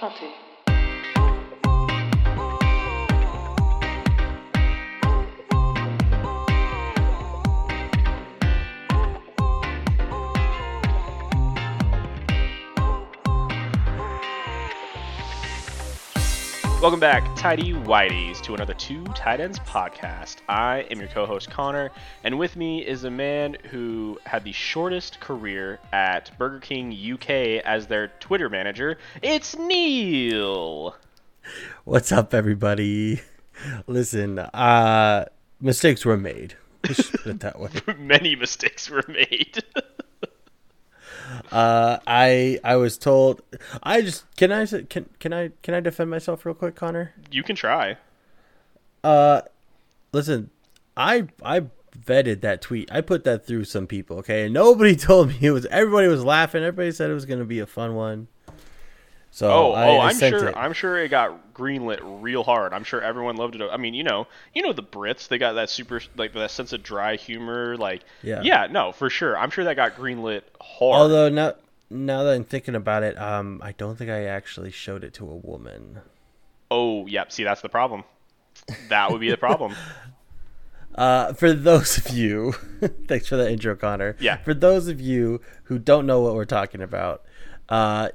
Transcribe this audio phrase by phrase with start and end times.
[0.00, 0.49] Enchanté.
[16.80, 20.36] Welcome back, Tidy Whiteys, to another Two Tight Ends podcast.
[20.48, 21.90] I am your co host, Connor,
[22.24, 27.62] and with me is a man who had the shortest career at Burger King UK
[27.66, 28.96] as their Twitter manager.
[29.20, 30.96] It's Neil.
[31.84, 33.20] What's up, everybody?
[33.86, 35.26] Listen, uh,
[35.60, 36.54] mistakes were made.
[36.88, 37.68] Let's put it that way.
[37.98, 39.62] Many mistakes were made.
[41.50, 43.42] Uh, I I was told.
[43.82, 47.12] I just can I can can I can I defend myself real quick, Connor?
[47.30, 47.96] you can try.
[49.02, 49.42] Uh,
[50.12, 50.50] listen,
[50.96, 51.62] I I
[51.98, 52.90] vetted that tweet.
[52.92, 54.18] I put that through some people.
[54.18, 55.66] Okay, and nobody told me it was.
[55.66, 56.62] Everybody was laughing.
[56.62, 58.28] Everybody said it was going to be a fun one.
[59.32, 60.48] So Oh, I, oh, I'm sure.
[60.48, 60.56] it.
[60.56, 62.72] I'm sure it got greenlit real hard.
[62.72, 63.62] I'm sure everyone loved it.
[63.62, 65.28] I mean, you know, you know the Brits.
[65.28, 67.76] They got that super, like that sense of dry humor.
[67.76, 68.42] Like, Yeah.
[68.42, 69.38] yeah, no, for sure.
[69.38, 70.94] I'm sure that got greenlit hard.
[70.96, 71.54] Although now
[71.90, 75.24] now that I'm thinking about it, um, I don't think I actually showed it to
[75.30, 76.00] a woman.
[76.70, 77.30] Oh, yep.
[77.32, 78.04] See, that's the problem.
[78.88, 79.74] That would be the problem.
[80.92, 82.52] Uh, for those of you,
[83.08, 84.16] thanks for that intro, Connor.
[84.18, 84.38] Yeah.
[84.38, 87.22] For those of you who don't know what we're talking about,
[87.70, 88.08] uh,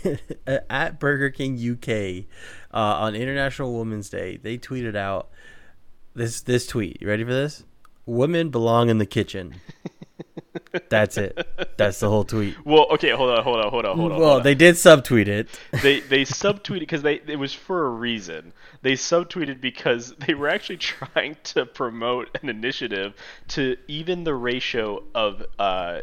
[0.70, 2.24] at Burger King UK
[2.72, 5.28] uh, on International Women's Day, they tweeted out
[6.14, 7.00] this this tweet.
[7.00, 7.64] You ready for this?
[8.06, 9.56] Women belong in the kitchen.
[10.88, 11.46] That's it.
[11.76, 12.54] That's the whole tweet.
[12.64, 14.18] well, okay, hold on, hold on, hold on, hold on.
[14.18, 14.42] Well, hold on.
[14.42, 15.48] they did subtweet it.
[15.82, 18.52] they they subtweeted because they it was for a reason.
[18.82, 23.14] They subtweeted because they were actually trying to promote an initiative
[23.48, 26.00] to even the ratio of uh,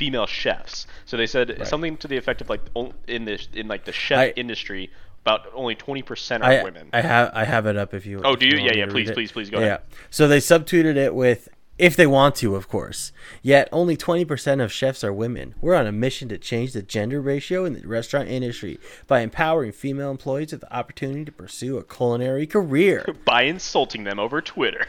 [0.00, 0.86] female chefs.
[1.04, 2.62] So they said something to the effect of like
[3.06, 4.90] in the in like the chef I- industry,
[5.20, 6.88] about only twenty percent are I, women.
[6.94, 8.16] I have I have it up if you.
[8.16, 8.26] Want.
[8.26, 8.62] Oh, if do you?
[8.62, 9.66] want Yeah, yeah, please, please, please, go yeah.
[9.66, 9.80] ahead.
[10.08, 11.50] So they subtweeted it with
[11.80, 13.10] if they want to, of course.
[13.42, 15.54] Yet only 20% of chefs are women.
[15.60, 19.72] We're on a mission to change the gender ratio in the restaurant industry by empowering
[19.72, 23.04] female employees with the opportunity to pursue a culinary career.
[23.24, 24.86] by insulting them over Twitter.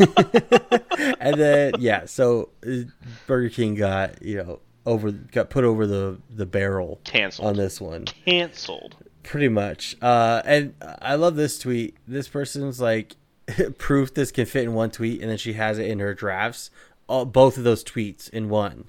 [1.20, 2.88] and then yeah, so uh,
[3.28, 7.46] Burger King got, you know, over got put over the the barrel Canceled.
[7.46, 8.06] on this one.
[8.06, 8.96] Cancelled.
[9.22, 9.96] Pretty much.
[10.02, 11.96] Uh, and I love this tweet.
[12.08, 13.14] This person's like,
[13.78, 16.70] proof this can fit in one tweet, and then she has it in her drafts,
[17.08, 18.84] all, both of those tweets in one,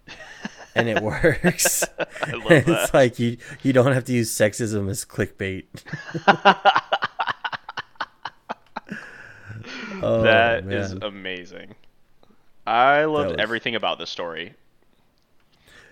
[0.75, 1.83] and it works.
[2.21, 5.65] I love it's like you you don't have to use sexism as clickbait.
[10.01, 11.03] oh, That is man.
[11.03, 11.75] amazing.
[12.65, 14.53] I loved was- everything about this story.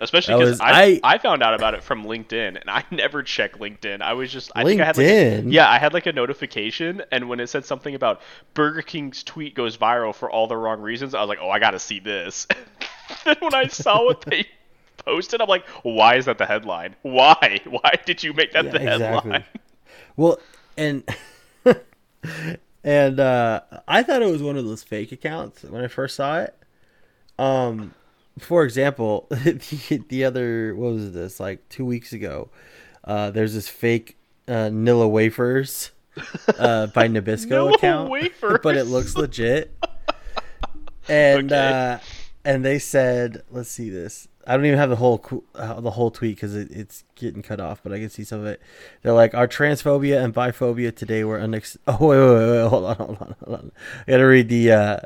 [0.02, 3.54] Especially because I, I- I found out about it from LinkedIn and I never check
[3.60, 4.02] LinkedIn.
[4.02, 5.52] I was just I think I had like a, LinkedIn?
[5.54, 8.22] yeah I had like a notification and when it said something about
[8.54, 11.60] Burger King's tweet goes viral for all the wrong reasons, I was like oh I
[11.60, 12.48] got to see this.
[13.26, 14.46] then when I saw what they
[15.06, 16.96] posted, I'm like why is that the headline?
[17.04, 19.46] Why why did you make that Yeah, the headline?
[20.18, 20.40] Well,
[20.78, 21.04] and
[22.84, 26.40] and uh, I thought it was one of those fake accounts when I first saw
[26.42, 26.56] it.
[27.38, 27.94] Um,
[28.44, 32.50] for example, the, the other what was this like two weeks ago?
[33.04, 35.92] Uh, there's this fake uh, Nilla wafers
[36.60, 38.12] uh, by Nabisco account,
[38.64, 39.74] but it looks legit.
[41.08, 41.72] And Okay.
[41.72, 42.00] uh,
[42.46, 44.28] and they said, let's see this.
[44.48, 45.24] I don't even have the whole
[45.54, 48.40] uh, the whole tweet because it, it's getting cut off, but I can see some
[48.40, 48.60] of it.
[49.04, 51.78] They're like, our transphobia and biphobia today were unex.
[51.88, 53.72] Oh wait, wait, wait, wait, hold on, hold on, hold on.
[54.08, 55.00] I gotta read the uh,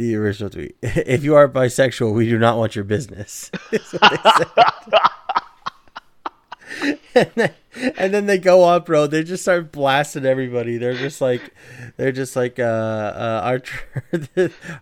[0.00, 0.76] the original tweet.
[0.82, 3.50] If you are bisexual, we do not want your business.
[7.14, 9.06] and, then, they go on, bro.
[9.06, 10.78] They just start blasting everybody.
[10.78, 11.52] They're just like,
[11.96, 13.62] they're just like, uh, uh our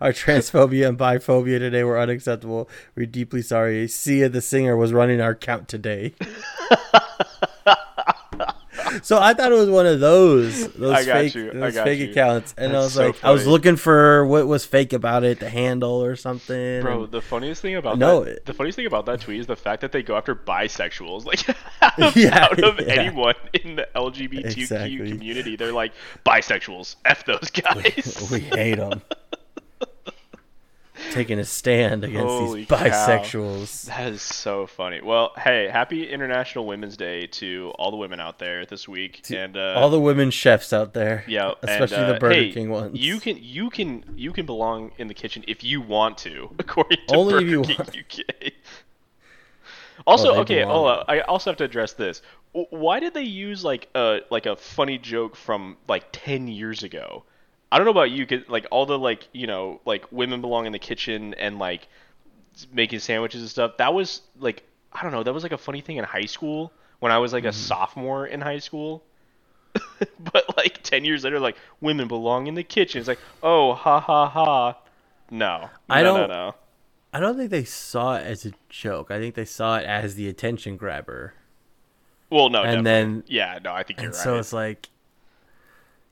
[0.01, 2.69] our transphobia and biphobia today were unacceptable.
[2.95, 3.89] We're deeply sorry.
[3.89, 6.15] Sia, the singer, was running our count today.
[9.03, 11.51] So I thought it was one of those those fake you.
[11.53, 12.11] Those fake you.
[12.11, 15.41] accounts, and I was so like, I was looking for what was fake about it,
[15.41, 16.81] the handle or something.
[16.83, 19.47] Bro, the funniest thing about No, that, it- the funniest thing about that tweet is
[19.47, 21.25] the fact that they go after bisexuals.
[21.25, 21.49] Like
[21.83, 22.95] out of, Yeah, out of yeah.
[22.95, 25.11] anyone in the LGBTQ Exactly.
[25.11, 25.93] community, they're like
[26.25, 26.97] bisexuals.
[27.05, 28.29] F those guys.
[28.31, 29.03] we hate them.
[31.19, 32.77] Taking a stand against Holy these cow.
[32.77, 33.87] bisexuals.
[33.87, 35.01] that is so funny.
[35.01, 39.57] Well, hey, happy International Women's Day to all the women out there this week, and
[39.57, 42.71] uh, All the women chefs out there, yeah, especially and, uh, the Burger hey, King
[42.71, 42.97] ones.
[42.97, 46.99] You can you can you can belong in the kitchen if you want to, according
[47.09, 47.97] to Only if Burger you King want.
[47.97, 48.53] UK.
[50.07, 50.65] Also, they okay.
[50.65, 52.23] Oh, I also have to address this.
[52.53, 57.25] Why did they use like a like a funny joke from like ten years ago?
[57.71, 60.67] I don't know about you, 'cause, like all the like you know like women belong
[60.67, 61.89] in the kitchen and like
[62.73, 63.77] making sandwiches and stuff.
[63.79, 64.63] That was like
[64.93, 65.23] I don't know.
[65.23, 67.57] That was like a funny thing in high school when I was like a Mm-hmm.
[67.57, 69.05] sophomore in high school.
[70.33, 72.99] but like ten years later, like women belong in the kitchen.
[73.01, 74.77] It's like oh ha ha ha.
[75.31, 76.55] No, I no, don't- No, no.
[77.13, 79.11] I don't think they saw it as a joke.
[79.11, 81.33] I think they saw it as the attention grabber.
[82.31, 83.13] Well, no, And definitely.
[83.13, 84.23] then- yeah, no, I think you're And right.
[84.25, 84.89] so it's like,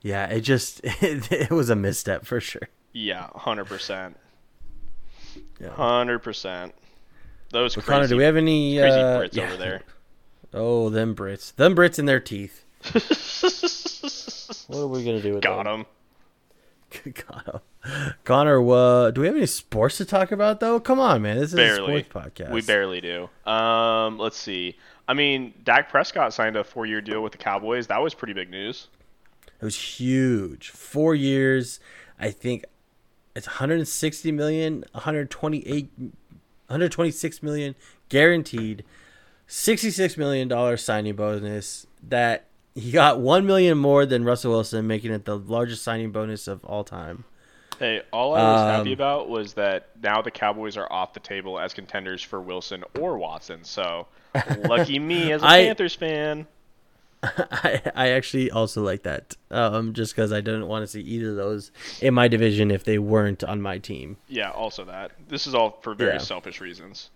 [0.01, 2.69] yeah, it just it, it was a misstep for sure.
[2.93, 4.17] Yeah, hundred percent,
[5.59, 5.69] Yeah.
[5.69, 6.73] hundred percent.
[7.51, 9.43] Those But crazy, Connor, do we have any crazy uh, Brits yeah.
[9.45, 9.81] over there.
[10.53, 12.63] Oh, them Brits, them Brits in their teeth.
[14.67, 15.85] What are we gonna do with Got them?
[17.05, 17.13] him.
[17.13, 17.61] Connor,
[18.23, 20.79] Connor, uh, do we have any sports to talk about though?
[20.79, 21.97] Come on, man, this is Barely.
[22.01, 22.51] a sports podcast.
[22.51, 23.29] We barely do.
[23.49, 24.77] Um, let's see.
[25.07, 27.87] I mean, Dak Prescott signed a four-year deal with the Cowboys.
[27.87, 28.87] That was pretty big news.
[29.59, 30.69] It was huge.
[30.69, 31.79] Four years.
[32.19, 32.65] I think
[33.35, 37.75] it's 160 million, 128, 126 million
[38.09, 38.83] guaranteed.
[39.47, 41.87] 66 million dollar signing bonus.
[42.07, 42.45] That
[42.75, 46.63] he got one million more than Russell Wilson, making it the largest signing bonus of
[46.65, 47.23] all time.
[47.79, 51.19] Hey, all I was happy Um, about was that now the Cowboys are off the
[51.19, 53.63] table as contenders for Wilson or Watson.
[53.63, 54.07] So
[54.65, 56.47] lucky me as a I- Panthers fan.
[57.23, 61.31] I, I actually also like that, um, just because I didn't want to see either
[61.31, 61.71] of those
[62.01, 64.17] in my division if they weren't on my team.
[64.27, 65.11] Yeah, also that.
[65.27, 66.17] This is all for very Yeah.
[66.19, 67.09] selfish reasons.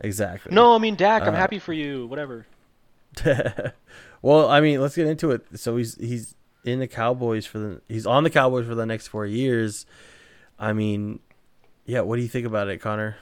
[0.00, 0.54] Exactly.
[0.54, 1.22] No, I mean Dak.
[1.22, 2.06] I'm Uh, happy for you.
[2.06, 2.46] Whatever.
[4.22, 5.46] well, I mean, let's get into it.
[5.58, 6.34] So he's he's
[6.64, 9.86] in the Cowboys for the he's on the Cowboys for the next four years.
[10.58, 11.20] I mean,
[11.86, 12.00] yeah.
[12.02, 13.16] What do you think about it, Connor?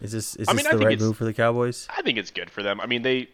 [0.00, 1.86] Is this is I this mean, I the think right move for the Cowboys?
[1.94, 2.80] I think it's good for them.
[2.80, 3.28] I mean, they.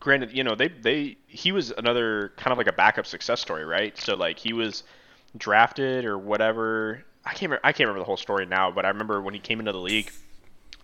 [0.00, 3.64] Granted, you know, they they he was another kind of like a backup success story,
[3.64, 3.96] right?
[3.98, 4.82] So like he was
[5.36, 7.04] drafted or whatever.
[7.24, 9.40] I can't remember, I can't remember the whole story now, but I remember when he
[9.40, 10.10] came into the league.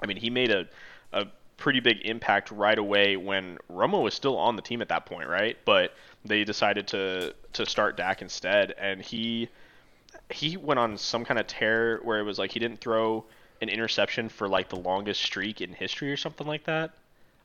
[0.03, 0.67] I mean, he made a
[1.13, 1.27] a
[1.57, 5.29] pretty big impact right away when Romo was still on the team at that point,
[5.29, 5.57] right?
[5.65, 9.49] But they decided to to start Dak instead, and he
[10.31, 13.25] he went on some kind of tear where it was like he didn't throw
[13.63, 16.93] an interception for like the longest streak in history or something like that.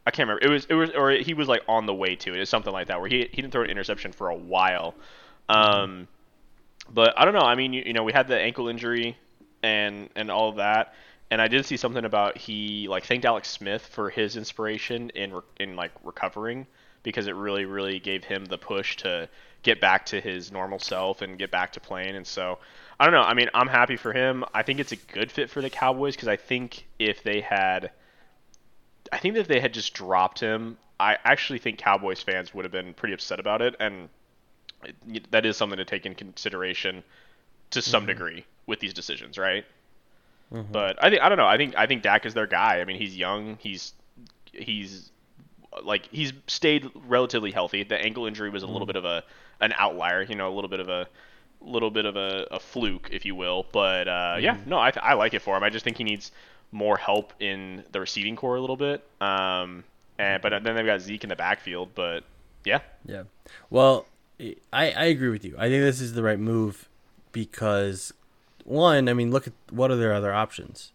[0.05, 0.45] I can't remember.
[0.45, 2.39] It was it was or he was like on the way to it.
[2.39, 4.95] It's something like that where he he didn't throw an interception for a while.
[5.47, 6.07] Um,
[6.89, 7.41] but I don't know.
[7.41, 9.17] I mean, you, you know, we had the ankle injury
[9.61, 10.95] and and all of that,
[11.29, 15.33] and I did see something about he like thanked Alex Smith for his inspiration in
[15.33, 16.65] re- in like recovering
[17.03, 19.29] because it really really gave him the push to
[19.63, 22.15] get back to his normal self and get back to playing.
[22.15, 22.57] And so
[22.99, 23.21] I don't know.
[23.21, 24.43] I mean, I'm happy for him.
[24.53, 27.91] I think it's a good fit for the Cowboys because I think if they had
[29.11, 32.65] I think that if they had just dropped him, I actually think Cowboys fans would
[32.65, 34.09] have been pretty upset about it, and
[35.07, 37.03] it- that is something to take in consideration
[37.71, 38.07] to some mm-hmm.
[38.09, 39.65] degree with these decisions, right?
[40.53, 40.71] Mm-hmm.
[40.71, 41.47] But I think I don't know.
[41.47, 42.81] I think I think Dak is their guy.
[42.81, 43.57] I mean, he's young.
[43.59, 43.93] He's
[44.51, 45.11] he's
[45.83, 47.83] like he's stayed relatively healthy.
[47.83, 48.87] The ankle injury was a little mm-hmm.
[48.87, 49.23] bit of a
[49.61, 51.07] an outlier, you know, a little bit of a
[51.61, 53.65] little bit of a, a fluke, if you will.
[53.71, 55.63] But uh, yeah, no, I, I like it for him.
[55.63, 56.31] I just think he needs
[56.71, 59.03] more help in the receiving corps a little bit.
[59.19, 59.83] Um,
[60.17, 61.89] and but then they've got Zeke in the backfield.
[61.95, 62.23] But
[62.63, 63.23] yeah, Yeah.
[63.69, 64.05] Well,
[64.39, 65.55] I I agree with you.
[65.57, 66.87] I think this is the right move
[67.31, 68.13] because
[68.63, 70.91] one, I mean, look at what are their other options.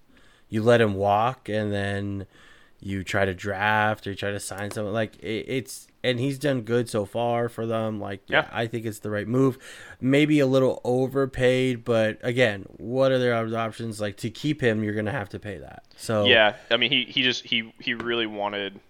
[0.48, 2.26] You let him walk, and then
[2.80, 4.94] you try to draft or you try to sign someone.
[4.94, 8.00] Like it, it's and he's done good so far for them.
[8.00, 8.50] Like yeah, Yeah.
[8.52, 9.58] I think it's the right move.
[10.00, 14.00] Maybe a little overpaid, but again, what are their options?
[14.00, 15.84] Like to keep him, you're gonna have to pay that.
[15.96, 16.54] So yeah.
[16.70, 18.80] I mean, he he just he he really wanted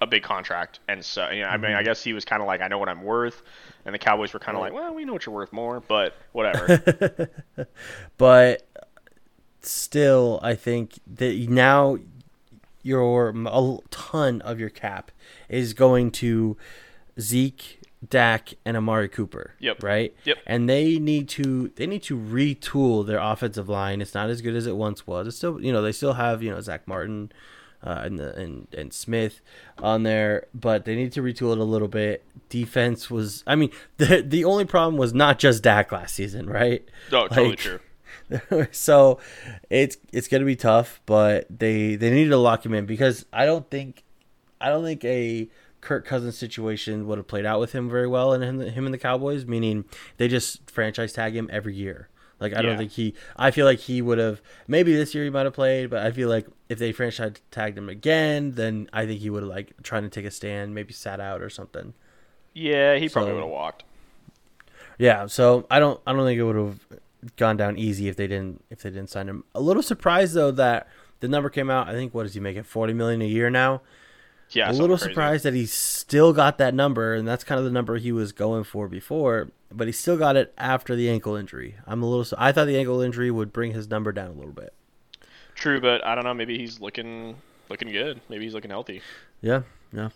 [0.00, 1.84] a big contract, and so you know, I mean, I mm-hmm.
[1.84, 3.42] guess he was kind of like, I know what I'm worth,
[3.84, 6.16] and the Cowboys were kind of like, well, we know what you're worth more, but
[6.32, 7.28] whatever.
[8.16, 8.66] but
[9.60, 11.98] still, I think that now
[12.82, 15.10] your a ton of your cap
[15.48, 16.56] is going to
[17.20, 19.54] Zeke, Dak, and Amari Cooper.
[19.60, 19.82] Yep.
[19.82, 20.14] Right.
[20.24, 20.38] Yep.
[20.46, 24.00] And they need to they need to retool their offensive line.
[24.00, 25.26] It's not as good as it once was.
[25.26, 27.32] It's still you know they still have you know Zack Martin.
[27.84, 29.40] Uh, and, the, and and Smith
[29.78, 32.24] on there, but they need to retool it a little bit.
[32.48, 36.88] Defense was, I mean, the the only problem was not just Dak last season, right?
[37.10, 37.80] no, totally Like, true.
[38.72, 39.18] so
[39.70, 43.46] it's it's gonna be tough, but they they need to lock him in because I
[43.46, 44.02] don't think
[44.60, 45.48] I don't think a
[45.80, 48.94] Kirk Cousins situation would have played out with him very well and him him and
[48.94, 49.44] the Cowboys.
[49.46, 49.84] Meaning
[50.16, 52.08] they just franchise tag him every year.
[52.40, 52.62] Like I Yeah.
[52.62, 53.14] don't think he.
[53.36, 56.10] I feel like he would have maybe this year he might have played, but I
[56.10, 59.74] feel like if they franchise tagged him again, then I think he would have like
[59.82, 61.94] trying to take a stand, maybe sat out or something.
[62.54, 63.84] Yeah, he probably So- would have walked.
[64.98, 66.78] Yeah, so I don't I don't think it would have
[67.36, 69.44] gone down easy if they didn't if they didn't sign him.
[69.54, 70.88] A little surprised though that
[71.20, 71.88] the number came out.
[71.88, 73.82] I think what does he make it forty million a year now?
[74.50, 75.10] Yeah, a little crazy.
[75.10, 78.32] surprised that he still got that number, and that's kind of the number he was
[78.32, 79.48] going for before.
[79.70, 81.76] But he still got it after the ankle injury.
[81.86, 82.36] I'm a little.
[82.38, 84.74] I thought the ankle injury would bring his number down a little bit.
[85.54, 86.34] True, but I don't know.
[86.34, 87.36] Maybe he's looking
[87.70, 88.20] looking good.
[88.28, 89.00] Maybe he's looking healthy.
[89.40, 89.62] Yeah,
[89.92, 90.10] yeah.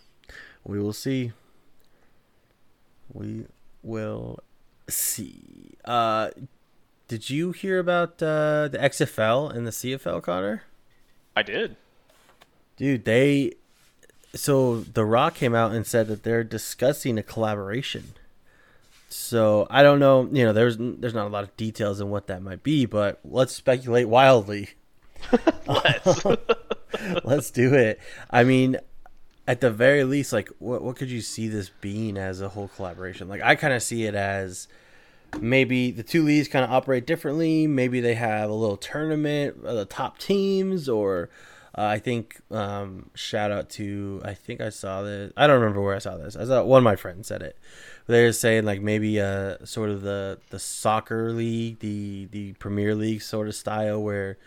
[0.63, 1.31] We will see.
[3.11, 3.45] We
[3.81, 4.39] will
[4.87, 5.77] see.
[5.83, 6.29] Uh,
[7.07, 10.63] did you hear about uh, the XFL and the CFL, Connor?
[11.35, 11.75] I did.
[12.75, 13.53] Dude, they.
[14.35, 18.13] So The Rock came out and said that they're discussing a collaboration.
[19.09, 20.27] So I don't know.
[20.31, 23.19] You know, there's there's not a lot of details in what that might be, but
[23.23, 24.69] let's speculate wildly.
[25.67, 26.25] Let's.
[27.23, 27.99] Let's do it.
[28.29, 28.77] I mean,
[29.47, 32.69] at the very least, like, what what could you see this being as a whole
[32.69, 33.27] collaboration?
[33.27, 34.67] Like, I kind of see it as
[35.39, 37.67] maybe the two leagues kind of operate differently.
[37.67, 41.29] Maybe they have a little tournament of the top teams, or
[41.77, 45.31] uh, I think um, shout out to I think I saw this.
[45.37, 46.35] I don't remember where I saw this.
[46.35, 47.57] I saw one of my friends said it.
[48.07, 53.21] They're saying like maybe uh sort of the the soccer league, the the Premier League
[53.21, 54.37] sort of style where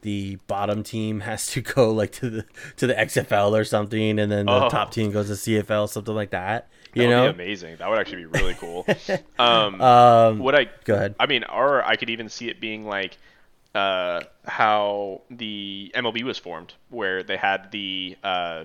[0.00, 2.44] the bottom team has to go like to the
[2.76, 4.68] to the XFL or something, and then the Oh.
[4.70, 6.68] top team goes to CFL, something like that.
[6.96, 7.76] That You would know, be amazing.
[7.78, 8.88] That would actually be really cool.
[9.38, 11.14] um, um, what I go ahead.
[11.18, 13.18] I mean, or I could even see it being like
[13.74, 18.64] uh, how the MLB was formed, where they had the uh,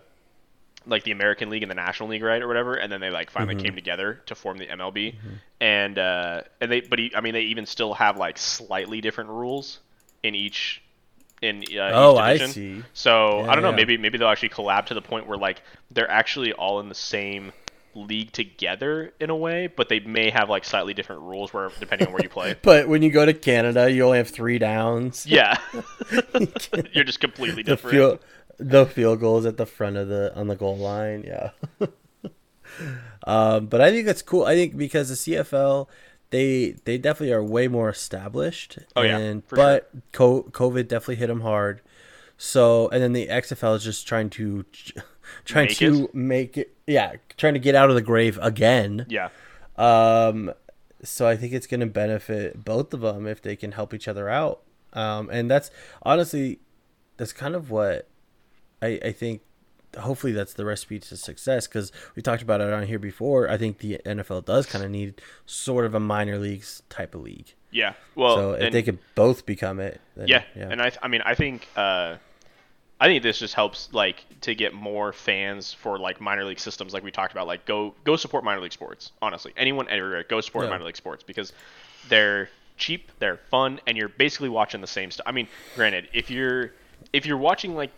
[0.86, 3.29] like the American League and the National League, right, or whatever, and then they like
[3.31, 3.55] finally Mm-hmm.
[3.55, 5.15] came together to form the MLB,
[5.62, 9.29] and uh, and they, but he, I mean, they even still have like slightly different
[9.29, 9.79] rules
[10.24, 10.81] in each
[11.41, 12.86] in uh, Oh, I see.
[12.93, 13.71] So Yeah, I don't know.
[13.71, 13.74] yeah.
[13.74, 16.95] Maybe maybe they'll actually collab to the point where like they're actually all in the
[16.95, 17.51] same
[17.96, 22.08] league together in a way, but they may have like slightly different rules where depending
[22.08, 22.55] on where you play.
[22.62, 25.25] But when you go to Canada, you only have three downs.
[25.29, 25.58] Yeah,
[26.93, 27.93] you're just completely the different.
[27.96, 28.19] field
[28.58, 31.24] the field goals at the front of the on the goal line.
[31.25, 31.51] Yeah.
[33.25, 34.46] um, but I think that's cool.
[34.46, 35.88] I think because the CFL,
[36.29, 38.79] they they definitely are way more established.
[38.96, 41.81] Oh, yeah, and, but co- COVID definitely hit them hard.
[42.38, 44.65] So and then the XFL is just trying to
[45.45, 46.15] trying Make to it?
[46.15, 46.75] make it.
[46.88, 49.05] Yeah, trying to get out of the grave again.
[49.09, 49.29] Yeah,
[49.77, 50.51] Um,
[51.03, 54.07] so I think it's going to benefit both of them if they can help each
[54.07, 54.62] other out.
[54.93, 55.69] Um, and that's
[56.03, 56.59] honestly,
[57.17, 58.07] that's kind of what
[58.81, 59.41] I, I think.
[59.98, 63.50] Hopefully, that's the recipe to success because we talked about it on here before.
[63.50, 67.21] I think the NFL does kind of need sort of a minor leagues type of
[67.21, 67.55] league.
[67.71, 67.93] yeah.
[68.13, 71.07] Well, so if and- they could both become it, then, yeah, yeah, and I, I
[71.07, 72.17] mean, I think, uh,
[73.01, 76.94] I think this just helps like to get more fans for like minor league systems,
[76.94, 77.48] like we talked about.
[77.48, 79.12] Like, go go support minor league sports.
[79.22, 80.72] Honestly, anyone everywhere, go support Yeah.
[80.72, 81.53] minor league sports because
[82.10, 85.25] they're cheap, they're fun, and you're basically watching the same stuff.
[85.27, 86.72] I mean, granted, if you're
[87.13, 87.91] if you're watching like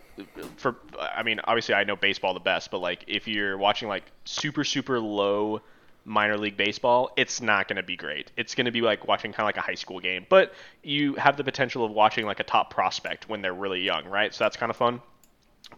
[0.56, 4.04] for I mean, obviously I know baseball the best, but like if you're watching like
[4.24, 5.62] super super low
[6.04, 8.30] minor league baseball, it's not going to be great.
[8.36, 11.14] It's going to be like watching kind of like a high school game, but you
[11.14, 14.34] have the potential of watching like a top prospect when they're really young, right?
[14.34, 15.00] So that's kind of fun.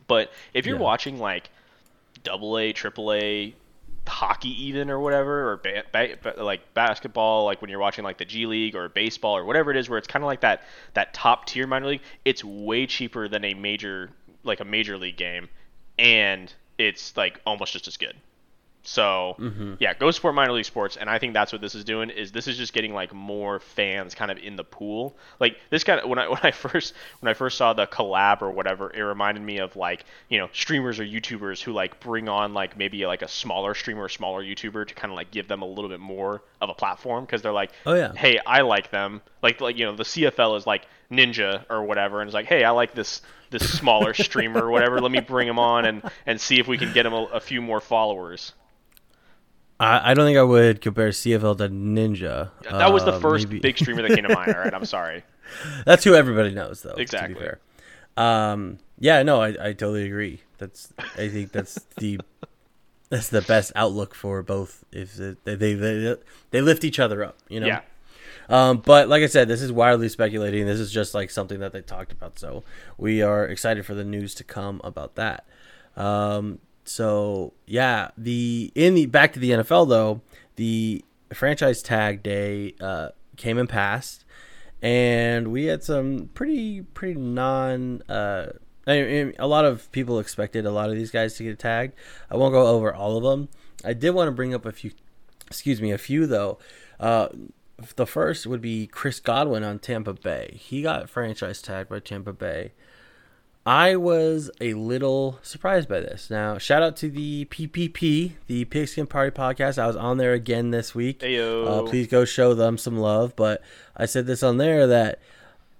[0.07, 0.83] But if you're Yeah.
[0.83, 1.51] watching like
[2.23, 3.55] double A, triple A,
[4.07, 8.25] hockey even or whatever, or ba- ba- like basketball, like when you're watching like the
[8.25, 10.63] G League or baseball or whatever it is, where it's kind of like that
[10.95, 14.11] that top tier minor league, it's way cheaper than a major
[14.43, 15.49] like a major league game,
[15.99, 18.15] and it's like almost just as good.
[18.87, 19.75] So mm-hmm.
[19.81, 22.11] yeah, go support minor league sports, and I think that's what this is doing.
[22.11, 25.17] Is this is just getting like more fans kind of in the pool.
[25.41, 28.43] Like this kind of when I when I first when I first saw the collab
[28.43, 32.29] or whatever, it reminded me of like you know streamers or YouTubers who like bring
[32.29, 35.49] on like maybe like a smaller streamer or smaller YouTuber to kind of like give
[35.49, 38.13] them a little bit more of a platform because they're like, Oh, yeah.
[38.15, 39.23] hey, I like them.
[39.43, 42.65] Like like you know the CFL is like Ninja or whatever, and it's like, hey,
[42.65, 45.01] I like this this smaller streamer or whatever.
[45.01, 47.41] Let me bring him on and and see if we can get him a, a
[47.41, 48.53] few more followers.
[49.81, 52.51] I, I don't think I would compare CFL to Ninja.
[52.71, 54.55] That was the Uh, first maybe- big streamer that came to mind.
[54.55, 55.25] All right, I'm sorry.
[55.87, 56.95] That's who everybody knows, though.
[56.95, 57.35] Exactly.
[57.41, 57.59] Fair.
[58.17, 60.41] Um, yeah, no, I, I totally agree.
[60.59, 62.21] That's I think that's the
[63.11, 64.85] that's the best outlook for both.
[64.93, 66.17] If they they they,
[66.51, 67.67] they lift each other up, you know.
[67.67, 67.81] Yeah,
[68.49, 70.65] Um, but like I said, this is wildly speculating.
[70.65, 72.39] This is just like something that they talked about.
[72.39, 72.63] So
[72.97, 75.45] we are excited for the news to come about that.
[75.97, 80.21] Um, so yeah, the in the back to the NFL though,
[80.57, 84.25] the franchise tag day uh, came and passed,
[84.83, 88.03] and we had some pretty pretty non.
[88.09, 88.53] Uh,
[88.87, 91.95] I mean, a lot of people expected a lot of these guys to get tagged.
[92.31, 93.49] I won't go over all of them.
[93.85, 94.93] I did want to bring up a few.
[95.47, 96.59] Excuse me, a few though.
[97.01, 97.29] Uh,
[97.97, 100.59] the first would be Chris Godwin on Tampa Bay.
[100.61, 102.73] He got franchise tagged by Tampa Bay.
[103.67, 106.29] I was a little surprised by this.
[106.29, 109.79] Now, shout out to the PPP, the Pigskin Party podcast.
[109.79, 111.23] I was on there again this week.
[111.67, 113.35] Uh, please go show them some love.
[113.37, 113.63] But
[113.97, 115.19] I said this on there that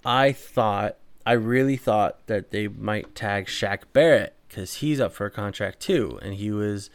[0.03, 0.95] I thought,
[1.27, 5.79] I really thought that they might tag Shaq Barrett because he's up for a contract
[5.79, 6.89] too, and he was.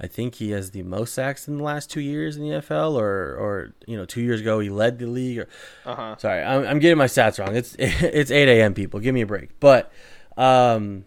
[0.00, 2.94] I think he has the most sacks in the last two years in the NFL,
[2.94, 5.38] or or you know, two years ago he led the league.
[5.38, 5.48] Or,
[5.86, 6.16] Uh-huh.
[6.16, 7.54] Sorry, I'm, I'm getting my stats wrong.
[7.54, 8.74] It's it's 8 a.m.
[8.74, 9.50] People, give me a break.
[9.60, 9.92] But
[10.36, 11.04] um,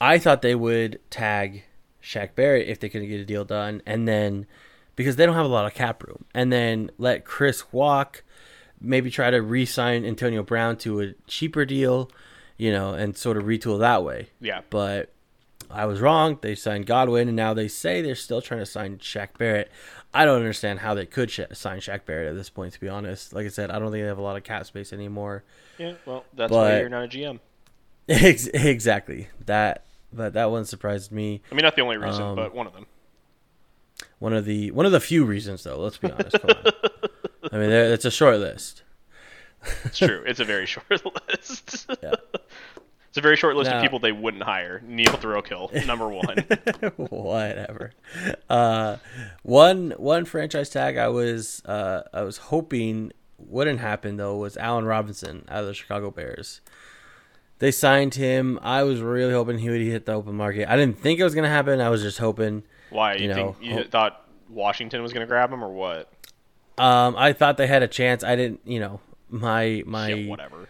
[0.00, 1.64] I thought they would tag
[2.02, 4.46] Shaq Barrett if they could get a deal done, and then
[4.96, 8.24] because they don't have a lot of cap room, and then let Chris walk,
[8.80, 12.10] maybe try to re-sign Antonio Brown to a cheaper deal,
[12.56, 14.28] you know, and sort of retool that way.
[14.40, 14.62] Yeah.
[14.70, 15.12] But
[15.70, 16.38] I was wrong.
[16.40, 19.70] They signed Godwin, and now they say they're still trying to sign Shaq Barrett.
[20.14, 22.72] I don't understand how they could sh- sign Shaq Barrett at this point.
[22.72, 24.64] To be honest, like I said, I don't think they have a lot of cap
[24.66, 25.44] space anymore.
[25.76, 25.94] Yeah.
[26.06, 27.40] Well, that's why you're not a GM.
[28.08, 31.42] Ex- exactly that, but that one surprised me.
[31.50, 32.86] I mean, not the only reason, Um, but one of them.
[34.18, 35.78] One of the one of the few reasons, though.
[35.78, 36.36] Let's be honest.
[37.52, 38.82] I mean, it's a short list.
[39.84, 40.22] It's true.
[40.26, 40.86] it's a very short
[41.30, 41.86] list.
[42.02, 42.14] Yeah.
[43.08, 44.80] It's a very short list Now- of people they wouldn't hire.
[44.86, 46.38] Neil Throkill, number one.
[47.08, 47.92] Whatever.
[48.48, 48.96] Uh,
[49.42, 54.84] one one franchise tag I was uh, I was hoping wouldn't happen though was Allen
[54.84, 56.60] Robinson out of the Chicago Bears.
[57.60, 58.58] They signed him.
[58.62, 60.70] I was really hoping he would hit the open market.
[60.70, 61.80] I didn't think it was gonna happen.
[61.80, 62.62] I was just hoping.
[62.90, 63.14] Why?
[63.14, 66.10] You, You think know, you hope- thought Washington was going to grab him, or what?
[66.78, 68.22] Um, I thought they had a chance.
[68.24, 68.60] I didn't.
[68.64, 70.68] You know, my my yeah, whatever.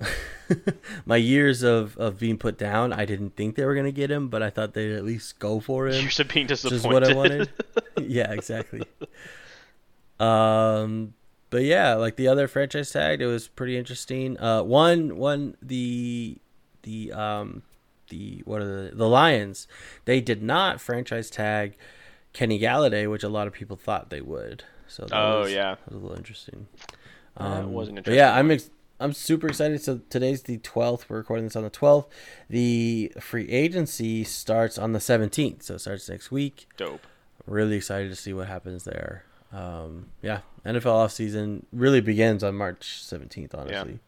[1.06, 4.28] my years of, of being put down, I didn't think they were gonna get him,
[4.28, 6.00] but I thought they'd at least go for him.
[6.00, 6.76] Years of being disappointed.
[6.76, 7.50] is what I wanted.
[8.00, 8.82] yeah, exactly.
[10.18, 11.14] Um,
[11.52, 14.36] but yeah, like the other franchise tag, it was pretty interesting.
[14.40, 16.38] Uh, one, one, the,
[16.82, 17.62] the, um,
[18.08, 19.68] the what are the the Lions?
[20.04, 21.76] They did not franchise tag
[22.32, 24.64] Kenny Golladay, which a lot of people thought they would.
[24.88, 25.76] So that Oh, was, yeah.
[25.76, 26.66] that was a little interesting.
[27.38, 29.80] That was an Um, But yeah, I'm ex- I'm super excited.
[29.82, 31.08] So today's the 12th.
[31.08, 32.06] We're recording this on the 12th.
[32.50, 36.66] The free agency starts on the 17th, so it starts next week.
[36.76, 37.06] Dope.
[37.46, 39.24] Really excited to see what happens there.
[39.52, 43.54] Um, yeah, NFL offseason really begins on March 17th.
[43.54, 43.98] Honestly,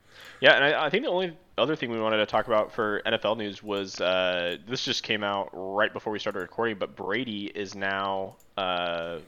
[0.40, 3.02] Yeah, and I, I think the only other thing we wanted to talk about for
[3.06, 7.46] NFL news was uh, this just came out right before we started recording, but Brady
[7.54, 9.18] is now uh,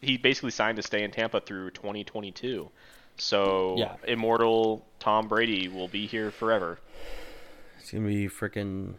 [0.00, 2.68] he basically signed to stay in Tampa through 2022.
[3.16, 3.96] So Yeah.
[4.08, 6.78] immortal Tom Brady will be here forever.
[7.78, 8.94] it's gonna be freaking.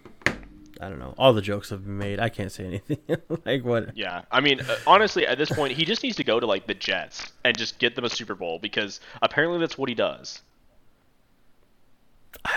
[0.82, 1.14] I don't know.
[1.18, 2.20] All the jokes have been made.
[2.20, 2.98] I can't say anything.
[3.46, 3.96] like what?
[3.96, 6.66] Yeah, I mean, uh, honestly, at this point, he just needs to go to like
[6.66, 10.42] the Jets and just get them a Super Bowl because apparently that's what he does.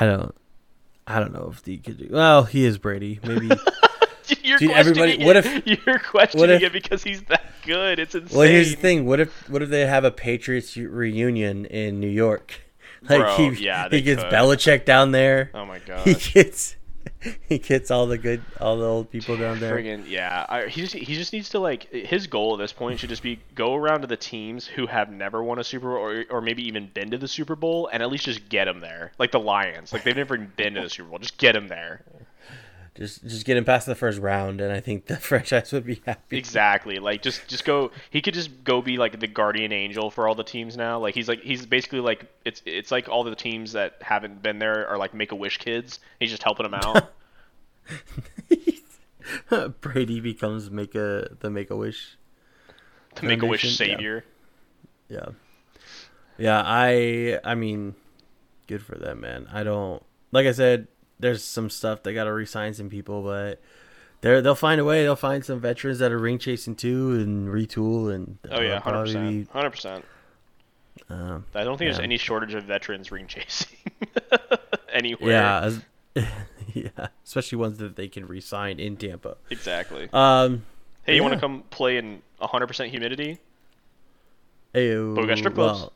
[0.01, 0.35] I don't.
[1.07, 2.09] I don't know if he could do.
[2.11, 3.21] Well, he is Brady.
[3.23, 3.49] Maybe.
[4.43, 5.27] You're Dude, questioning everybody- it.
[5.27, 7.99] what if- you're questioning if- it because he's that good?
[7.99, 8.39] It's insane.
[8.39, 9.05] Well, here's the thing.
[9.05, 12.61] What if what if they have a Patriots reunion in New York?
[13.07, 14.33] Like Bro, he yeah, he gets could.
[14.33, 15.51] Belichick down there.
[15.53, 16.75] Oh my god, he gets
[17.49, 19.77] he gets all the good all the old people down there.
[19.77, 23.01] Friggin' yeah, I, he just he just needs to like his goal at this point
[23.01, 25.99] should just be go around to the teams who have never won a Super Bowl
[25.99, 28.81] or, or maybe even been to the Super Bowl and at least just get them
[28.81, 31.69] there, like the Lions, like they've never been to the Super Bowl, just get them
[31.69, 32.03] there.
[32.95, 36.01] Just just get him past the first round, and I think the franchise would be
[36.07, 36.39] happy.
[36.39, 37.91] Exactly, like just just go.
[38.11, 41.01] He could just go be like the guardian angel for all the teams now.
[41.01, 44.61] Like he's like he's basically like it's it's like all the teams that haven't been
[44.61, 45.99] there are like Make a Wish kids.
[46.21, 47.13] He's just helping them out.
[49.81, 52.17] Brady becomes make a the Make a Wish.
[53.17, 53.97] to Make a Wish Foundation, yeah.
[53.97, 54.25] savior.
[55.09, 55.27] Yeah,
[56.39, 56.63] yeah.
[56.65, 57.95] I I mean,
[58.67, 59.49] good for them, man.
[59.53, 60.03] I don't
[60.33, 60.89] like I said.
[61.18, 63.61] There's some stuff they got to resign some people, but
[64.20, 65.03] they're they'll find a way.
[65.03, 68.38] They'll find some veterans that are ring chasing too and retool and.
[68.50, 70.05] Oh yeah, hundred percent, hundred percent.
[71.11, 73.77] um, I don't think there's any shortage of veterans ring chasing
[74.92, 75.31] anywhere.
[76.16, 76.24] Yeah,
[76.72, 79.37] yeah, especially ones that they can re-sign in Tampa.
[79.50, 80.09] exactly.
[80.12, 80.64] Um,
[81.05, 83.38] hey, you want to come play in 100% humidity?
[84.72, 85.81] But we got strip clubs.
[85.81, 85.92] well,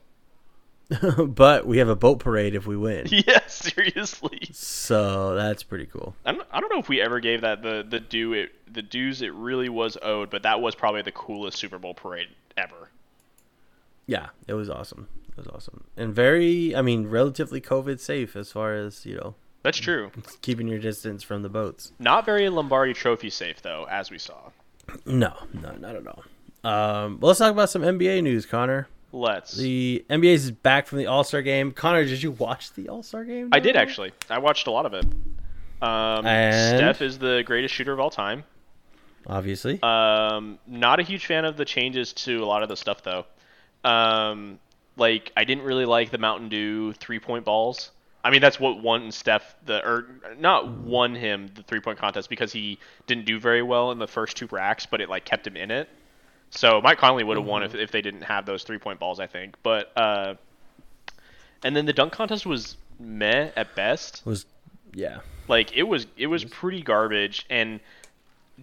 [1.27, 4.41] but we have a boat parade if we win, Yeah, seriously.
[4.53, 6.15] so that's pretty cool.
[6.25, 8.81] I don't, I don't know if we ever gave that the the due it the
[8.83, 12.89] dues it really was owed, but that was probably the coolest Super Bowl parade ever.
[14.07, 15.09] Yeah, it was awesome.
[15.31, 15.85] It was awesome.
[15.97, 20.11] And very, I mean, relatively COVID safe as far as, you know, That's true.
[20.43, 21.93] keeping your distance from the boats.
[21.99, 24.51] Not very Lombardi Trophy safe though, as we saw.
[25.05, 26.25] No, no, not at all.
[26.65, 28.89] Um, well, let's talk about some NBA news, Connor.
[29.13, 29.57] Let's.
[29.57, 31.73] The NBA is back from the All Star game.
[31.73, 33.49] Connor, did you watch the All Star game?
[33.53, 34.13] I did actually.
[34.29, 35.05] I watched a lot of it.
[35.81, 36.25] Um?
[36.25, 38.45] Steph is the greatest shooter of all time.
[39.27, 39.81] Obviously.
[39.83, 43.25] Um, not a huge fan of the changes to a lot of the stuff though.
[43.85, 44.59] Um,
[44.97, 47.91] like I didn't really like the Mountain Dew three point balls.
[48.25, 50.07] I mean that's what won Steph the or
[50.39, 54.09] not won him the three point contest because he didn't do very well in the
[54.09, 55.89] first two racks, but it like kept him in it.
[56.51, 59.21] So Mike Conley would have won if, if they didn't have those three point balls,
[59.21, 59.57] I think.
[59.63, 60.35] But uh,
[61.63, 64.23] and then the dunk contest was meh at best.
[64.25, 64.47] was
[64.93, 65.21] yeah.
[65.47, 67.81] Like it was it was pretty garbage and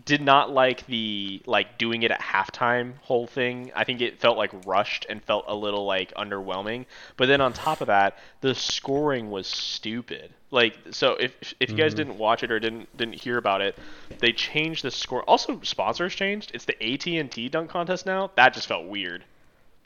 [0.03, 3.71] did not like the like doing it at halftime whole thing.
[3.75, 6.86] I think it felt like rushed and felt a little like underwhelming.
[7.15, 10.31] But then on top of that, the scoring was stupid.
[10.51, 13.77] Like so if if you guys didn't watch it or didn't didn't hear about it,
[14.19, 15.23] they changed the score.
[15.23, 16.51] Also sponsors changed.
[16.53, 18.31] It's the AT&T dunk contest now.
[18.36, 19.23] That just felt weird.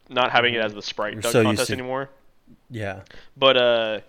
[0.10, 2.10] Not having it as the Sprite We're dunk so contest to- anymore.
[2.69, 3.02] Yeah.
[3.38, 4.00] But uh,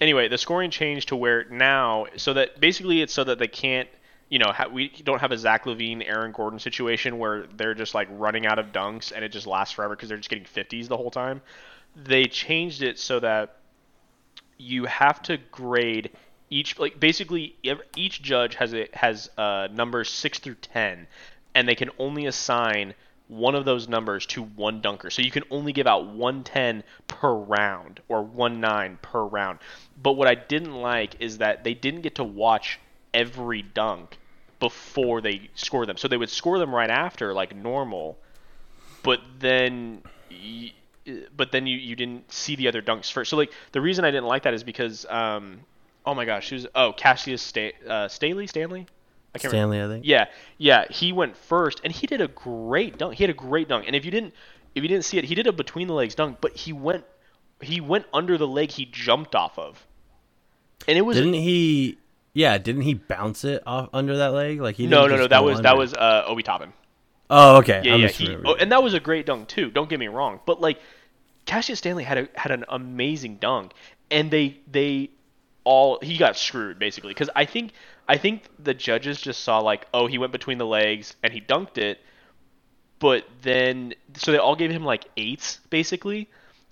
[0.00, 3.88] anyway, the scoring changed to where now, so that basically it's so that they can't,
[4.28, 7.94] you know, ha- we don't have a Zach LaVine, Aaron Gordon situation where they're just
[7.94, 10.88] like running out of dunks and it just lasts forever because they're just getting 50s
[10.88, 11.42] the whole time.
[11.96, 13.56] They changed it so that
[14.58, 16.10] you have to grade
[16.50, 17.56] each like basically
[17.96, 21.06] each judge has a has uh, numbers six through ten,
[21.54, 22.94] and they can only assign
[23.28, 25.10] one of those numbers to one dunker.
[25.10, 29.58] So you can only give out one ten per round or one nine per round.
[30.00, 32.78] But what I didn't like is that they didn't get to watch
[33.14, 34.18] every dunk
[34.60, 35.96] before they score them.
[35.96, 38.18] So they would score them right after like normal,
[39.02, 40.72] but then y-
[41.36, 43.30] but then you, you didn't see the other dunks first.
[43.30, 45.60] So like the reason I didn't like that is because um
[46.06, 48.86] oh my gosh, who's oh Cassius Sta- uh, Staley Stanley.
[49.34, 49.74] I can't remember.
[49.74, 50.06] Stanley, I think.
[50.06, 50.26] Yeah,
[50.58, 53.14] yeah, he went first, and he did a great dunk.
[53.14, 54.32] He had a great dunk, and if you didn't,
[54.76, 57.04] if you didn't see it, he did a between the legs dunk, but he went,
[57.60, 59.84] he went under the leg he jumped off of,
[60.86, 61.98] and it was Didn't he?
[62.34, 64.60] Yeah, didn't he bounce it off under that leg?
[64.60, 64.86] Like he?
[64.86, 66.72] no, no, no, that was that was uh, Obi Toppin.
[67.30, 67.80] Oh, okay.
[67.84, 69.70] Yeah, I'm yeah, he, oh, and that was a great dunk too.
[69.70, 70.80] Don't get me wrong, but like
[71.46, 73.72] Cassius Stanley had a had an amazing dunk,
[74.10, 75.10] and they they
[75.62, 77.72] all he got screwed basically because I think
[78.08, 81.40] I think the judges just saw like oh he went between the legs and he
[81.40, 82.00] dunked it,
[82.98, 86.28] but then so they all gave him like eights basically,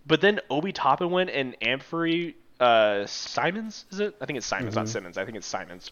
[0.06, 4.16] but then Obi Toppin went and Anfernee uh, Simons is it?
[4.20, 5.18] I think it's Simons, not Simmons.
[5.18, 5.90] I think it's Simons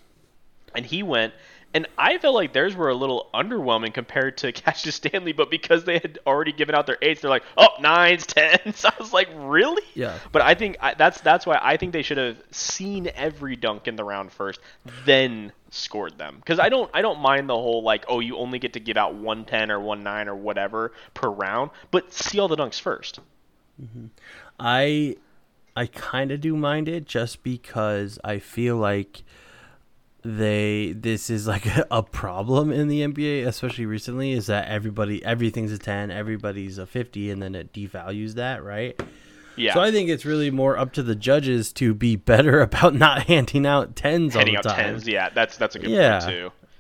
[0.75, 1.35] and he went
[1.73, 5.85] and I felt like theirs were a little underwhelming compared to Cassius Stanley, but because
[5.85, 8.85] they had already given out their eights, they're like, oh, nines, tens.
[8.85, 9.85] I was like, really?
[9.95, 10.19] Yeah.
[10.33, 13.87] But I think I, that's that's why I think they should have seen every dunk
[13.87, 14.59] in the round first,
[15.05, 16.39] then scored them.
[16.39, 18.97] Because I don't I don't mind the whole like, oh, you only get to give
[18.97, 22.81] out one ten or one nine or whatever per round, but see all the dunks
[22.81, 23.21] first.
[23.81, 24.07] mm-hmm.
[24.59, 25.17] I
[25.81, 29.23] I kind of do mind it just because I feel like
[30.23, 35.73] they this is like a problem in the NBA, especially recently, is that everybody everything's
[35.73, 39.01] a ten, everybody's a fifty, and then it devalues that, right?
[39.57, 39.75] Yeah.
[39.75, 43.23] So I think it's really more up to the judges to be better about not
[43.25, 44.85] handing out tens Heading all out the time.
[44.93, 46.21] tens, yeah, that's that's a good Yeah.
[46.21, 46.33] point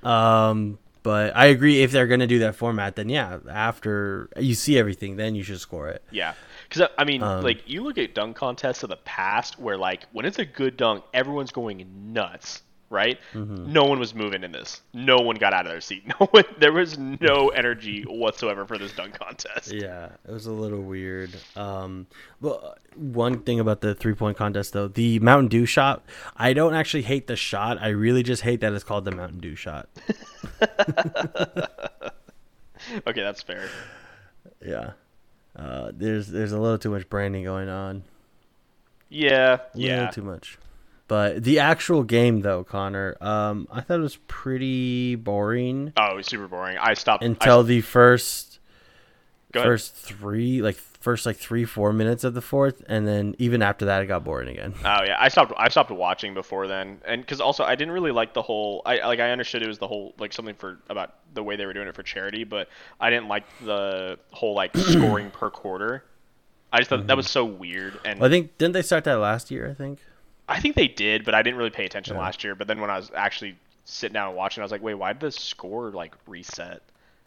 [0.02, 0.08] too.
[0.08, 4.78] Um, but I agree if they're gonna do that format, then yeah, after you see
[4.78, 6.02] everything, then you should score it.
[6.10, 6.34] Yeah,
[6.70, 10.06] because I mean, Um, like you look at dunk contests of the past, where like
[10.12, 13.18] when it's a good dunk, everyone's going nuts, right?
[13.34, 13.72] Mm-hmm.
[13.72, 14.80] No one was moving in this.
[14.94, 16.04] No one got out of their seat.
[16.20, 16.44] No one.
[16.58, 19.72] There was no energy whatsoever for this dunk contest.
[19.72, 21.30] Yeah, it was a little weird.
[21.56, 22.06] Um,
[22.40, 26.04] well, one thing about the three point contest though, the Mountain Dew shot,
[26.36, 27.78] I don't actually hate the shot.
[27.80, 29.88] I really just hate that it's called the Mountain Dew shot.
[33.06, 33.68] Okay, that's fair.
[34.66, 34.92] Yeah,
[35.56, 38.04] uh, there's there's a little too much branding going on.
[39.08, 40.10] Yeah, A little yeah.
[40.10, 40.58] too much.
[41.08, 46.16] But the actual game though, Connor, um, I thought it was pretty boring Oh, it
[46.16, 46.78] was super boring.
[46.78, 48.60] I stopped until I, the first
[49.52, 53.86] first three like first like three four minutes of the fourth, and then even after
[53.86, 54.74] that, it got boring again.
[54.84, 55.52] Oh yeah, I stopped.
[55.56, 58.82] I stopped watching before then, and because also I didn't really like the whole.
[58.84, 61.66] I like I understood it was the whole like something for about the way they
[61.66, 62.68] were doing it for charity, but
[63.00, 66.04] I didn't like the whole like scoring per quarter.
[66.72, 67.32] I just thought that was mm-hmm.
[67.32, 69.68] so weird, and Well, I think didn't they start that last year?
[69.68, 70.00] I think.
[70.48, 72.22] I think they did, but I didn't really pay attention Yeah.
[72.22, 72.56] last year.
[72.56, 75.12] But then when I was actually sitting down and watching, I was like, wait, why
[75.12, 76.82] did the score like reset?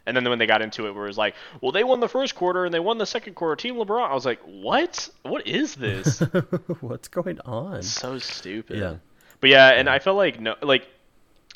[0.06, 2.08] And then when they got into it, where it was like, well, they won the
[2.08, 3.56] first quarter and they won the second quarter.
[3.56, 4.10] Team LeBron.
[4.10, 5.08] I was like, what?
[5.22, 6.18] What is this?
[6.80, 7.82] What's going on?
[7.82, 8.78] so stupid.
[8.78, 8.96] Yeah.
[9.40, 10.86] But yeah, and I felt like no, like,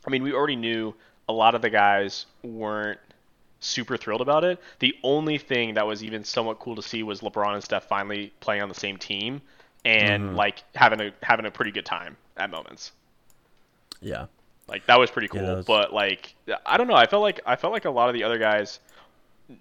[0.07, 0.95] I mean, we already knew
[1.29, 2.99] a lot of the guys weren't
[3.61, 4.59] super thrilled about it.
[4.79, 8.33] The only thing that was even somewhat cool to see was LeBron and Steph finally
[8.41, 9.43] playing on the same team
[9.85, 10.37] and Mm-hmm.
[10.37, 12.93] like having a having a pretty good time at moments.
[14.01, 14.27] Yeah.
[14.69, 15.41] Like that was pretty cool.
[15.47, 16.35] that was- But like
[16.67, 18.81] I don't know, I felt like I felt like a lot of the other guys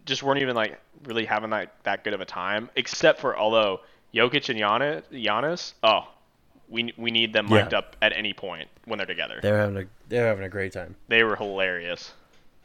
[0.05, 3.79] just weren't even like really having that that good of a time, except for although
[4.13, 6.07] Jokic and Giannis, Giannis oh,
[6.69, 7.61] we we need them Yeah.
[7.63, 9.39] mic'd up at any point when they're together.
[9.41, 10.95] They're having a they're having a great time.
[11.07, 12.11] They were hilarious.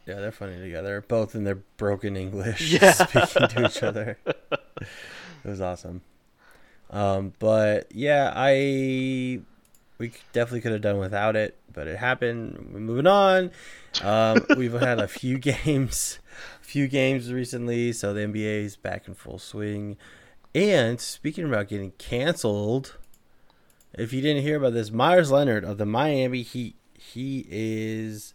[0.05, 0.99] Yeah, they're funny together.
[1.07, 2.91] Both in their broken English, Yeah.
[2.91, 4.17] speaking to each other.
[4.25, 4.89] It
[5.45, 6.01] was awesome.
[6.89, 9.39] Um, but yeah, I
[10.03, 12.71] we definitely could have done without it, but it happened.
[12.73, 13.51] We're moving on.
[14.01, 16.19] Um, we've had a few games,
[16.61, 19.95] a few games recently, so the NBA is back in full swing.
[20.53, 22.97] And speaking about getting canceled,
[23.93, 28.33] if you didn't hear about this, Meyers Leonard of the Miami Heat, he is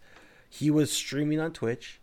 [0.48, 2.00] he was streaming on Twitch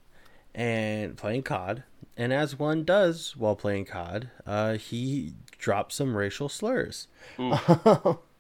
[0.53, 1.85] and playing COD.
[2.15, 7.07] And as one does while playing COD, uh, he dropped some racial slurs.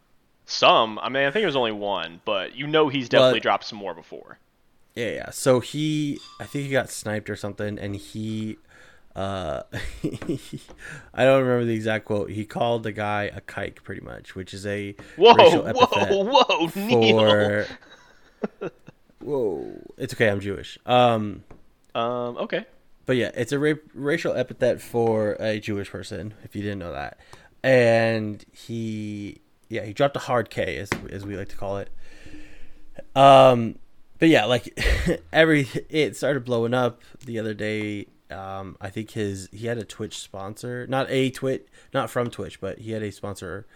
[0.45, 3.43] Some, I mean, I think it was only one, but you know he's definitely But-
[3.43, 4.37] dropped some more before.
[4.95, 5.29] Yeah, yeah.
[5.31, 8.57] So he, I think he got sniped or something, and he,
[9.15, 9.63] uh,
[11.13, 12.29] I don't remember the exact quote.
[12.31, 17.19] He called the guy a kike, pretty much, which is a Whoa, whoa, whoa, Neil.
[17.19, 17.67] for.
[19.19, 20.29] Whoa, it's okay.
[20.29, 20.77] I'm Jewish.
[20.85, 21.43] Um,
[21.95, 22.65] Um, okay.
[23.05, 26.91] But yeah, it's a ra- racial epithet for a Jewish person, if you didn't know
[26.91, 27.19] that.
[27.63, 31.89] And he, yeah, he dropped a hard K, as as we like to call it.
[33.15, 33.77] Um,
[34.19, 34.77] but yeah, like
[35.33, 38.07] every it started blowing up the other day.
[38.31, 42.59] Um, I think his he had a Twitch sponsor, not a Twitch, not from Twitch,
[42.59, 43.67] but he had a sponsor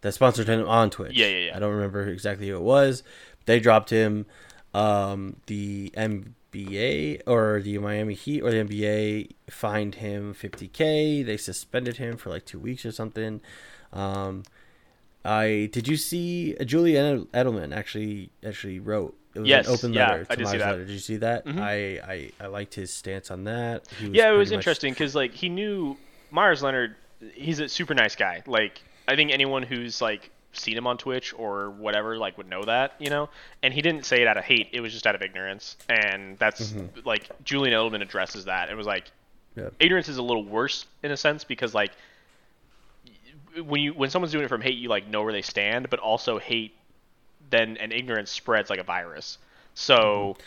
[0.00, 1.16] that sponsored him on Twitch.
[1.16, 1.56] Yeah, yeah, yeah.
[1.56, 3.02] I don't remember exactly who it was.
[3.46, 4.26] They dropped him.
[4.72, 11.26] Um, the NBA or the Miami Heat or the NBA fined him 50k.
[11.26, 13.40] They suspended him for like two weeks or something.
[13.92, 14.44] Um,
[15.24, 19.92] I did you see uh, Julian Edelman actually actually wrote it was Yes, an open
[19.92, 20.62] yeah, letter I to did see that.
[20.64, 20.70] Mm-hmm.
[20.70, 20.84] Letter.
[20.86, 21.42] Did you see that?
[21.46, 21.72] I,
[22.12, 23.86] I I liked his stance on that.
[23.98, 25.96] He Yeah, it was interesting because like he knew
[26.30, 26.96] Meyers Leonard.
[27.34, 28.42] He's a super nice guy.
[28.46, 32.64] Like I think anyone who's like seen him on Twitch or whatever like would know
[32.64, 33.28] that, you know.
[33.62, 34.68] And he didn't say it out of hate.
[34.72, 35.76] It was just out of ignorance.
[35.88, 38.68] And that's like Julian Edelman addresses that.
[38.70, 39.04] It was like
[39.54, 39.68] Yeah.
[39.78, 41.92] ignorance is a little worse in a sense because like
[43.64, 45.98] when you when someone's doing it from hate, you like know where they stand, but
[45.98, 46.74] also hate
[47.50, 49.38] then and ignorance spreads like a virus.
[49.74, 50.42] So mm-hmm.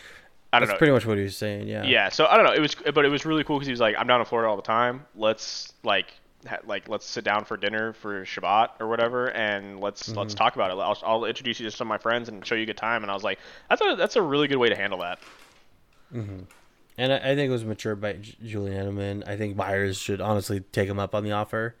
[0.52, 0.72] I don't know.
[0.72, 0.78] That's know.
[0.78, 1.66] pretty much what he was saying.
[1.66, 1.82] Yeah.
[1.84, 2.52] Yeah, so I don't know.
[2.52, 4.48] It was, but it was really cool because he was like, "I'm down in Florida
[4.48, 5.04] all the time.
[5.16, 6.12] Let's like,
[6.46, 10.38] ha- like, let's sit down for dinner for Shabbat or whatever, and let's let's mm-hmm.
[10.38, 10.74] talk about it.
[10.74, 13.02] I'll, I'll introduce you to some of my friends and show you a good time."
[13.02, 15.18] And I was like, "That's a that's a really good way to handle that."
[16.14, 16.40] Mm-hmm.
[16.98, 19.28] And I, I think it was matured by J- Julian Edelman.
[19.28, 21.74] I think Meyers should honestly take him up on the offer.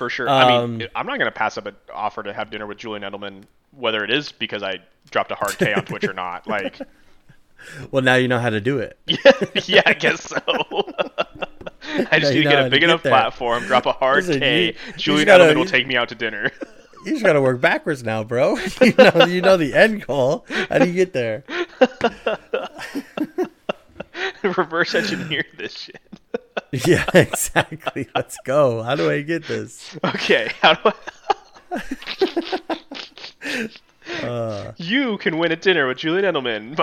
[0.00, 0.30] For sure.
[0.30, 3.02] I Um, mean, I'm not gonna pass up an offer to have dinner with Julian
[3.02, 4.78] Edelman, whether it is because I
[5.10, 6.46] dropped a hard K on Twitch or not.
[6.48, 6.78] Like,
[7.90, 8.98] Well, now you know how to do it.
[9.06, 9.18] yeah,
[9.66, 10.38] yeah, I guess so.
[12.10, 14.66] I just need to get a big enough platform, drop a hard Listen, K.
[14.68, 16.50] you- Julian Edelman will take me out to dinner.
[17.04, 18.56] You just got to work backwards now, bro.
[18.80, 20.46] you know, you know the end goal.
[20.70, 21.44] How do you get there?
[24.42, 26.00] reverse engineer this shit.
[26.86, 28.08] Yeah, exactly.
[28.14, 28.82] Let's go.
[28.82, 29.98] How do I get this?
[30.04, 30.92] Okay, how do
[31.72, 31.82] I...
[34.22, 36.76] Uh, you can win a dinner with Julian Edelman.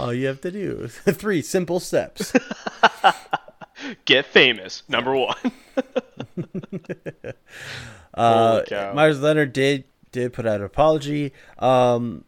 [0.00, 2.32] all you have to do three simple steps.
[4.04, 5.52] Get famous, number one.
[8.14, 8.92] Uh.
[8.94, 11.32] Meyers Leonard did did put out an apology.
[11.58, 12.24] Um,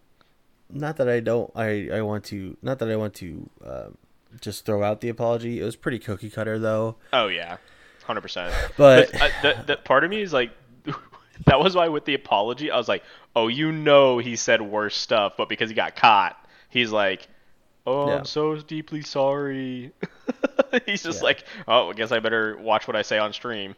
[0.70, 1.50] not that I don't.
[1.54, 2.56] I I want to.
[2.62, 3.48] Not that I want to.
[3.64, 3.98] Um,
[4.40, 5.60] just throw out the apology.
[5.60, 6.96] It was pretty cookie cutter though.
[7.12, 7.58] oh yeah,
[8.04, 8.52] hundred percent.
[8.76, 10.50] But- But uh, that that part of me is like,
[11.46, 13.04] that was why with the apology, I was like,
[13.36, 16.36] oh, you know, he said worse stuff, but because he got caught,
[16.68, 17.28] he's like,
[17.86, 18.18] oh, Yeah.
[18.18, 19.92] I'm so deeply sorry.
[20.86, 21.24] he's just Yeah.
[21.24, 23.76] like, oh, I guess I better watch what I say on stream.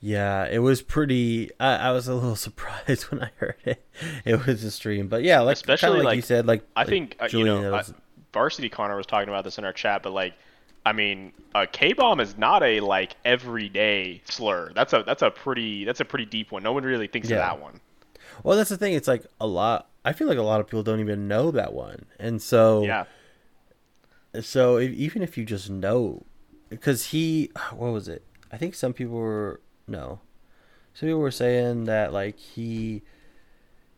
[0.00, 1.50] Yeah, it was pretty.
[1.58, 3.84] I, I was a little surprised when I heard it.
[4.24, 6.88] It was a stream, but yeah, like Especially, like, like, you said, like I like
[6.88, 7.94] think uh, you know, uh, Edelman-
[8.32, 10.34] Varsity Connor was talking about this in our chat, but like,
[10.86, 14.70] I mean, a K bomb is not a like everyday slur.
[14.74, 16.62] That's a that's a pretty that's a pretty deep one.
[16.62, 17.36] No one really thinks Yeah.
[17.36, 17.80] of that one.
[18.44, 18.94] Well, that's the thing.
[18.94, 19.88] It's like a lot.
[20.04, 23.04] I feel like a lot of people don't even know that one, and so Yeah.
[24.40, 26.24] So if, even if you just know,
[26.68, 28.22] because he, what was it?
[28.52, 30.20] I think some people were no,
[30.94, 33.02] some people were saying that like he,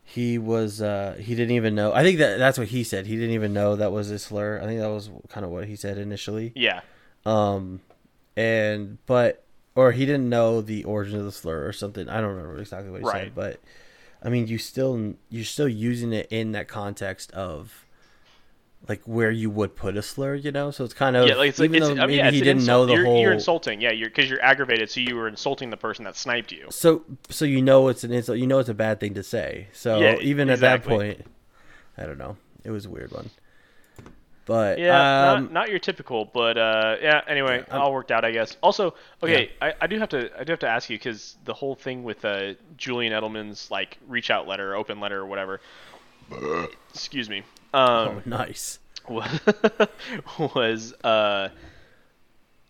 [0.05, 1.93] he was uh he didn't even know.
[1.93, 3.07] I think that that's what he said.
[3.07, 4.59] He didn't even know that was a slur.
[4.63, 6.53] I think that was kind of what he said initially.
[6.55, 6.81] Yeah.
[7.27, 7.81] Um,
[8.37, 12.09] and but or he didn't know the origin of the slur or something.
[12.09, 13.25] I don't remember exactly what he Right.
[13.25, 13.61] said, but
[14.23, 17.87] I mean, you still you're still using it in that context of
[18.89, 20.71] like where you would put a slur, you know.
[20.71, 22.37] So it's kind of Yeah, like it's even it's, though I mean, maybe yeah, it's
[22.37, 22.89] he didn't know insult.
[22.89, 23.21] the you're, whole.
[23.21, 26.53] You're insulting, yeah, you're because you're aggravated, so you were insulting the person that sniped
[26.53, 26.69] you.
[26.71, 28.39] So so you know it's an insult.
[28.39, 29.69] You know it's a bad thing to say.
[29.73, 30.51] So Yeah, even exactly.
[30.51, 31.27] at that point,
[31.99, 32.37] I don't know.
[32.65, 33.31] It was a weird one.
[34.47, 34.97] But Yeah,
[35.33, 37.21] um, not, not your typical, but uh, yeah.
[37.29, 38.57] Anyway, I'm- all worked out, I guess.
[38.63, 41.55] Also, okay, I, I do have to I do have to ask you because the
[41.55, 45.61] whole thing with uh, Julian Edelman's like reach out letter, open letter, or whatever.
[46.93, 47.43] excuse me.
[47.73, 48.79] Um, oh, nice.
[49.09, 49.41] was
[50.55, 51.49] was uh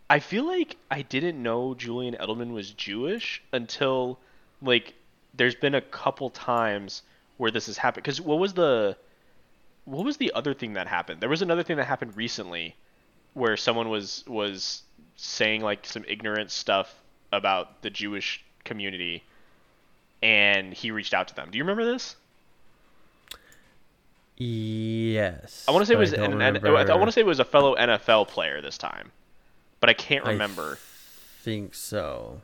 [0.09, 4.19] I feel like I didn't know Julian Edelman was Jewish until
[4.61, 4.95] like
[5.35, 7.03] there's been a couple times
[7.37, 8.97] where this has happened cuz what was the
[9.85, 11.21] what was the other thing that happened?
[11.21, 12.77] There was another thing that happened recently
[13.35, 14.83] where someone was was
[15.17, 16.95] saying like some ignorant stuff
[17.33, 19.25] about the Jewish community
[20.23, 21.51] and he reached out to them.
[21.51, 22.17] Do you remember this?
[24.45, 25.67] Yes.
[25.69, 27.41] I want to say it was don't an, an, I want to say it was
[27.41, 29.13] a fellow NFL player this time,
[29.81, 30.79] but I can't I remember.
[31.43, 32.41] think so.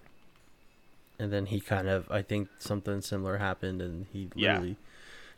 [1.18, 4.52] And then he kind of, I think something similar happened, and he Yeah.
[4.52, 4.76] literally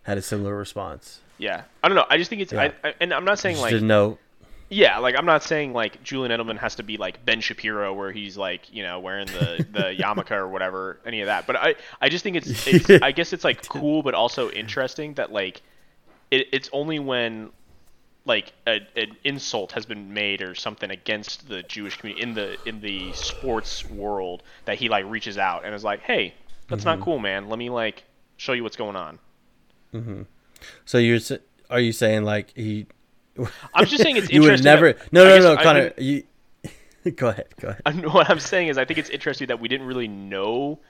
[0.02, 1.20] had a similar response.
[1.38, 2.06] yeah, I don't know.
[2.10, 2.72] I just think it's, Yeah.
[2.82, 4.18] I, I, and I'm not saying Just like, didn't know.
[4.68, 8.10] yeah, like I'm not saying like Julian Edelman has to be like Ben Shapiro, where
[8.10, 11.46] he's like, you know, wearing the the yarmulke or whatever, any of that.
[11.46, 15.14] But I, I just think it's, it's I guess it's like cool, but also interesting
[15.14, 15.62] that like,
[16.30, 17.50] it, it's only when
[18.24, 22.56] like a, an insult has been made or something against the Jewish community in the
[22.68, 26.34] in the sports world that he like reaches out and is like, hey,
[26.68, 26.98] that's Mm-hmm.
[26.98, 27.48] not cool, man.
[27.48, 28.04] Let me like
[28.36, 29.18] show you what's going on.
[30.84, 31.18] So you're,
[31.70, 32.86] are you saying like he?
[33.74, 34.92] I'm just saying it's you would never.
[34.94, 35.92] that- no, I no, no, Connor.
[35.96, 36.24] You.
[37.16, 37.46] go ahead.
[37.60, 37.82] Go ahead.
[37.86, 40.80] I'm- what I'm saying is I think it's interesting that we didn't really know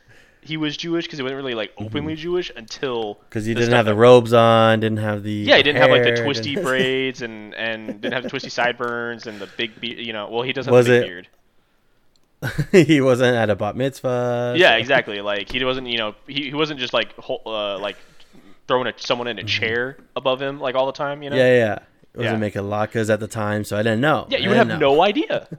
[0.42, 3.86] he was Jewish because he wasn't really like openly Jewish until Because he didn't have
[3.86, 5.32] the robes on, didn't have the.
[5.32, 9.26] Yeah, he didn't have like the twisty braids and and didn't have the twisty sideburns
[9.26, 10.28] and the big be- you know.
[10.30, 11.28] Well, he does have Was a big it- beard.
[12.86, 14.54] he wasn't at a bat mitzvah.
[14.56, 15.20] Yeah, so- exactly.
[15.20, 17.96] Like he wasn't, you know, he, he wasn't just like uh, like
[18.68, 21.36] throwing a, someone in a chair above him like all the time, you know.
[21.36, 21.40] Mm-hmm.
[21.40, 21.78] Yeah, yeah.
[22.14, 22.40] It wasn't Yeah.
[22.40, 24.26] making latkes at the time, so I didn't know.
[24.30, 24.78] Yeah, you would have know.
[24.78, 25.48] no idea.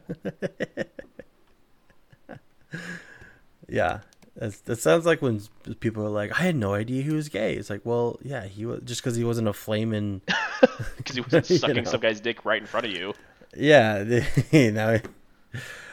[3.72, 4.00] Yeah,
[4.40, 5.42] That's, that sounds like when
[5.82, 8.66] people are like, "I had no idea he was gay." It's like, well, yeah, he
[8.66, 10.22] was just because he wasn't a flaming.
[10.98, 11.90] because he wasn't You sucking know.
[11.92, 13.14] some guy's dick right in front of you.
[13.56, 14.22] Yeah,
[14.52, 15.00] you know,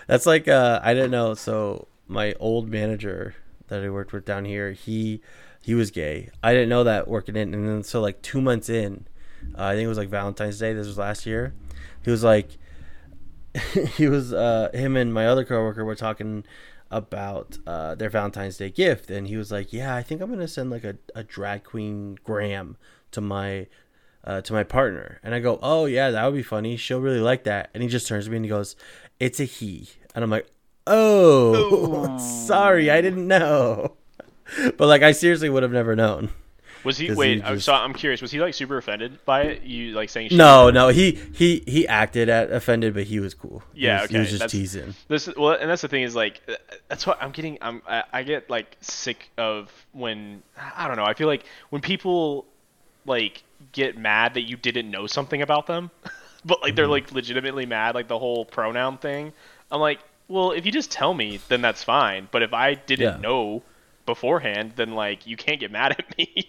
[0.06, 1.34] that's like uh, I didn't know.
[1.34, 3.34] So my old manager
[3.66, 5.20] that I worked with down here, he
[5.60, 6.30] he was gay.
[6.40, 9.08] I didn't know that working in, and then so like two months in,
[9.58, 10.72] uh, I think it was like Valentine's Day.
[10.72, 11.52] This was last year.
[12.04, 12.50] He was like,
[13.96, 16.44] he was uh, him and my other coworker were talking
[16.90, 20.48] about uh, their Valentine's Day gift, and he was like, "Yeah, I think I'm gonna
[20.48, 22.76] send like a, a drag queen gram
[23.12, 23.66] to my
[24.24, 26.76] uh, to my partner." And I go, "Oh yeah, that would be funny.
[26.76, 28.76] She'll really like that." And he just turns to me and he goes,
[29.18, 30.48] "It's a he," and I'm like,
[30.86, 33.96] "Oh, sorry, I didn't know."
[34.76, 36.30] but like, I seriously would have never known.
[36.86, 37.12] Was he?
[37.12, 38.22] Wait, he I'm so I'm curious.
[38.22, 39.62] Was he like super offended by it?
[39.62, 40.30] You like saying?
[40.32, 43.62] No, no, he he he acted at offended, but he was cool.
[43.74, 44.94] He Yeah, was- he was just that's- teasing.
[45.08, 46.54] This well, and that's the thing is like uh,
[46.88, 47.58] that's what I'm getting.
[47.60, 50.42] I'm I, I get like sick of when
[50.76, 51.04] I don't know.
[51.04, 52.46] I feel like when people
[53.04, 55.90] like get mad that you didn't know something about them,
[56.44, 56.76] but like Mm-hmm.
[56.76, 59.32] they're like legitimately mad, like the whole pronoun thing.
[59.72, 62.28] I'm like, well, if you just tell me, then that's fine.
[62.30, 63.20] But if I didn't Yeah.
[63.20, 63.62] know
[64.04, 66.48] beforehand, then like you can't get mad at me.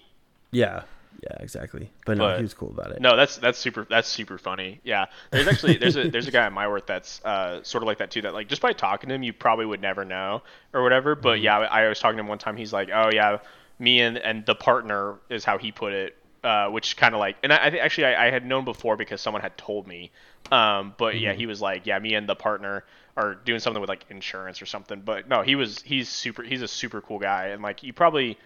[0.51, 0.83] Yeah,
[1.23, 1.91] yeah, exactly.
[2.05, 3.01] But no, But- he was cool about it.
[3.01, 4.79] No, that's that's super that's super funny.
[4.83, 7.87] Yeah, there's actually there's a there's a guy at my work that's uh, sort of
[7.87, 8.21] like that too.
[8.21, 10.43] That like just by talking to him, you probably would never know
[10.73, 11.15] or whatever.
[11.15, 11.43] But Mm-hmm.
[11.43, 12.55] yeah, I was talking to him one time.
[12.57, 13.39] He's like, oh yeah,
[13.79, 16.17] me and and the partner is how he put it.
[16.43, 18.95] Uh, which kind of like, and I, I think actually I, I had known before
[18.95, 20.11] because someone had told me.
[20.51, 21.39] Um, but yeah, Mm-hmm.
[21.39, 22.85] he was like, yeah, me and the partner
[23.17, 25.01] are doing something with like insurance or something.
[25.01, 28.37] But no, he was he's super he's a super cool guy, and like you probably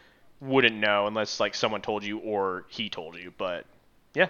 [0.42, 3.32] wouldn't know unless like someone told you or he told you.
[3.38, 3.66] But
[4.16, 4.28] yeah,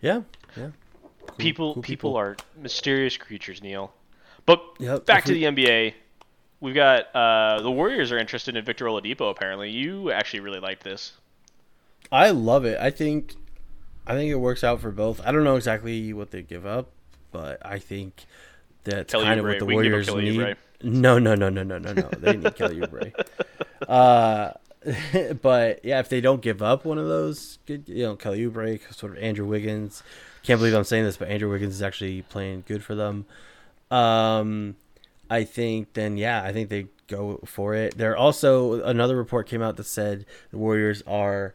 [0.00, 0.22] Yeah,
[0.56, 0.70] yeah.
[1.26, 3.92] Cool- people cool people are mysterious creatures, Neil.
[4.46, 5.94] But Yep, back to we- the NBA.
[6.60, 9.30] We've got uh, the Warriors are interested in Victor Oladipo.
[9.30, 11.12] Apparently, you actually really liked this.
[12.10, 12.78] I love it.
[12.80, 13.34] I think
[14.06, 15.20] I think it works out for both.
[15.24, 16.88] I don't know exactly what they give up,
[17.30, 18.24] but I think
[18.84, 20.40] that's Kelly kind of what the We can give up Warriors need.
[20.40, 20.56] Oubre.
[20.82, 22.08] No, no, no, no, no, no, no.
[22.18, 23.12] They need Kelly Oubre.
[23.88, 24.52] Uh,
[25.42, 28.80] but yeah, if they don't give up one of those, good, you know, Kelly Oubre,
[28.94, 30.02] sort of Andrew Wiggins.
[30.42, 33.26] Can't believe I'm saying this, but Andrew Wiggins is actually playing good for them.
[33.90, 34.76] Um,
[35.30, 37.98] I think then yeah, I think they go for it.
[37.98, 41.54] There also another report came out that said the Warriors are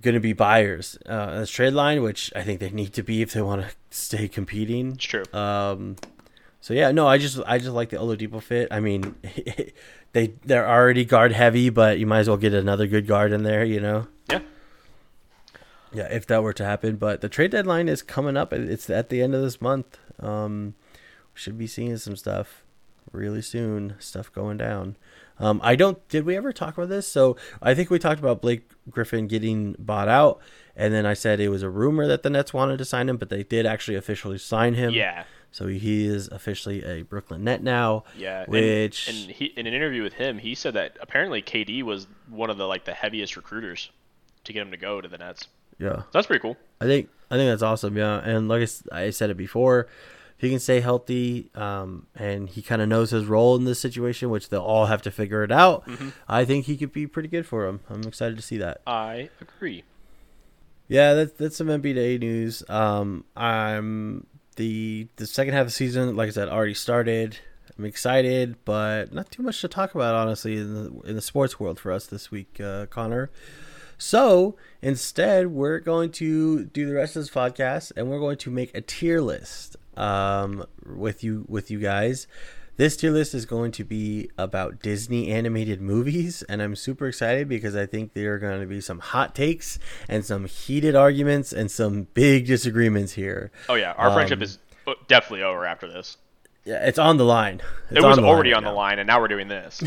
[0.00, 3.20] going to be buyers uh, as trade line, which I think they need to be
[3.20, 4.92] if they want to stay competing.
[4.92, 5.24] It's true.
[5.32, 5.96] Um,
[6.62, 8.68] so yeah, no, I just I just like the Oladipo fit.
[8.70, 9.16] I mean,
[10.12, 13.42] they they're already guard heavy, but you might as well get another good guard in
[13.42, 14.06] there, you know.
[14.30, 14.40] Yeah.
[15.92, 18.52] Yeah, if that were to happen, but the trade deadline is coming up.
[18.52, 19.98] It's at the end of this month.
[20.20, 20.74] Um,
[21.34, 22.62] we should be seeing some stuff
[23.10, 23.96] really soon.
[23.98, 24.96] Stuff going down.
[25.40, 26.06] Um, I don't.
[26.08, 27.08] Did we ever talk about this?
[27.08, 30.38] So I think we talked about Blake Griffin getting bought out,
[30.76, 33.16] and then I said it was a rumor that the Nets wanted to sign him,
[33.16, 34.94] but they did actually officially sign him.
[34.94, 35.24] Yeah.
[35.52, 38.04] So he is officially a Brooklyn Net now.
[38.16, 42.06] Yeah, Which and, he in an interview with him, he said that apparently KD was
[42.28, 43.90] one of the like the heaviest recruiters
[44.44, 45.46] to get him to go to the Nets.
[45.78, 46.56] yeah, So that's pretty cool.
[46.80, 47.96] I think I think that's awesome.
[47.96, 49.88] Yeah, and like I said it before,
[50.36, 53.78] if he can stay healthy, um, and he kind of knows his role in this
[53.78, 55.86] situation, which they'll all have to figure it out.
[55.86, 56.08] Mm-hmm.
[56.28, 57.80] I think he could be pretty good for him.
[57.90, 58.80] I'm excited to see that.
[58.86, 59.84] I agree.
[60.88, 62.62] Yeah, that's that's some NBA news.
[62.68, 64.26] Um, I'm
[64.56, 67.38] the the second half of the season, like I said, already started.
[67.78, 71.58] I'm excited, but not too much to talk about, honestly, in the in the sports
[71.58, 73.30] world for us this week, uh, Connor.
[73.98, 78.50] So instead, we're going to do the rest of this podcast, and we're going to
[78.50, 82.26] make a tier list um, with you with you guys.
[82.76, 87.46] This tier list is going to be about Disney animated movies, and I'm super excited
[87.48, 91.52] because I think there are going to be some hot takes and some heated arguments
[91.52, 93.50] and some big disagreements here.
[93.68, 96.16] Oh yeah, our friendship Um, is uh, definitely over after this.
[96.64, 97.60] Yeah, it's on the line.
[97.90, 99.82] It's It was the already right on the line, and now we're doing this.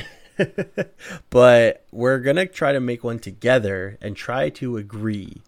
[1.30, 5.42] but we're gonna try to make one together and try to agree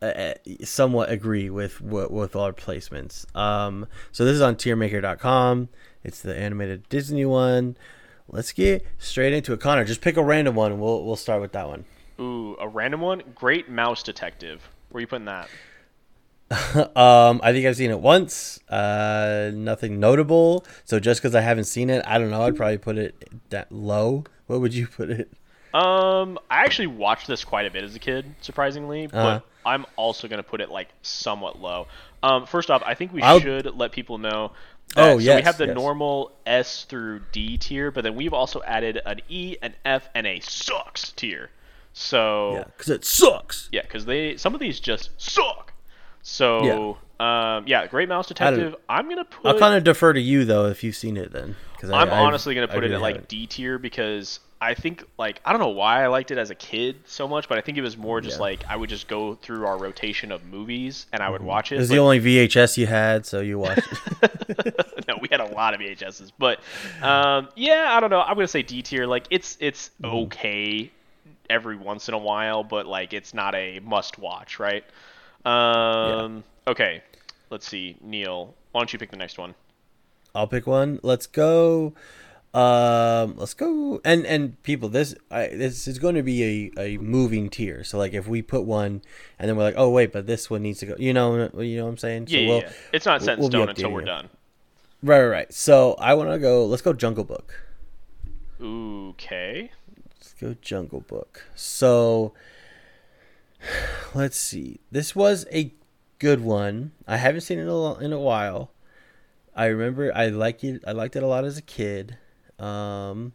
[0.00, 0.34] uh,
[0.64, 5.68] somewhat agree with with, with our placements um so this is on tiermaker.com
[6.04, 7.76] it's the animated disney one
[8.28, 11.52] let's get straight into it connor just pick a random one we'll we'll start with
[11.52, 11.84] that one
[12.20, 13.22] Ooh, a random one.
[13.34, 14.68] Great Mouse Detective.
[14.90, 15.48] Where are you putting that?
[16.96, 21.64] um i think i've seen it once uh nothing notable so just because i haven't
[21.64, 23.14] seen it i don't know i'd probably put it
[23.48, 25.30] that low what would you put it
[25.72, 29.40] Um, I actually watched this quite a bit as a kid, surprisingly, but Uh-huh.
[29.64, 31.86] I'm also gonna put it like somewhat low.
[32.22, 34.52] Um, first off, I think we I'll- should let people know.
[34.96, 35.32] Oh, yeah.
[35.32, 35.74] so we have the yes.
[35.74, 40.26] normal S through D tier, but then we've also added an E, an F, and
[40.26, 41.50] a sucks tier.
[41.94, 45.72] So yeah because it sucks Yeah, because they some of these just suck.
[46.22, 48.74] So um, yeah, Great Mouse Detective.
[48.88, 49.46] I'm gonna put.
[49.46, 52.54] i'll kind of defer to you though if you've seen it then because I'm honestly
[52.54, 56.04] gonna put it at like D tier because I think like I don't know why
[56.04, 58.36] I liked it as a kid so much, but I think it was more just
[58.38, 58.42] Yeah.
[58.42, 61.76] like I would just go through our rotation of movies and I would watch it.
[61.76, 63.88] It was but- the only VHS you had, so you watched.
[64.22, 65.04] it.
[65.08, 66.60] no, we had a lot of VHSs, but
[67.02, 68.20] um, yeah, I don't know.
[68.20, 69.06] I'm gonna say D tier.
[69.06, 70.14] Like it's it's Mm-hmm.
[70.26, 70.90] okay
[71.50, 74.84] every once in a while, but like it's not a must watch, right?
[75.44, 77.02] Um, Okay,
[77.52, 78.54] let's see, Neil.
[78.72, 79.54] Why don't you pick the next one?
[80.34, 80.98] I'll pick one.
[81.02, 81.92] Let's go.
[82.54, 84.00] Um, let's go.
[84.04, 87.84] And and people, this I, this is going to be a, a moving tier.
[87.84, 89.02] So like, if we put one,
[89.38, 90.96] and then we're like, oh wait, but this one needs to go.
[90.98, 92.26] You know, you know what I'm saying?
[92.26, 92.72] So Yeah, yeah, we'll- yeah.
[92.92, 94.28] It's not set in we'll stone until we're done.
[95.02, 95.52] Right, right, right.
[95.52, 96.66] So I want to go.
[96.66, 97.54] Let's go Jungle Book.
[98.60, 99.70] Okay.
[100.18, 101.44] Let's go Jungle Book.
[101.54, 102.32] So
[104.14, 104.80] let's see.
[104.90, 105.72] This was a
[106.22, 106.92] good one.
[107.08, 108.70] I haven't seen it in a, while.
[109.56, 110.84] I remember I like it.
[110.86, 112.16] I liked it a lot as a kid.
[112.60, 113.32] Um,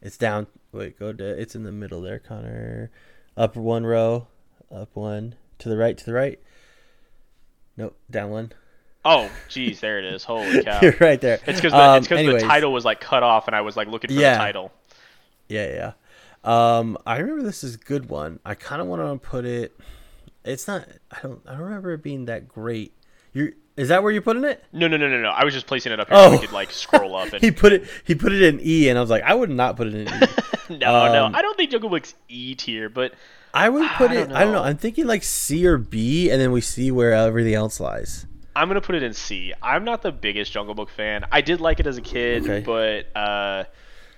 [0.00, 0.46] it's down.
[0.70, 1.24] Wait, go to.
[1.24, 2.92] It's in the middle there, Connor.
[3.36, 4.28] Up one row,
[4.72, 6.38] up one to the right, to the right.
[7.76, 8.52] Nope, down one.
[9.04, 10.22] Oh, geez, there it is.
[10.22, 10.78] Holy cow!
[10.80, 11.40] You're right there.
[11.44, 13.88] It's because Um, it's because the title was like cut off, and I was like
[13.88, 14.34] looking for Yeah.
[14.34, 14.72] the title.
[15.48, 15.92] Yeah,
[16.44, 16.78] yeah.
[16.78, 18.38] Um, I remember this is a good one.
[18.44, 19.76] I kind of want to put it.
[20.44, 20.86] It's not.
[21.10, 21.40] I don't.
[21.46, 22.92] I don't remember it being that great.
[23.32, 23.50] You're.
[23.76, 24.64] is that where you're putting it?
[24.72, 25.28] No, no, no, no, no.
[25.30, 26.40] I was just placing it up here so we Oh.
[26.40, 27.84] could like scroll up and He put it.
[28.04, 30.08] He put it in E, and I was like, I would not put it in
[30.08, 30.26] E.
[30.78, 31.24] no, no.
[31.26, 33.12] Um, I don't think Jungle Book's E tier, but
[33.52, 34.26] I would put I it.
[34.28, 34.58] don't I don't know.
[34.62, 34.64] know.
[34.64, 38.26] I'm thinking like C or B, and then we see where everything else lies.
[38.56, 39.52] I'm gonna put it in C.
[39.62, 41.24] I'm not the biggest Jungle Book fan.
[41.30, 42.60] I did like it as a kid, Okay.
[42.60, 43.64] but uh,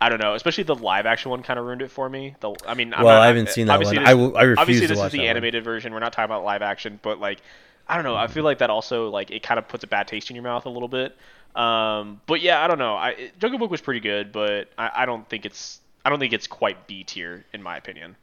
[0.01, 2.35] I don't know, especially the live action one kind of ruined it for me.
[2.41, 4.05] The I mean, I'm Well, not- I haven't seen that obviously one.
[4.05, 5.31] This, I will- refuse obviously to this is the that one.
[5.31, 5.93] animated version.
[5.93, 7.41] We're not talking about live action, but like
[7.89, 8.15] I don't know.
[8.17, 10.43] I feel like that also like it kind of puts a bad taste in your
[10.45, 11.17] mouth a little bit.
[11.57, 12.95] Um, but yeah, I don't know.
[12.95, 16.33] I Jungle Book was pretty good, but I, I don't think it's I don't think
[16.33, 18.17] it's quite B tier in my opinion.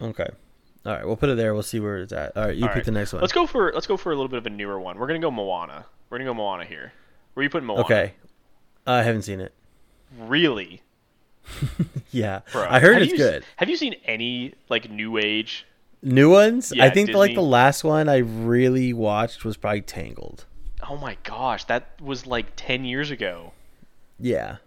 [0.00, 0.28] Okay.
[0.86, 1.54] All right, we'll put it there.
[1.54, 2.36] We'll see where it's at.
[2.36, 2.84] All right, you All pick right.
[2.84, 3.20] the next one.
[3.22, 4.98] Let's go for let's go for a little bit of a newer one.
[4.98, 5.86] We're gonna go Moana.
[6.10, 6.92] We're gonna go Moana here.
[7.34, 7.82] Where are you putting Moana?
[7.82, 8.14] Okay.
[8.86, 9.52] I haven't seen it.
[10.18, 10.80] Really?
[12.10, 13.44] Yeah, Bro, I heard it's you- good.
[13.56, 15.66] Have you seen any like new age?
[16.02, 16.72] New ones?
[16.74, 20.44] Yeah, I think like the last one I really watched was probably Tangled.
[20.88, 23.52] Oh my gosh, that was like ten years ago.
[24.20, 24.58] Yeah,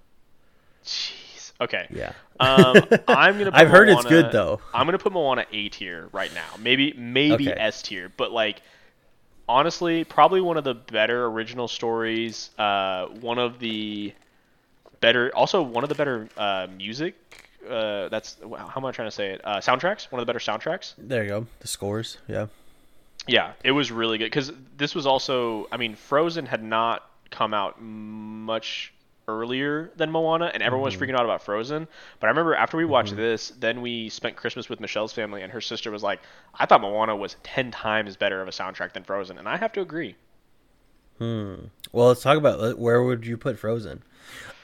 [0.84, 1.52] Jeez.
[1.62, 1.88] Okay.
[1.90, 2.14] yeah.
[2.40, 2.76] Um,
[3.08, 3.46] I'm gonna.
[3.52, 4.60] Put I've heard it's good, though.
[4.74, 6.46] I'm gonna put Moana A tier right now.
[6.60, 7.60] Maybe maybe Okay.
[7.60, 8.62] S tier, but like
[9.50, 12.50] honestly, probably one of the better original stories.
[12.58, 14.14] Uh, one of the
[15.00, 17.16] better, also one of the better uh, music.
[17.68, 19.42] Uh, that's how am I trying to say it?
[19.44, 20.12] Uh, soundtracks.
[20.12, 20.94] One of the better soundtracks.
[20.98, 21.48] There you go.
[21.60, 22.18] The scores.
[22.28, 22.48] Yeah.
[23.28, 25.68] Yeah, it was really good because this was also.
[25.72, 28.94] I mean, Frozen had not come out much
[29.28, 31.90] earlier than Moana, and everyone was freaking out about Frozen.
[32.22, 35.52] But I remember after we watched this, then we spent Christmas with Michelle's family, and
[35.52, 36.22] her sister was like,
[36.54, 39.74] "I thought Moana was ten times better of a soundtrack than Frozen," and I have
[39.74, 40.16] to agree.
[41.18, 41.56] Hmm.
[41.92, 44.04] Well, let's talk about where would you put Frozen.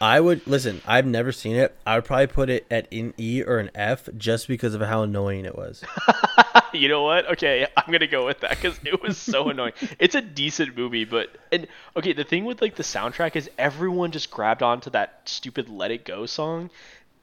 [0.02, 0.82] I would listen.
[0.86, 1.76] I've never seen it.
[1.86, 5.04] I would probably put it at an E or an F just because of how
[5.04, 5.82] annoying it was.
[6.74, 7.32] you know what?
[7.32, 9.74] Okay, I'm gonna go with that because it was so annoying.
[10.00, 14.12] It's a decent movie, but and okay, the thing with like the soundtrack is everyone
[14.12, 16.70] just grabbed onto that stupid "Let It Go" song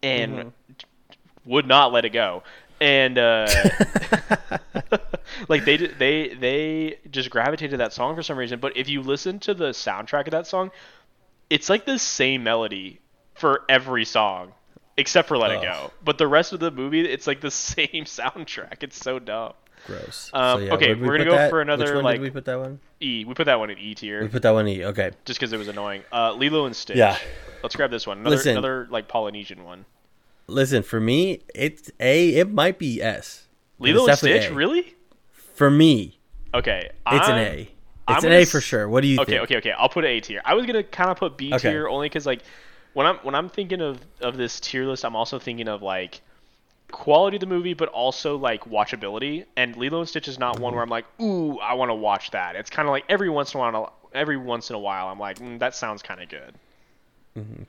[0.02, 0.52] and
[1.44, 2.42] would not let it go.
[2.80, 3.46] And uh,
[5.48, 8.58] like they they they just gravitated to that song for some reason.
[8.60, 10.70] But if you listen to the soundtrack of that song,
[11.48, 13.00] it's like the same melody
[13.34, 14.52] for every song
[14.96, 18.04] except for "Let It Go." But the rest of the movie, it's like the same
[18.04, 18.82] soundtrack.
[18.82, 19.54] It's so dumb.
[19.86, 20.30] Gross.
[20.34, 21.50] Um, okay, where'd we we're gonna go that?
[21.50, 22.80] for another, like- did we put that one?
[23.02, 23.24] E.
[23.24, 24.20] We put that one in E tier.
[24.20, 24.84] We put that one in E.
[24.84, 25.10] Okay.
[25.24, 26.02] just because it was annoying.
[26.12, 26.98] Uh, Lilo and Stitch.
[26.98, 27.16] Yeah.
[27.62, 28.18] Let's grab this one.
[28.18, 28.52] Another Listen.
[28.52, 29.86] another like Polynesian one.
[30.46, 32.34] Listen, for me, it's A.
[32.36, 33.46] It might be S.
[33.78, 34.54] Lilo and Stitch, A.
[34.54, 34.94] really?
[35.60, 36.18] For me,
[36.54, 37.70] Okay, it's an I'm- A.
[38.08, 38.88] I'm It's an gonna A for sure.
[38.88, 39.42] What do you okay, think?
[39.42, 39.72] okay, okay.
[39.72, 40.40] I'll put A tier.
[40.42, 41.70] I was gonna kind of put B Okay.
[41.70, 42.40] tier only because like
[42.94, 46.22] when I'm when I'm thinking of of this tier list, I'm also thinking of like
[46.92, 49.44] quality of the movie, but also like watchability.
[49.54, 50.62] And Lilo and Stitch is not Mm-hmm.
[50.64, 52.56] one where I'm like, ooh, I want to watch that.
[52.56, 55.18] It's kind of like every once in a while, every once in a while, I'm
[55.18, 56.54] like, mm, that sounds kind of good.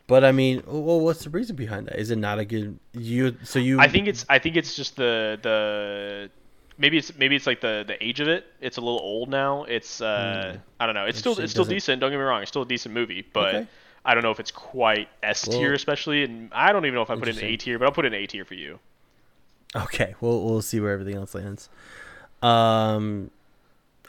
[0.07, 1.99] But I mean, well, what's the reason behind that?
[1.99, 3.35] Is it not a good you?
[3.43, 3.81] So you?
[3.81, 6.29] I think it's I think it's just the the
[6.81, 8.45] maybe it's maybe it's like the the age of it.
[8.59, 9.63] It's a little old now.
[9.63, 11.05] It's uh I don't know.
[11.05, 12.01] It's still it's still Doesn't- decent.
[12.01, 12.41] Don't get me wrong.
[12.41, 13.67] It's still a decent movie, but Okay.
[14.03, 16.23] I don't know if it's quite S tier, Well- especially.
[16.23, 18.05] And I don't even know if I put it in A tier, but I'll put
[18.05, 18.79] it in A tier for you.
[19.75, 21.69] Okay, we'll we'll see where everything else lands.
[22.41, 23.29] Um,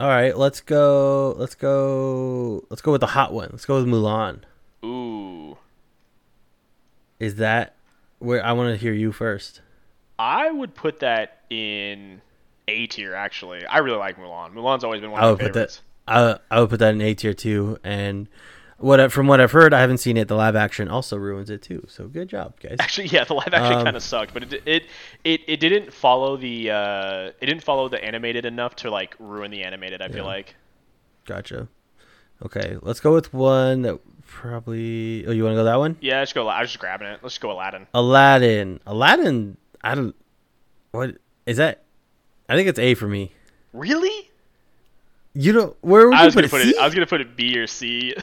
[0.00, 1.34] all right, let's go.
[1.38, 2.64] Let's go.
[2.70, 3.50] Let's go with the hot one.
[3.52, 4.40] Let's go with Mulan.
[4.84, 5.58] Ooh,
[7.20, 7.74] Is that
[8.18, 9.60] where I want to hear you first?
[10.18, 12.22] I would put that in
[12.68, 13.14] A tier.
[13.14, 14.52] Actually, I really like Mulan.
[14.54, 15.82] Mulan's always been one I of would my put favorites.
[16.06, 16.40] that.
[16.50, 17.78] I I would put that in A tier too.
[17.84, 18.28] And
[18.78, 20.28] what from what I've heard, I haven't seen it.
[20.28, 21.84] The live action also ruins it too.
[21.88, 22.76] So good job, guys.
[22.80, 24.84] Actually, yeah, the live action Um, kind of sucked, but it, it
[25.24, 29.50] it it didn't follow the uh, it didn't follow the animated enough to like ruin
[29.50, 30.02] the animated.
[30.02, 30.56] I feel like.
[31.24, 31.68] Gotcha.
[32.44, 35.24] Okay, let's go with one that probably.
[35.26, 35.96] Oh, you want to go that one?
[36.00, 36.48] Yeah, let's go.
[36.48, 37.20] I was just grabbing it.
[37.22, 37.86] Let's go Aladdin.
[37.94, 38.80] Aladdin.
[38.84, 39.56] Aladdin.
[39.84, 40.16] I don't.
[40.90, 41.81] What is that?
[42.52, 43.32] I think it's A for me.
[43.72, 44.30] Really?
[45.32, 45.76] You don't.
[45.80, 46.50] Where would I you was put gonna it?
[46.50, 46.68] put C?
[46.70, 46.78] it.
[46.78, 48.14] I was gonna put it B or C.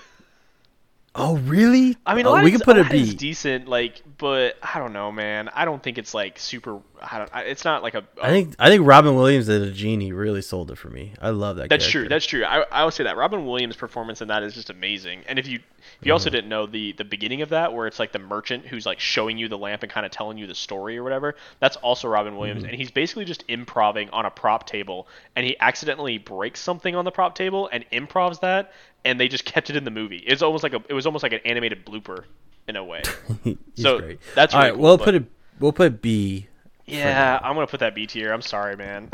[1.15, 1.97] Oh, really?
[2.05, 3.15] I mean, oh, we Aladdin's, can put a Aladdin's B.
[3.15, 5.49] decent, like, but I don't know, man.
[5.51, 6.80] I don't think it's like super.
[7.02, 7.30] I don't.
[7.34, 8.04] I- It's not like a.
[8.22, 11.14] I think I think Robin Williams as a genie really sold it for me.
[11.22, 11.70] I love that.
[11.70, 12.08] That's true.
[12.08, 12.43] That's true.
[12.45, 15.22] I, I would say that Robin Williams' performance in that is just amazing.
[15.28, 16.12] And if you if you Mm-hmm.
[16.12, 19.00] also didn't know the the beginning of that, where it's like the merchant who's like
[19.00, 22.08] showing you the lamp and kind of telling you the story or whatever, that's also
[22.08, 22.70] Robin Williams, Mm-hmm.
[22.72, 27.06] and he's basically just improvising on a prop table, and he accidentally breaks something on
[27.06, 28.72] the prop table and improvs that,
[29.06, 30.18] and they just kept it in the movie.
[30.18, 32.24] It's almost like a it was almost like an animated blooper
[32.68, 33.02] in a way.
[33.76, 34.20] So great.
[34.36, 34.76] that's all really right.
[34.76, 35.24] cool, we'll but- put it.
[35.60, 36.47] We'll put B.
[36.92, 38.32] Yeah, I'm gonna put that B tier.
[38.34, 39.10] I'm sorry, man.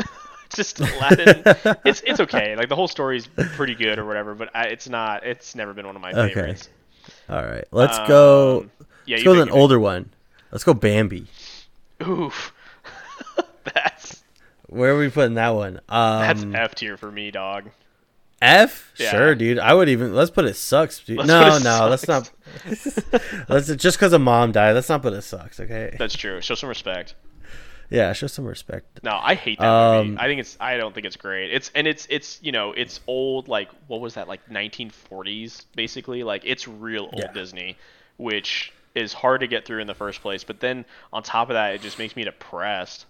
[0.45, 1.43] it's just Aladdin.
[1.85, 2.55] it's it's okay.
[2.55, 5.25] Like the whole story's pretty good or whatever, but I, it's not.
[5.25, 6.33] It's never been one of my Okay.
[6.33, 6.69] favorites.
[7.29, 7.65] All right.
[7.71, 8.61] Let's go.
[8.61, 8.71] Um,
[9.05, 10.09] Yeah, let's go with an older one.
[10.51, 11.27] Let's go Bambi.
[12.05, 12.53] Oof.
[13.73, 14.23] that's
[14.67, 15.79] Where are we putting that one?
[15.89, 17.69] Um, that's F tier for me, dog.
[18.41, 18.91] F?
[18.97, 19.11] Yeah.
[19.11, 19.59] Sure, dude.
[19.59, 20.99] I would even let's put it sucks.
[20.99, 21.17] Dude.
[21.17, 22.29] Let's no, it no, let's not.
[23.49, 24.73] Let's just because a mom died.
[24.73, 25.59] Let's not put it sucks.
[25.59, 25.95] Okay.
[25.97, 26.41] That's true.
[26.41, 27.15] Show some respect.
[27.89, 28.99] Yeah, show some respect.
[29.03, 30.19] No, I hate that Um, movie.
[30.19, 30.57] I think it's.
[30.59, 31.51] I don't think it's great.
[31.53, 36.23] It's and it's it's you know it's old like what was that like 1940s basically
[36.23, 37.31] like it's real old Yeah.
[37.31, 37.77] Disney,
[38.17, 40.43] which is hard to get through in the first place.
[40.43, 43.05] But then on top of that, it just makes me depressed.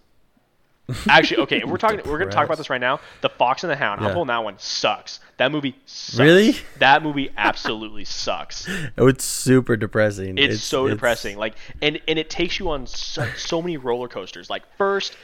[1.10, 2.02] Actually, okay, we're talking.
[2.06, 3.00] We're gonna talk about this right now.
[3.22, 4.06] The Fox and the Hound.
[4.06, 4.56] I'm pulling that one.
[4.60, 5.20] Sucks.
[5.38, 5.76] That movie.
[5.86, 6.20] Sucks.
[6.20, 6.56] Really?
[6.80, 8.68] That movie absolutely sucks.
[8.98, 10.38] It's super depressing.
[10.38, 11.38] It's, so depressing.
[11.38, 14.50] Like, and and it takes you on so, so many roller coasters.
[14.50, 15.18] Like, first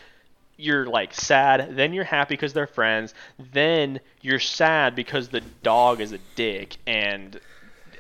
[0.58, 3.14] you're like sad, then you're happy because they're friends,
[3.52, 7.40] then you're sad because the dog is a dick and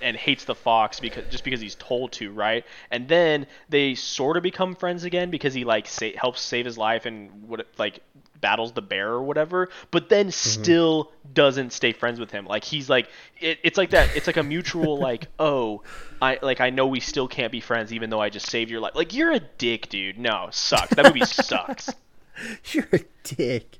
[0.02, 2.66] and hates the fox because just because he's told to, right?
[2.89, 6.78] And then they sort of become friends again because he like sa- helps save his
[6.78, 8.02] life and what like
[8.39, 12.45] battles the bear or whatever, but then still doesn't stay friends with him.
[12.45, 13.08] Like he's like
[13.39, 14.16] it, it's like that.
[14.16, 15.84] It's like a mutual like oh
[16.22, 18.80] I like I know we still can't be friends even though I just saved your
[18.80, 18.93] life.
[18.95, 20.18] Like you're a dick, dude.
[20.18, 20.95] No, sucks.
[20.95, 21.89] That movie sucks.
[22.72, 23.78] You're a dick.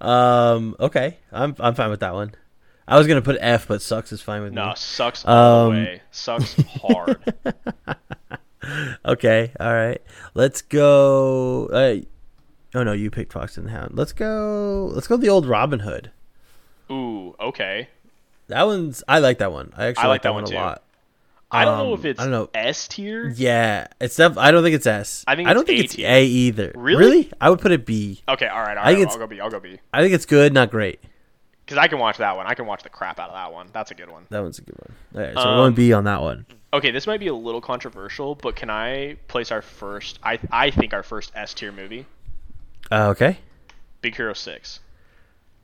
[0.00, 0.76] Um.
[0.78, 1.16] Okay.
[1.32, 2.34] I'm I'm fine with that one.
[2.88, 4.72] I was gonna put F, but sucks is fine with No, me.
[4.76, 6.02] sucks all the Um, way.
[6.10, 7.18] Sucks hard.
[9.04, 9.52] Okay.
[9.60, 10.02] All right.
[10.34, 11.66] Let's go.
[11.66, 11.96] Uh,
[12.74, 13.92] oh no, you picked Fox and the Hound.
[13.94, 14.90] Let's go.
[14.92, 15.16] Let's go.
[15.16, 16.10] The old Robin Hood.
[16.90, 17.88] Ooh, okay.
[18.48, 19.04] That one's.
[19.06, 19.72] I like that one.
[19.76, 20.82] I actually I like that, that one, one a lot.
[21.48, 22.50] I don't know Um, if it's I don't know.
[22.54, 23.28] S tier.
[23.36, 25.24] Yeah, it's def- I don't think it's S.
[25.28, 26.08] I think I don't it's think A it's tier.
[26.08, 26.72] A either.
[26.74, 27.30] Really?
[27.40, 28.20] I would put it B.
[28.28, 29.08] Okay, all right, all I think.
[29.10, 29.40] I'll go B.
[29.40, 29.78] I'll go B.
[29.92, 30.98] I think it's good, not great.
[31.66, 32.46] Because I can watch that one.
[32.46, 33.68] I can watch the crap out of that one.
[33.72, 34.24] That's a good one.
[34.30, 34.94] That one's a good one.
[35.16, 36.46] All right, so Um, we're going B on that one.
[36.72, 40.20] Okay, this might be a little controversial, but can I place our first?
[40.22, 42.06] I I think our first S tier movie,
[42.92, 43.38] Uh, okay.
[44.00, 44.78] Big Hero Six.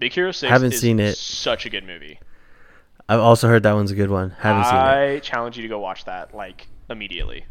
[0.01, 0.51] Big Hero Six.
[0.51, 1.17] Haven't is seen it.
[1.17, 2.19] Such a good movie.
[3.09, 4.31] I've also heard that one's a good one.
[4.41, 4.81] Haven't seen it.
[4.81, 7.45] I challenge you to go watch that like immediately.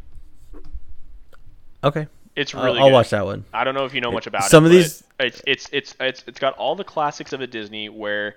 [1.84, 2.08] Okay.
[2.36, 2.80] It's I'll- really.
[2.80, 2.94] I'll good.
[2.94, 3.44] watch that one.
[3.54, 4.50] I don't know if you know much about it.
[4.50, 4.68] Some it.
[4.68, 8.36] of these- it's it's it's it's it's got all the classics of a Disney where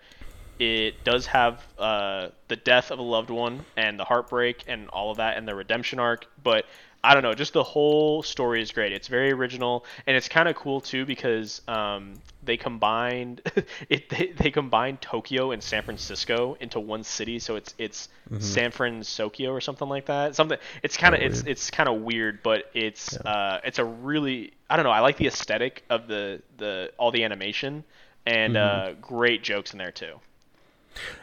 [0.59, 5.11] it does have uh, the death of a loved one and the heartbreak and all
[5.11, 6.65] of that and the redemption arc, but
[7.05, 8.93] I don't know, just the whole story is great.
[8.93, 13.43] It's very original and it's kind of cool too because um, they combined
[13.91, 18.71] it they, they combined Tokyo and San Francisco into one city, so it's it's San
[18.73, 20.35] Fransokyo or something like that.
[20.35, 21.49] Something it's kind of it's weird.
[21.49, 24.91] it's kind of weird, but it's uh, it's a really I don't know.
[24.91, 27.85] I like the aesthetic of the the all the animation
[28.27, 30.21] and uh, great jokes in there too.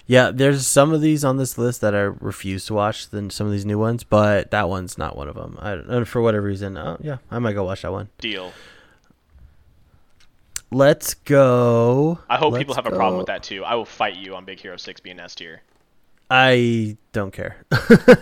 [0.06, 3.48] Yeah, there's some of these on this list that I refuse to watch than some
[3.48, 5.58] of these new ones, but that one's not one of them.
[5.62, 8.10] I don't, for whatever reason, uh, yeah, I might go watch that one.
[8.20, 8.52] Deal.
[10.72, 12.20] Let's go.
[12.30, 13.64] I hope Let's people have a problem with that too.
[13.64, 15.62] I will fight you on Big Hero Six being S tier.
[16.30, 17.66] I don't care.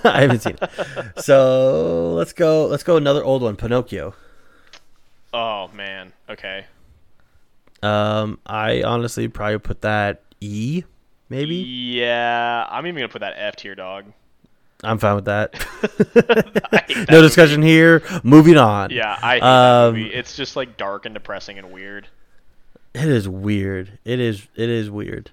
[0.04, 0.70] I haven't seen it.
[1.24, 2.66] So let's go.
[2.66, 4.16] Let's go another old one, Pinocchio.
[5.32, 6.12] Oh man.
[6.28, 6.66] Okay.
[7.84, 10.84] Um, I honestly probably put that E,
[11.30, 11.56] maybe.
[11.56, 14.06] Yeah, I'm even gonna put that F tier, dog.
[14.84, 15.54] I'm fine with that.
[16.14, 17.28] That no movie.
[17.28, 18.02] discussion here.
[18.24, 18.90] Moving on.
[18.92, 20.14] Yeah, I hate Um, that movie.
[20.14, 22.08] It's just like dark and depressing and weird.
[22.94, 24.00] It is weird.
[24.06, 24.48] It is.
[24.56, 25.32] It is weird.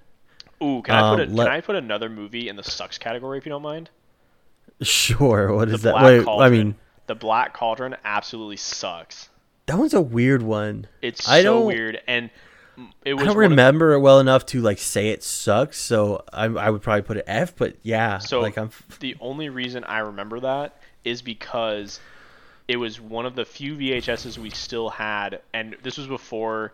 [0.62, 2.98] Ooh, can I put a, Um, let- can I put another movie in the sucks
[2.98, 3.90] category if you don't mind?
[4.82, 5.52] Sure.
[5.54, 5.92] What The is that?
[5.92, 6.24] Black Wait.
[6.24, 6.46] Cauldron.
[6.46, 6.74] I mean,
[7.06, 9.28] the Black Cauldron absolutely sucks.
[9.66, 10.86] that one's a weird one.
[11.02, 12.30] It's I so weird, and
[13.04, 15.78] it was I don't one of- remember it well enough to like say it sucks.
[15.78, 17.54] So I, I would probably put it F.
[17.56, 18.70] But yeah, So like I'm.
[19.00, 22.00] the only reason I remember that is because
[22.68, 26.72] it was one of the few VHSs we still had, and this was before.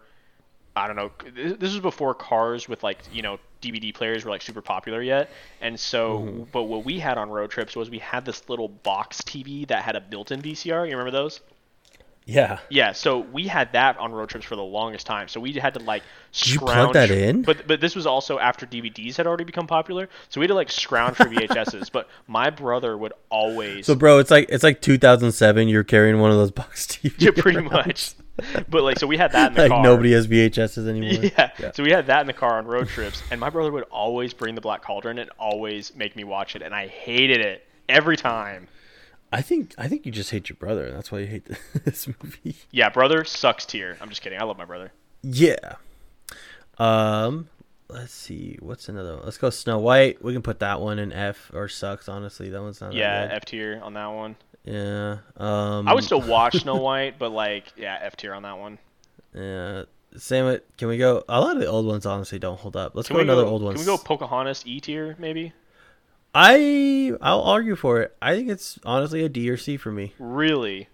[0.75, 1.11] I don't know.
[1.35, 5.31] This was before cars with like you know DVD players were like super popular yet,
[5.61, 6.21] and so.
[6.21, 6.43] Mm-hmm.
[6.51, 9.83] But what we had on road trips was we had this little box TV that
[9.83, 10.87] had a built-in VCR.
[10.87, 11.41] You remember those?
[12.25, 12.59] Yeah.
[12.71, 15.29] Yeah, so we had that on road trips for the longest time.
[15.29, 16.03] So we had to like
[16.35, 16.93] you scrounge.
[16.93, 17.43] plug that in?
[17.43, 20.09] But but this was also after DVDs had already become popular.
[20.29, 21.91] So we had to like scrounge for VHSs.
[21.91, 23.87] but my brother would always.
[23.87, 25.69] So bro, it's like it's like 2007.
[25.69, 27.15] You're carrying one of those box TVs.
[27.19, 27.73] yeah, pretty around.
[27.73, 28.15] much.
[28.69, 29.83] But like, so we had that in the like car.
[29.83, 31.31] nobody has VHSs anymore.
[31.59, 31.73] Yeah.
[31.73, 34.33] So we had that in the car on road trips, and my brother would always
[34.33, 38.17] bring the Black Cauldron and always make me watch it, and I hated it every
[38.17, 38.69] time.
[39.33, 40.91] I think I think you just hate your brother.
[40.91, 41.49] That's why you hate
[41.85, 42.57] this movie.
[42.71, 43.97] Yeah, brother sucks tier.
[44.01, 44.41] I'm just kidding.
[44.41, 44.93] I love my brother.
[45.23, 45.77] Yeah.
[46.79, 47.49] Um.
[47.89, 48.57] Let's see.
[48.61, 49.25] What's another one?
[49.25, 50.23] Let's go Snow White.
[50.25, 52.09] We can put that one in F or sucks.
[52.09, 52.93] Honestly, that one's not.
[52.93, 54.37] Yeah, F tier on that one.
[54.65, 55.19] Yeah.
[55.37, 55.89] Um.
[55.89, 58.79] I would still watch Snow White, but like, yeah, F tier on that one.
[59.35, 59.85] Yeah.
[60.17, 60.63] Same with.
[60.77, 61.25] Can we go?
[61.29, 62.95] A lot of the old ones honestly don't hold up.
[62.95, 63.75] Let's Can go another go, old one.
[63.75, 65.53] Can we go Pocahontas E tier maybe?
[66.35, 68.17] I I'll argue for it.
[68.23, 70.15] I think it's honestly a D or C for me.
[70.19, 70.89] Really?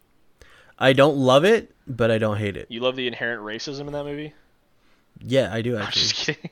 [0.79, 2.67] I don't love it, but I don't hate it.
[2.71, 4.35] You love the inherent racism in that movie?
[5.21, 6.03] Yeah, I do I'm actually.
[6.03, 6.51] just kidding.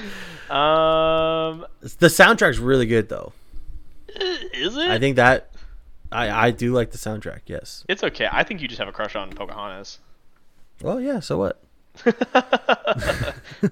[0.50, 1.66] um,
[1.98, 3.32] The soundtrack's really good though.
[4.08, 4.88] is it?
[4.90, 5.50] I think that
[6.12, 7.40] I I do like the soundtrack.
[7.46, 7.84] Yes.
[7.88, 8.28] it's okay.
[8.30, 9.98] I think you just have a crush on Pocahontas.
[10.82, 11.20] Well, yeah.
[11.20, 11.60] So what?
[12.06, 12.12] All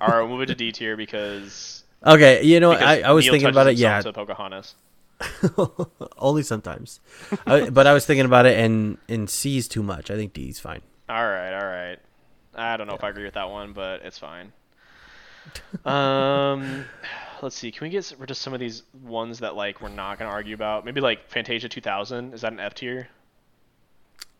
[0.08, 3.32] right, we'll move it to D tier because, Okay, you know, I, I was Neil
[3.32, 3.76] thinking about it.
[3.76, 4.74] Yeah, to Pocahontas.
[6.18, 7.00] only sometimes.
[7.46, 10.10] I, but I was thinking about it, and and C's too much.
[10.10, 10.82] I think D's fine.
[11.08, 11.98] All right, all right.
[12.54, 14.52] I don't know if I agree with that one, but it's fine.
[15.84, 16.84] um,
[17.42, 17.70] let's see.
[17.70, 20.54] Can we get rid of some of these ones that like we're not gonna argue
[20.54, 20.84] about?
[20.84, 22.34] Maybe like Fantasia 2000.
[22.34, 23.08] Is that an F tier?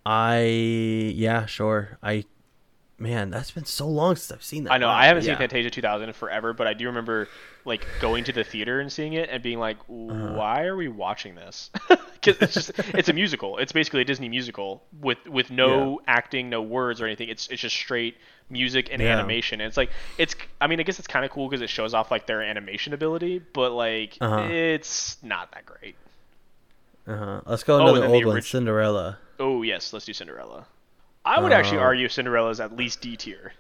[0.06, 1.98] I yeah, sure.
[2.02, 2.24] I
[2.98, 4.72] man, that's been so long since I've seen that.
[4.72, 5.32] I know Wow, I haven't yeah.
[5.32, 7.28] seen Fantasia 2000 in forever, but I do remember
[7.64, 10.32] like going to the theater and seeing it and being like, Uh-huh.
[10.34, 11.70] "Why are we watching this?"
[12.20, 13.58] Because it's just it's a musical.
[13.58, 17.28] It's basically a Disney musical with with no acting, no words or anything.
[17.28, 18.16] It's it's just straight
[18.50, 19.12] music and Yeah.
[19.16, 19.60] animation.
[19.60, 21.94] And it's like it's I mean I guess it's kind of cool because it shows
[21.94, 24.48] off like their animation ability, but like Uh-huh.
[24.50, 25.94] it's not that great.
[27.06, 27.40] Uh-huh.
[27.46, 29.18] Let's go Oh, another and then the old one, orig- Cinderella.
[29.38, 30.66] Oh yes, let's do Cinderella.
[31.28, 33.52] I would actually Uh, argue Cinderella's at least D tier.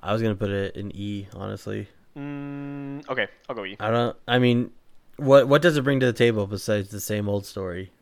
[0.00, 1.88] I was gonna put it in E, honestly.
[2.16, 3.76] Mm, okay, I'll go E.
[3.78, 4.16] I don't.
[4.26, 4.72] I mean,
[5.16, 7.92] what what does it bring to the table besides the same old story?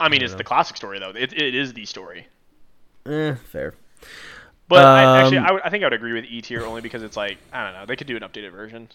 [0.00, 1.10] I mean, I it's don't the classic story though.
[1.10, 2.26] It, it is the story.
[3.06, 3.74] Eh, fair.
[4.68, 6.80] But I, actually, Um, I, would, I think I would agree with E tier only
[6.80, 7.86] because it's like I don't know.
[7.86, 8.88] They could do an updated version.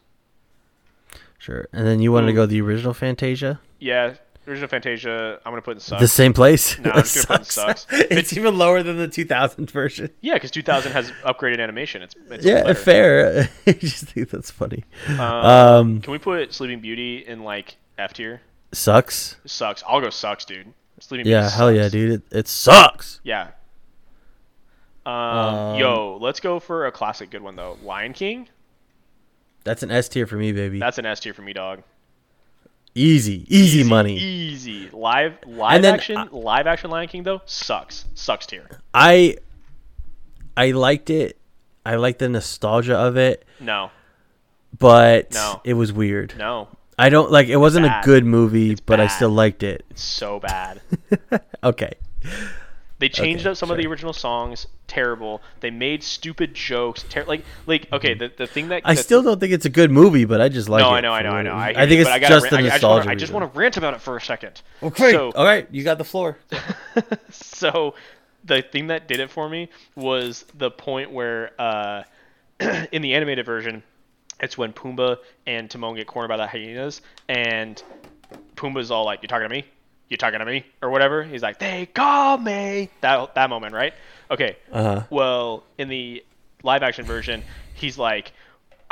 [1.39, 1.67] Sure.
[1.73, 3.59] And then you wanted to go the original Fantasia?
[3.79, 4.15] Yeah,
[4.47, 5.39] original Fantasia.
[5.45, 6.01] I'm gonna put in sucks.
[6.01, 6.77] The same place?
[6.79, 7.85] No, I'm just gonna put Sucks.
[7.85, 8.01] sucks.
[8.11, 10.09] it's even lower than the 2000 version.
[10.21, 12.01] Yeah, because 2000 has upgraded animation.
[12.01, 13.49] It's, it's yeah, fair.
[13.67, 14.83] I just think that's funny.
[15.07, 18.41] Um, Um, can we put Sleeping Beauty in like F tier?
[18.71, 19.35] Sucks.
[19.45, 19.83] Sucks.
[19.87, 20.73] I'll go sucks, dude.
[20.99, 21.55] Sleeping Yeah, Beauty.
[21.55, 22.11] hell yeah, dude.
[22.31, 23.19] It, it sucks.
[23.23, 23.49] Yeah.
[25.05, 27.77] Um, Um, yo, let's go for a classic good one though.
[27.83, 28.47] Lion King.
[29.63, 30.79] That's an S tier for me, baby.
[30.79, 31.83] That's an S tier for me, dog.
[32.95, 34.17] Easy, easy, money.
[34.17, 34.89] Easy.
[34.91, 38.05] Live live then, action uh, live action Lion King though sucks.
[38.13, 38.67] Sucks tier.
[38.93, 39.37] I
[40.57, 41.37] I liked it.
[41.85, 43.89] I liked the nostalgia of it, No.
[44.77, 45.61] but No.
[45.63, 46.35] it was weird.
[46.37, 46.67] No.
[46.99, 48.03] I don't like it wasn't bad.
[48.03, 49.83] a good movie, It's but I still liked it.
[49.89, 50.81] It's so bad.
[51.63, 51.93] Okay.
[53.01, 54.67] They changed Okay, up some of the original songs.
[54.85, 55.41] Terrible.
[55.59, 57.01] They made stupid jokes.
[57.01, 59.89] Ter- like, like okay, the, the thing that I still don't think it's a good
[59.89, 60.97] movie, but I just like no, it.
[60.97, 61.57] I know, I know, I know.
[61.57, 63.09] it I, think it's but I just the I, I just nostalgia.
[63.09, 64.61] I just want to rant about it for a second.
[64.83, 65.13] Okay.
[65.13, 66.37] So, All right, you got the floor.
[67.31, 67.95] so
[68.43, 72.03] the thing that did it for me was the point where uh,
[72.91, 73.81] in the animated version
[74.41, 77.81] it's when Pumbaa and Timon get cornered by the hyenas and
[78.55, 79.65] Pumbaa's all like you talking to me
[80.11, 83.93] you talking to me or whatever he's like they call me that that moment right
[84.29, 85.03] okay Uh-huh.
[85.09, 86.23] well in the
[86.63, 87.41] live action version
[87.73, 88.31] he's like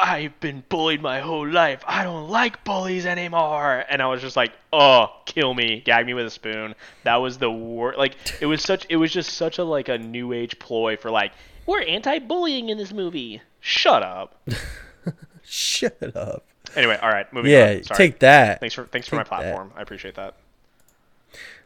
[0.02, 1.84] I've been bullied my whole life.
[1.86, 3.84] I don't like bullies anymore.
[3.90, 6.74] And I was just like, oh, kill me, gag me with a spoon.
[7.04, 7.98] That was the worst.
[8.00, 8.86] Like, it was such.
[8.88, 11.34] It was just such a like a new age ploy for like,
[11.66, 13.42] we're anti-bullying in this movie.
[13.60, 14.42] Shut up.
[15.44, 16.46] Shut up.
[16.78, 17.84] Anyway, all right, moving Yeah, on.
[17.84, 17.98] Sorry.
[17.98, 18.62] take that.
[18.62, 19.42] Thanks for thanks for my take that.
[19.42, 19.74] platform.
[19.76, 20.36] I appreciate that,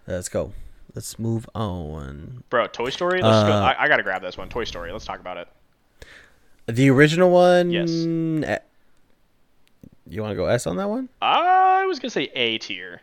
[0.07, 0.53] Let's go.
[0.95, 2.43] Let's move on.
[2.49, 2.67] bro.
[2.67, 3.21] Toy Story.
[3.21, 3.53] Let's go.
[3.53, 4.49] Uh, I, I gotta grab this one.
[4.49, 4.91] Toy Story.
[4.91, 5.47] Let's talk about it.
[6.67, 7.71] The original one.
[7.71, 7.89] Yes.
[7.89, 8.59] eh,
[10.07, 11.09] You want to go S on that one?
[11.21, 13.01] I was gonna say A tier.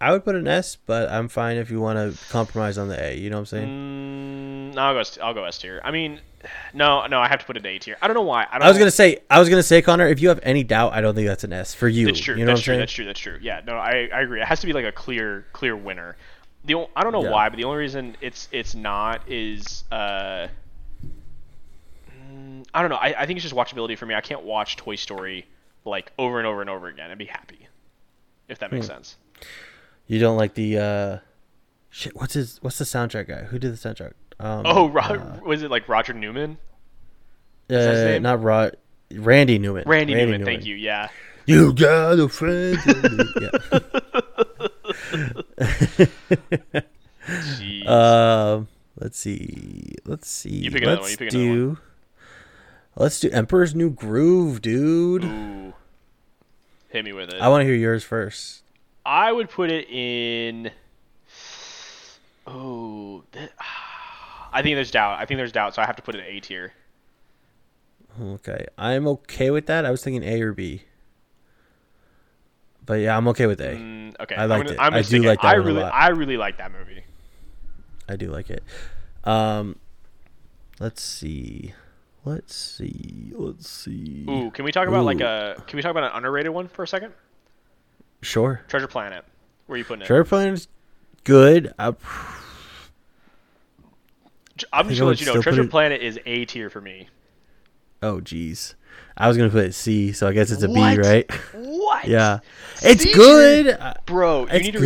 [0.00, 2.98] I would put an S, but I'm fine if you want to compromise on the
[2.98, 3.14] A.
[3.18, 3.68] You know what I'm saying?
[3.68, 4.09] Mm,
[4.78, 5.02] I'll go.
[5.22, 5.80] I'll go S tier.
[5.84, 6.20] I mean,
[6.74, 7.96] no, no, I have to put it A tier.
[8.00, 8.46] I don't know why.
[8.50, 10.40] I, don't I was know- gonna say, I was gonna say, Connor, if you have
[10.42, 12.06] any doubt, I don't think that's an S for you.
[12.06, 12.34] That's true.
[12.36, 12.76] You know that's what true.
[12.78, 13.04] That's true.
[13.04, 13.38] That's true.
[13.40, 13.60] Yeah.
[13.66, 14.40] No, I, I agree.
[14.40, 16.16] It has to be like a clear clear winner.
[16.64, 17.30] The o- I don't know Yeah.
[17.30, 20.48] why, but the only reason it's it's not is uh
[22.32, 22.96] mm, I don't know.
[22.96, 24.14] I, I think it's just watchability for me.
[24.14, 25.46] I can't watch Toy Story
[25.84, 27.66] like over and over and over again and be happy.
[28.48, 28.94] If that makes Hmm.
[28.94, 29.16] sense.
[30.06, 31.18] You don't like the uh,
[31.90, 32.16] shit.
[32.16, 32.58] What's his?
[32.62, 33.44] What's the soundtrack guy?
[33.44, 34.12] Who did the soundtrack?
[34.40, 36.56] Um, Oh, Ro- uh, was it like Roger Newman?
[37.68, 38.76] uh, that his not Rod.
[39.12, 39.84] Randy Newman.
[39.86, 40.74] Randy, Newman, Thank you.
[40.76, 41.08] Yeah.
[41.46, 42.78] You got a friend.
[43.40, 43.50] yeah.
[47.28, 47.86] Jeez.
[47.90, 48.68] Um,
[48.98, 49.94] let's see.
[50.04, 50.50] Let's see.
[50.50, 51.78] You pick let's one, you pick do.
[52.96, 55.24] Let's do Emperor's New Groove, dude.
[55.24, 55.72] Ooh.
[56.90, 57.40] Hit me with it.
[57.40, 58.62] I want to hear yours first.
[59.04, 60.70] I would put it in.
[62.46, 63.50] Oh, that,
[64.52, 65.18] I think there's doubt.
[65.18, 66.72] I think there's doubt, so I have to put it A tier.
[68.20, 69.84] Okay, I'm okay with that.
[69.84, 70.82] I was thinking A or B.
[72.84, 73.74] But yeah, I'm okay with A.
[73.76, 74.80] Mm, okay, I I'm liked gonna- it.
[74.84, 75.92] I'm I do like that I really, lot.
[75.94, 77.04] I really like that movie.
[78.08, 78.64] I do like it.
[79.22, 79.76] Um,
[80.80, 81.72] let's see.
[82.24, 83.30] Let's see.
[83.34, 84.26] Let's see.
[84.28, 85.62] Ooh, can we talk about like a?
[85.68, 87.12] Can we talk about an underrated one for a second?
[88.22, 88.62] Sure.
[88.68, 89.24] Treasure Planet.
[89.66, 90.06] Where are you putting it?
[90.06, 90.66] Treasure Planet's
[91.24, 91.72] good.
[91.78, 91.94] I,
[94.72, 95.40] I'm just gonna let you know.
[95.42, 97.08] Treasure it- Planet is A tier for me.
[98.02, 98.74] oh, jeez.
[99.16, 100.98] I was gonna put it C, so I guess it's a B, What?
[100.98, 101.30] right?
[101.54, 102.06] What?
[102.08, 102.38] yeah.
[102.82, 103.78] It's C good.
[104.06, 104.42] bro.
[104.42, 104.82] You It's need to rewatch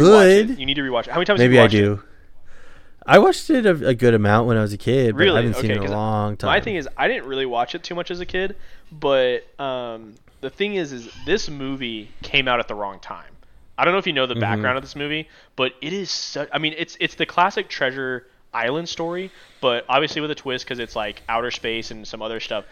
[0.47, 0.51] good.
[0.51, 0.59] it.
[0.59, 1.09] You need to rewatch it.
[1.09, 1.39] How many times?
[1.39, 2.03] Maybe I do.
[3.07, 5.39] I watched it a, a good amount when I was a kid, but Really?
[5.39, 6.49] I haven't seen Okay, it in a long time.
[6.49, 8.57] My thing is, I didn't really watch it too much as a kid,
[8.91, 13.31] but um, the thing is, is this movie came out at the wrong time.
[13.77, 14.35] I don't know if you know Mm-hmm.
[14.35, 16.49] the background of this movie, but it is such.
[16.53, 19.31] I mean, it's it's the classic Treasure Island story,
[19.61, 22.65] but obviously with a twist because it's like outer space and some other stuff.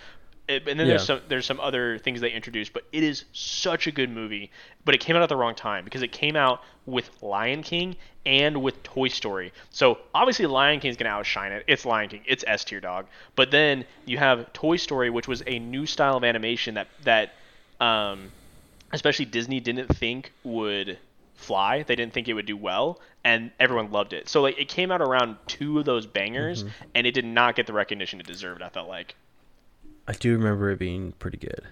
[0.48, 3.86] It, and then there's some there's some other things they introduced, but it is such
[3.86, 4.50] a good movie.
[4.84, 7.96] But it came out at the wrong time because it came out with Lion King
[8.26, 9.52] and with Toy Story.
[9.70, 11.64] So obviously Lion King's gonna outshine it.
[11.68, 12.22] It's Lion King.
[12.26, 13.06] It's S tier dog.
[13.36, 17.34] But then you have Toy Story, which was a new style of animation that that
[17.80, 18.32] um,
[18.92, 20.98] especially Disney didn't think would
[21.34, 21.82] fly.
[21.82, 24.28] They didn't think it would do well, and everyone loved it.
[24.28, 26.64] So like it came out around two of those bangers,
[26.94, 28.62] and it did not get the recognition it deserved.
[28.62, 29.14] I felt like.
[30.06, 31.62] I do remember it being pretty good.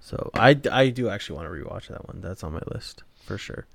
[0.00, 2.20] So I, I do actually want to rewatch that one.
[2.20, 3.66] That's on my list for sure.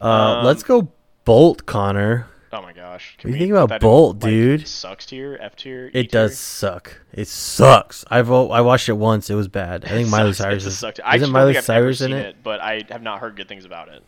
[0.00, 0.90] Uh, Um, let's go
[1.24, 2.26] Bolt, Connor.
[2.52, 3.16] Oh my gosh!
[3.18, 4.68] What do you think about that in, Bolt, like, dude?
[4.68, 5.88] Sucks tier, F tier.
[5.88, 7.00] E It does suck.
[7.12, 8.04] It sucks.
[8.08, 9.28] I've o- I watched it once.
[9.30, 9.84] It was bad.
[9.84, 10.78] I think Miley Cyrus is.
[10.78, 11.00] sucked.
[11.04, 12.36] I Isn't just Miley don't think I've ever Cyrus in seen it?
[12.42, 14.02] but I have not heard good things about it.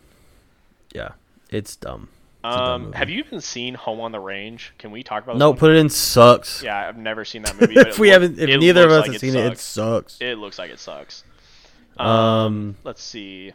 [0.94, 1.10] Yeah,
[1.50, 2.08] it's dumb.
[2.44, 4.72] It's Um, have you even seen Home on the Range?
[4.78, 5.36] Can we talk about?
[5.36, 6.62] No, put it in sucks.
[6.62, 7.74] Yeah, I've never seen that movie.
[7.74, 10.12] but if we look- haven't, if neither of us like have seen it, it sucks.
[10.14, 10.18] sucks.
[10.20, 11.24] It looks like it sucks.
[11.98, 13.52] Um, Um, let's see.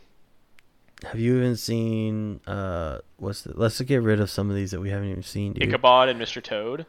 [1.03, 2.39] Have you even seen?
[2.47, 5.53] Uh, what's the, let's get rid of some of these that we haven't even seen,
[5.53, 5.63] dude.
[5.63, 6.41] Ichabod and Mr.
[6.41, 6.85] Toad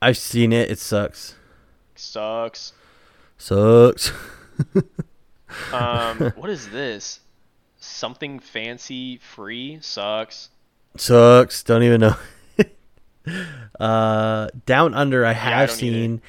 [0.00, 0.70] I've seen it.
[0.70, 1.34] It sucks.
[1.94, 2.72] sucks.
[3.38, 4.12] Sucks.
[5.70, 7.20] Um, what is this?
[7.78, 10.48] Something fancy free sucks.
[10.96, 11.62] sucks.
[11.62, 12.16] Don't even know.
[13.80, 15.26] uh, Down Under.
[15.26, 15.94] I I have don't either.
[15.96, 16.22] seen.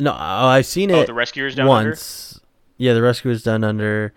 [0.00, 1.90] No, oh, I've seen Oh, it the Rescuers Down Under?
[1.90, 2.40] once.
[2.76, 4.12] Yeah, the Rescuers Down Under.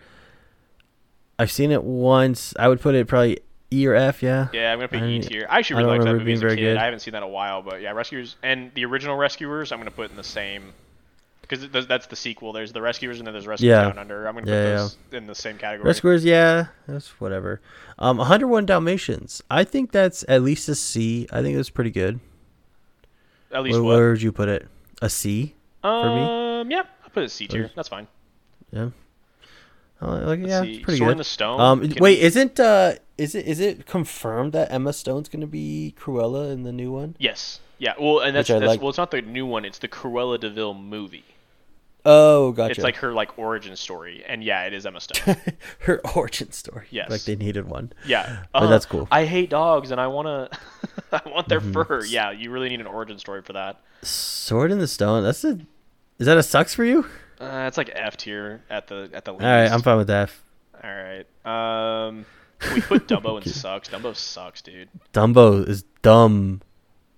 [1.40, 2.54] I've seen it once.
[2.58, 3.40] I would put it probably
[3.72, 4.24] E or F.
[4.24, 4.48] Yeah.
[4.54, 5.46] Yeah, I'm gonna put I- E tier.
[5.50, 6.56] I actually I really liked that movie as a kid.
[6.58, 6.78] good.
[6.78, 9.80] I haven't seen that in a while, but yeah, Rescuers and the original Rescuers, I'm
[9.80, 10.74] gonna put in the same
[11.42, 12.52] because that's the sequel.
[12.54, 13.84] There's the Rescuers and then there's Rescuers Yeah.
[13.84, 14.28] Down Under.
[14.28, 14.76] I'm gonna put Yeah, yeah.
[14.78, 15.88] those in the same category.
[15.88, 17.62] Rescuers, yeah, that's whatever.
[18.00, 19.42] Um, 101 Dalmatians.
[19.52, 21.28] I think that's at least a C.
[21.32, 22.20] I think it's pretty good.
[23.52, 23.96] At least Where, what?
[23.98, 24.68] where would you put it?
[25.02, 26.22] A C for me?
[26.62, 27.70] Um, yeah, I'll put it C tier.
[27.76, 28.08] That's fine.
[28.72, 28.90] Yeah.
[30.02, 31.22] Oh, like, yeah, it's pretty Sword in good.
[31.22, 31.60] the Stone.
[31.60, 35.96] Um, wait, we- isn't uh, is it is it confirmed that Emma Stone's gonna be
[36.00, 37.16] Cruella in the new one?
[37.20, 37.60] Yes.
[37.80, 37.94] Yeah.
[38.00, 38.80] Well, and that's, that's like.
[38.82, 39.66] well, it's not the new one.
[39.66, 41.24] It's the Cruella de Vil movie.
[42.10, 42.72] Oh, gotcha.
[42.72, 45.36] It's like her like origin story, and yeah, it is Emma Stone.
[45.80, 46.88] her origin story.
[46.90, 47.10] Yes.
[47.10, 47.92] Like they needed one.
[48.06, 49.08] Yeah, But Uh, that's cool.
[49.12, 50.50] I hate dogs, and I wanna,
[51.12, 51.74] I want their Mhm.
[51.74, 52.06] fur.
[52.06, 53.82] Yeah, you really need an origin story for that.
[54.04, 55.24] Sword in the Stone.
[55.24, 55.60] That's a.
[56.18, 57.06] Is that a sucks for you?
[57.40, 59.44] Uh, it's like F tier at the at the least.
[59.44, 60.44] All right, I'm fine with F.
[60.84, 61.26] All right.
[62.10, 62.26] Um,
[62.74, 63.90] we put Dumbo in sucks.
[63.90, 64.90] Dumbo sucks, dude.
[65.14, 66.62] Dumbo is dumb.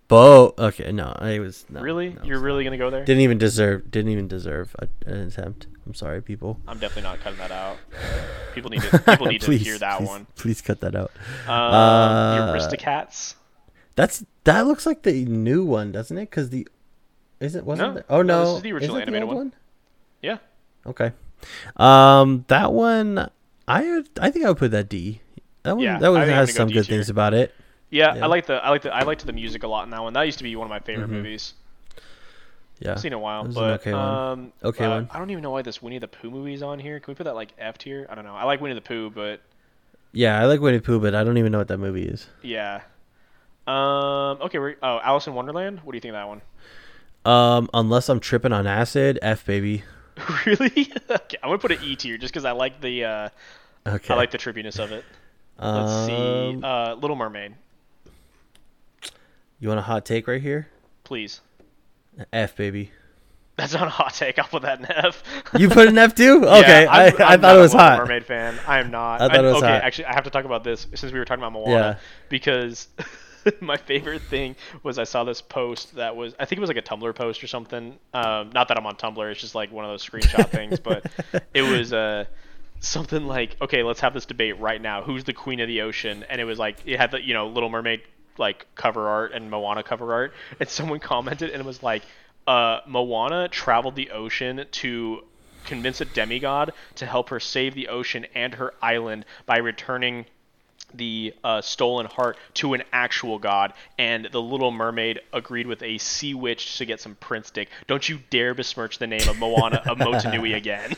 [0.08, 0.56] Bo.
[0.58, 2.10] Okay, no, I was no, really?
[2.16, 3.06] no, You're really gonna go there?
[3.06, 5.68] didn't even deserve didn't even deserve a, an attempt.
[5.86, 6.60] I'm sorry, people.
[6.68, 7.78] I'm definitely not cutting that out.
[8.56, 10.28] People need to people need please, to hear that please, one.
[10.36, 11.12] Please cut that out.
[11.48, 13.36] Um, Uh, the Aristocats.
[13.96, 16.30] That's that looks like the new one, doesn't it?
[16.30, 16.68] Because the
[17.40, 17.94] isn't wasn't No.
[17.96, 19.54] there- oh No, no, this is the original Isn't it animated one.
[20.22, 20.38] Yeah.
[20.86, 21.12] Okay.
[21.78, 23.30] Um, that one
[23.68, 25.22] I I think I would put that D.
[25.64, 26.96] That one Yeah, that one I has gonna go some good tier.
[26.98, 27.54] things about it.
[27.90, 28.24] Yeah, Yeah.
[28.26, 30.14] I like the I like the I liked the music a lot in that one.
[30.14, 31.14] That used to be one of my favorite Mhm.
[31.14, 31.54] movies.
[32.80, 32.94] Yeah.
[32.94, 34.02] I've seen a while, but okay one.
[34.02, 35.10] um, Okay uh, one.
[35.12, 37.00] I don't even know why this Winnie the Pooh movie is on here.
[37.00, 38.08] Can we put that like F tier?
[38.10, 38.36] I don't know.
[38.36, 39.42] I like Winnie the Pooh, but
[40.14, 42.28] Yeah, I like Winnie the Pooh, but I don't even know what that movie is.
[42.42, 42.82] yeah.
[43.68, 44.42] Um.
[44.42, 44.58] Okay.
[44.60, 45.82] We're oh Alice in Wonderland.
[45.84, 46.42] What do you think of that one?
[47.26, 49.84] Um, unless I'm tripping on acid, F baby.
[50.46, 50.92] really?
[51.10, 53.30] okay, I'm gonna put an E tier just because I like the uh,
[53.88, 54.14] Okay.
[54.14, 55.04] I like the trippiness of it.
[55.60, 56.50] Let's see.
[56.56, 57.54] Um, Uh, Little Mermaid,
[59.60, 60.68] You want a hot take right here?
[61.04, 61.42] please.
[62.34, 62.92] F baby.
[63.56, 64.38] That's not a hot take.
[64.40, 65.22] I'll put that in F.
[65.58, 66.44] You put an F too?
[66.48, 68.00] Okay, Yeah, I, I'm- I I'm thought not it was hot.
[68.00, 68.58] Mermaid fan.
[68.68, 69.22] I am not.
[69.22, 69.82] I thought it was okay, hot.
[69.84, 71.96] actually, I have to talk about this since we were talking about Moana Yeah.
[72.30, 72.88] because
[73.60, 76.78] my favorite thing was I saw this post that was I think it was like
[76.78, 77.98] a Tumblr post or something.
[78.14, 81.06] Um, not that I'm on Tumblr, it's just like one of those screenshot things, but
[81.54, 82.26] it was uh,
[82.80, 85.02] something like, okay, let's have this debate right now.
[85.02, 86.26] Who's the queen of the ocean?
[86.30, 88.02] And it was like it had the you know Little Mermaid
[88.38, 92.04] like cover art and Moana cover art, and someone commented and it was like,
[92.48, 95.24] uh, Moana traveled the ocean to
[95.66, 100.26] convince a demigod to help her save the ocean and her island by returning
[100.94, 105.98] the uh, stolen heart to an actual god, and the Little Mermaid agreed with a
[105.98, 107.70] sea witch to get some prince dick.
[107.88, 110.96] Don't you dare besmirch the name of Moana of Motunui again.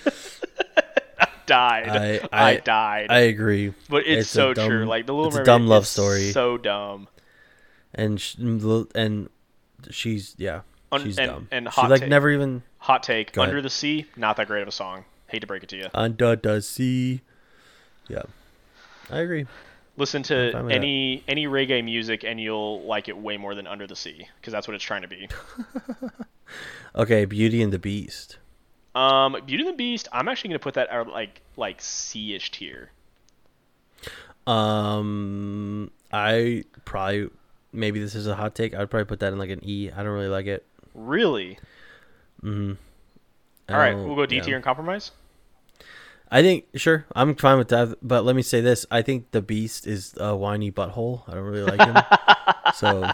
[1.20, 1.90] I died.
[1.90, 3.08] I- I, I- died.
[3.12, 3.74] I agree.
[3.90, 4.86] but it's, it's so dumb- true.
[4.86, 6.32] Like the Little it's a Mermaid dumb love story.
[6.32, 7.08] So dumb.
[7.94, 9.30] And sh- and
[9.90, 10.62] she's yeah,
[11.02, 11.48] she's and- dumb.
[11.52, 12.10] and she hot like take.
[12.10, 13.50] never even Hot take: Go ahead.
[13.50, 15.04] Under the Sea, not that great of a song.
[15.28, 15.86] Hate to break it to you.
[15.94, 17.22] under the sea.
[18.08, 18.24] Yeah,
[19.10, 19.46] I agree.
[20.02, 23.68] Listen to fine with any any reggae music, and you'll like it way more than
[23.68, 25.30] Under the Sea, because that's what it's trying to be.
[26.96, 28.38] Okay, Beauty and the Beast.
[28.96, 30.10] Um, Beauty and the Beast.
[30.12, 32.92] I'm actually gonna put that at like like C-ish tier.
[34.46, 37.30] Um, I probably
[37.72, 38.74] maybe this is a hot take.
[38.74, 39.90] I'd probably put that in like an E.
[39.92, 40.66] I don't really like it.
[40.94, 41.58] Really?
[42.44, 42.74] Mm-hmm.
[43.70, 45.12] All right, we'll go D tier and compromise.
[46.32, 47.98] I think sure, I'm fine with that.
[48.02, 51.24] But let me say this: I think the Beast is a whiny butthole.
[51.28, 51.98] I don't really like him.
[52.74, 53.12] so,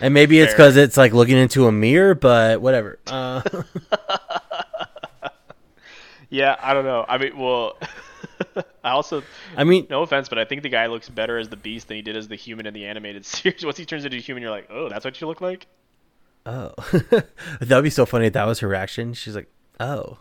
[0.00, 2.98] and maybe it's because it's like looking into a mirror, but whatever.
[3.06, 3.42] Uh,
[6.30, 7.04] Yeah, I don't know.
[7.08, 7.76] I mean, well,
[8.84, 9.24] I also
[9.56, 11.96] I mean, no offense, but I think the guy looks better as the Beast than
[11.96, 13.64] he did as the human in the animated series.
[13.64, 15.66] Once he turns into a human, you're like, oh, that's what you look like.
[16.46, 16.72] oh,
[17.60, 19.12] that'd be so funny if that was her reaction.
[19.12, 19.48] She's like,
[19.80, 20.18] oh,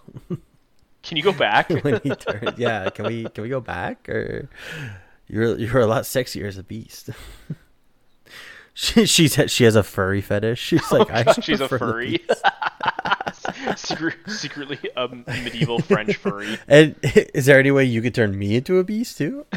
[1.09, 1.69] Can you go back?
[1.83, 2.53] when he turned.
[2.59, 4.47] Yeah, can we can we go back or
[5.27, 7.09] you're you're a lot sexier as a Beast.
[8.75, 10.59] she she's she has a furry fetish.
[10.59, 12.19] She's oh like, I Oh, should she's a furry.
[13.75, 16.59] Secret, secretly a medieval French furry.
[16.67, 19.47] And is there any way you could turn me into a beast too?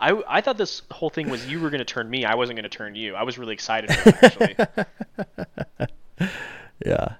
[0.00, 2.24] I, I thought this whole thing was you were going to turn me.
[2.24, 3.14] I wasn't going to turn you.
[3.14, 4.56] I was really excited for it, actually.
[6.86, 7.14] yeah,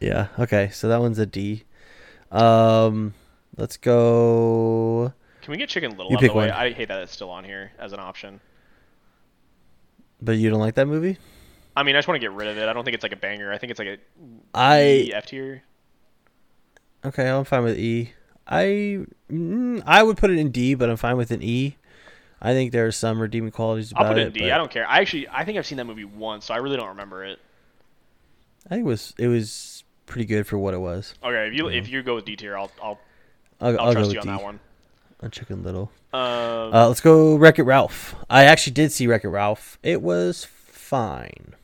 [0.00, 0.28] yeah.
[0.38, 1.64] Okay, so that one's a D.
[2.30, 3.14] Um,
[3.56, 5.12] let's go.
[5.42, 6.48] Can we get Chicken Little You out of the pick way?
[6.48, 6.56] one.
[6.56, 8.40] I hate that it's still on here as an option.
[10.20, 11.18] But you don't like that movie?
[11.76, 12.68] I mean, I just want to get rid of it.
[12.68, 13.52] I don't think it's like a banger.
[13.52, 13.98] I think it's like a
[14.54, 15.62] I E, F tier.
[17.04, 17.28] okay.
[17.28, 18.12] I'm fine with E.
[18.48, 21.76] I mm, I would put it in D, but I'm fine with an E.
[22.40, 24.40] I think there are some redeeming qualities about I'll put it in D.
[24.40, 24.86] but I don't care.
[24.88, 27.38] I actually, I think I've seen that movie once, so I really don't remember it.
[28.66, 29.75] I think it was it was
[30.06, 31.14] pretty good for what it was.
[31.22, 32.98] Okay, if you if you go with D tier, I'll I'll,
[33.60, 34.30] I'll, I'll, I'll trust you on D.
[34.32, 34.60] that one.
[35.22, 35.90] On Chicken Little.
[36.12, 36.20] Um,
[36.74, 38.14] Uh, let's go Wreck It Ralph.
[38.28, 39.78] I actually did see Wreck It Ralph.
[39.82, 41.54] It was fine.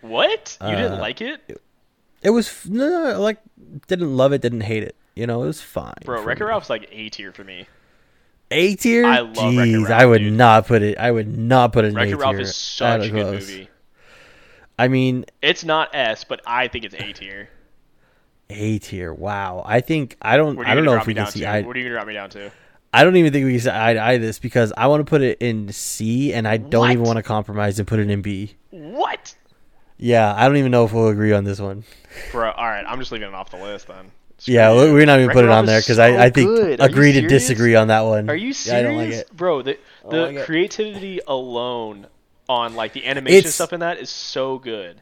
[0.00, 0.56] what?
[0.62, 1.60] You didn't uh, like it,
[2.22, 3.38] It was no, no, no, like
[3.88, 4.96] didn't love it, didn't hate it.
[5.14, 5.94] You know, it was fine.
[6.04, 6.18] bro?
[6.20, 6.44] for Wreck-It.
[6.44, 7.66] Ralph's like A tier for me.
[8.50, 9.04] A tier.
[9.06, 10.32] I love Wreck-It Jeez, Ralph, I would dude.
[10.32, 10.98] not put it.
[10.98, 12.16] I would not put it in Wreck-It.
[12.16, 13.68] Ralph is such a good movie.
[14.78, 17.48] I mean, It's not S, but I think it's A tier.
[18.50, 19.12] A tier.
[19.12, 19.62] Wow.
[19.66, 20.56] I think I don't.
[20.56, 21.40] What are you I don't know if we can see.
[21.40, 21.46] to?
[21.46, 22.50] I, What are you gonna drop me down to?
[22.92, 25.10] I don't even think we can say eye to eye this because I want to
[25.10, 28.22] put it in C, and I don't even want to compromise and put it in
[28.22, 28.54] B.
[28.70, 29.34] What,
[29.98, 31.82] Yeah, I don't even know if we'll agree on this one.
[32.30, 32.52] bro?
[32.52, 34.12] All right, I'm just leaving it off the list then.
[34.38, 34.92] Screw Yeah, you.
[34.92, 36.80] we're not even Wreck-It put it on there because so I, I think good.
[36.80, 38.28] Are you agree to disagree on that one.
[38.30, 39.36] Are you serious, Yeah, I don't like it.
[39.36, 39.62] bro?
[39.62, 39.78] The
[40.08, 40.46] the like it.
[40.46, 42.06] creativity alone
[42.48, 45.00] on like the animation It's- stuff in that is so good.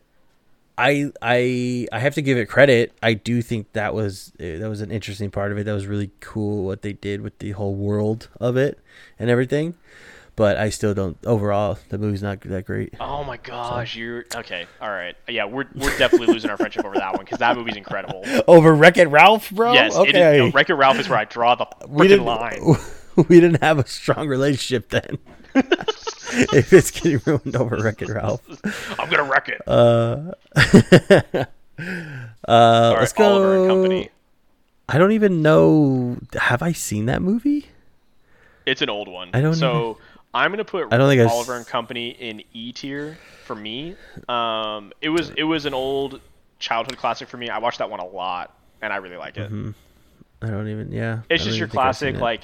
[0.78, 2.92] I I I have to give it credit.
[3.02, 5.64] I do think that was uh, that was an interesting part of it.
[5.64, 8.78] That was really cool what they did with the whole world of it
[9.18, 9.74] and everything.
[10.34, 11.18] But I still don't.
[11.26, 12.94] Overall, the movie's not that great.
[12.98, 14.64] Oh my gosh, you're okay.
[14.80, 17.76] All right, yeah, we're we're definitely losing our friendship over that one because that movie's
[17.76, 18.24] incredible.
[18.48, 19.74] Over Wreck It Ralph, bro.
[19.74, 20.38] yes, okay.
[20.38, 22.76] no, Wreck-It Ralph is where I draw the freaking line.
[23.28, 25.18] We didn't have a strong relationship then.
[26.52, 28.42] if it's getting ruined over Wreck It Ralph.
[28.98, 29.60] I'm gonna wreck it.
[29.66, 30.32] Uh,
[32.48, 33.24] uh, let's go.
[33.24, 34.10] Oliver and Company.
[34.88, 36.16] I don't even know.
[36.34, 37.66] Have I seen that movie?
[38.64, 39.30] It's an old one.
[39.34, 39.98] I don't So
[40.32, 43.96] I'm gonna put I don't think I've Oliver and Company in E tier for me.
[44.28, 46.20] Um, it was it was an old
[46.58, 47.50] childhood classic for me.
[47.50, 49.50] I watched that one a lot, and I really like it.
[50.42, 50.90] I don't even.
[50.92, 51.20] Yeah.
[51.28, 52.42] It's just your even think I've seen classic like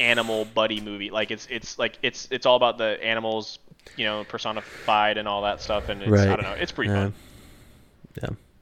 [0.00, 1.10] animal buddy movie.
[1.10, 3.58] Like it's it's like it's it's all about the animals,
[3.96, 5.88] you know, personified and all that stuff.
[5.88, 7.10] And it's, I don't know, it's pretty Yeah.
[7.10, 7.14] fun.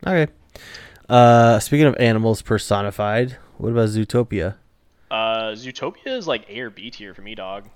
[0.04, 0.10] Yeah.
[0.12, 0.32] Okay.
[1.08, 4.56] Uh, speaking of animals personified, what about Zootopia?
[5.10, 7.68] Uh, Zootopia is like A or B tier for me, dog.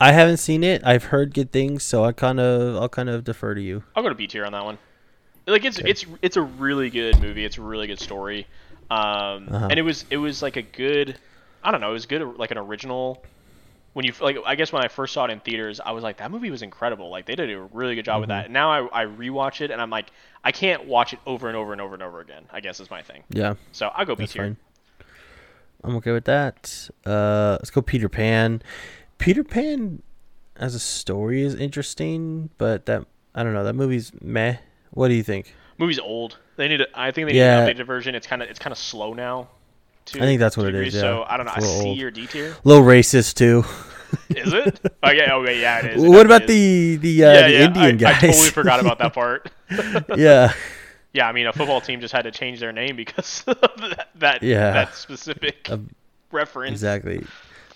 [0.00, 0.82] I haven't seen it.
[0.84, 3.84] I've heard good things, so I kind of I'll kind of defer to you.
[3.94, 4.78] I'll go to B tier on that one.
[5.46, 7.44] Like it's it's it's a really good movie.
[7.44, 8.46] It's a really good story,
[8.90, 9.68] um, Uh-huh.
[9.70, 11.16] and it was it was like a good,
[11.62, 13.22] I don't know, it was good like an original.
[13.92, 16.18] When you like, I guess when I first saw it in theaters, I was like,
[16.18, 17.10] that movie was incredible.
[17.10, 18.38] Like they did a really good job with Mm-hmm.
[18.38, 18.44] that.
[18.44, 20.10] And now I I rewatch it and I'm like,
[20.44, 22.44] I can't watch it over and over and over and over again.
[22.52, 23.24] I guess is my thing.
[23.30, 24.56] Yeah, So I'll go B tier.
[25.82, 26.88] I'm okay with that.
[27.06, 28.62] Uh, let's go Peter Pan.
[29.18, 30.02] Peter Pan
[30.56, 33.64] as a story is interesting, but that I don't know.
[33.64, 34.56] That movie's meh.
[34.90, 35.54] What do you think?
[35.78, 36.38] Movie's old.
[36.56, 36.82] They need.
[36.82, 37.66] A, I think they need Yeah.
[37.66, 38.14] an updated version.
[38.14, 39.48] It's kind of it's kind of slow now.
[40.06, 41.00] To, I think that's what it is, yeah.
[41.00, 41.52] So I don't know.
[41.56, 42.00] It's a A little C old.
[42.02, 42.56] or D tier?
[42.64, 43.64] Little racist too.
[44.30, 44.80] Is it?
[45.02, 45.32] Oh yeah.
[45.34, 45.78] Oh yeah.
[45.84, 46.02] It is.
[46.02, 48.16] It what about definitely the the uh, yeah, the yeah, Indian I, guys?
[48.24, 49.50] I totally forgot about that part.
[50.16, 50.52] yeah,
[51.12, 54.08] yeah, I mean, a football team just had to change their name because of that
[54.16, 54.72] that, Yeah.
[54.72, 55.78] that specific Uh,
[56.32, 56.72] reference.
[56.72, 57.24] exactly.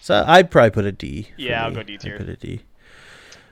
[0.00, 1.28] So I'd probably put a D.
[1.36, 1.76] Yeah, I'll me.
[1.76, 2.18] go D I'd tier.
[2.18, 2.62] Put a D.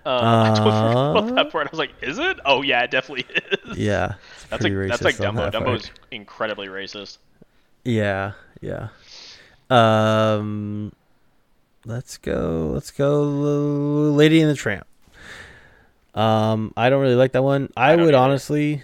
[0.05, 1.67] Um, I totally forgot Uh, about that part.
[1.69, 2.41] I was like, is it?
[2.45, 3.27] Oh yeah, it definitely
[3.71, 3.79] is.
[3.79, 4.15] Yeah,
[4.51, 5.37] That's like that's like Dumbo.
[5.37, 6.01] that Dumbo's part.
[6.11, 7.19] incredibly racist.
[7.85, 8.89] Yeah, yeah.
[9.71, 10.93] Um,
[11.85, 12.71] let's go.
[12.73, 13.23] Let's go.
[13.23, 14.87] Lady and the Tramp.
[16.15, 17.73] Um, I don't really like that one.
[17.77, 18.17] I, I would either.
[18.17, 18.83] honestly,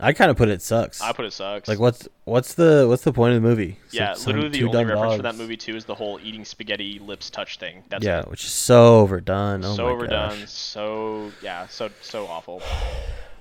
[0.00, 1.00] I kind of put it sucks.
[1.02, 1.68] I put it sucks.
[1.68, 3.78] like what's what's the what's the point of the movie?
[3.90, 6.98] yeah, Some- literally the only reference for that movie too is the whole eating spaghetti
[6.98, 7.84] lips touch thing.
[7.90, 8.28] That's yeah, it.
[8.30, 9.64] which is so overdone.
[9.64, 10.50] Oh so my overdone, gosh.
[10.50, 12.62] so yeah, so so awful.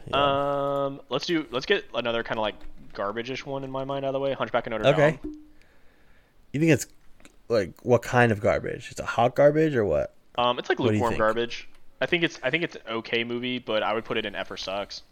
[0.08, 0.86] Yeah.
[0.86, 2.56] Um, let's do let's get another kind of like
[2.94, 4.34] garbage-ish one in my mind out of the way.
[4.34, 5.12] Hunchback of Notre Okay.
[5.12, 5.20] Dame.
[5.24, 5.30] Okay.
[6.54, 6.88] You think it's
[7.48, 8.90] like what kind of garbage?
[8.92, 10.14] It's a hot garbage or what?
[10.38, 11.70] Um, it's like What do you lukewarm garbage.
[12.00, 14.36] I think it's I think it's an okay movie, but I would put it in
[14.36, 15.04] F or sucks.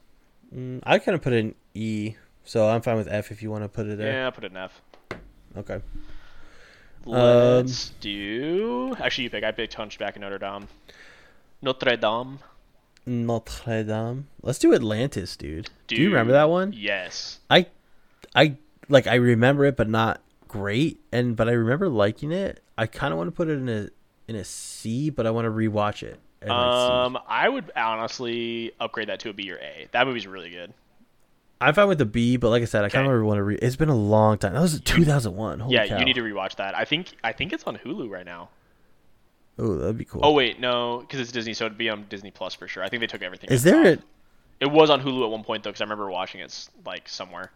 [0.55, 3.51] Mm, I kind of put it in E, so I'm fine with F if you
[3.51, 4.11] want to put it there.
[4.11, 4.82] Yeah, I'll put it in F.
[5.57, 5.82] Okay.
[7.05, 8.95] Let's do.
[8.99, 9.43] Actually, you pick.
[9.43, 10.67] I picked Hunchback of Notre Dame.
[11.61, 12.39] Notre Dame.
[13.10, 14.28] Notre Dame.
[14.41, 15.70] Let's do Atlantis, dude.
[15.88, 16.74] Do you remember that one?
[16.76, 17.39] Yes.
[17.49, 17.68] I,
[18.36, 18.57] I
[18.88, 20.99] like I remember it, but not great.
[21.12, 22.62] And but I remember liking it.
[22.78, 23.89] I kind of want to put it in a
[24.28, 26.20] in a C, but I want to rewatch it.
[26.41, 26.53] as a C.
[26.53, 29.88] Um, I would honestly upgrade that to a B or A.
[29.91, 30.74] That movie's really good.
[31.62, 33.43] I'm fine with the B, but like I said, I kind of want to.
[33.43, 34.53] Re- it's been a long time.
[34.53, 35.60] That was 2001.
[35.60, 35.99] Holy yeah, cow.
[35.99, 36.76] you need to rewatch that.
[36.76, 38.49] I think I think it's on Hulu right now.
[39.62, 40.22] Oh, that'd be cool.
[40.24, 42.82] Oh wait, no, because it's Disney, so it'd be on Disney Plus for sure.
[42.84, 43.49] I think they took everything.
[43.51, 43.80] is there?
[43.82, 43.99] off.
[43.99, 44.03] A,
[44.62, 47.51] It was on Hulu at one point though, because I remember watching it like somewhere.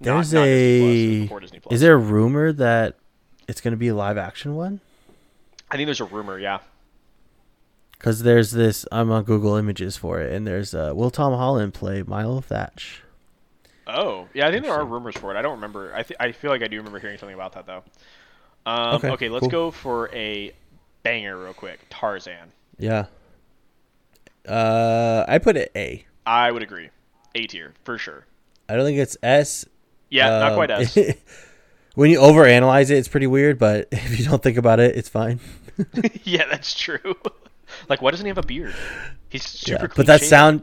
[0.00, 1.26] there's not a.
[1.40, 1.74] Disney Plus.
[1.74, 2.96] Is there a rumor that
[3.48, 4.80] it's going to be a live action one?
[5.70, 6.38] I think there's a rumor.
[6.38, 6.58] Yeah.
[7.92, 8.86] Because there's this.
[8.92, 13.02] I'm on Google Images for it, and there's uh, will Tom Holland play Milo Thatch?
[13.86, 14.46] Oh, yeah.
[14.46, 15.38] I think there are rumors for it.
[15.38, 15.92] I don't remember.
[15.94, 17.82] I th- I feel like I do remember hearing something about that though.
[18.66, 19.50] Um, Okay, okay, let's cool.
[19.50, 20.52] go for a
[21.08, 21.80] banger real quick.
[21.88, 22.52] Tarzan.
[22.78, 23.06] Yeah.
[24.46, 26.04] Uh, I put it A.
[26.26, 26.90] I would agree.
[27.34, 28.26] A tier for sure.
[28.68, 29.64] I don't think it's S.
[30.10, 30.96] Yeah, not Um, quite S.
[31.94, 35.08] when you overanalyze it, it's pretty weird, but if you don't think about it, it's
[35.08, 35.40] fine.
[36.24, 37.14] yeah, that's true.
[37.88, 38.74] like, why doesn't he have a beard?
[39.30, 40.62] He's super Yeah, but that sound,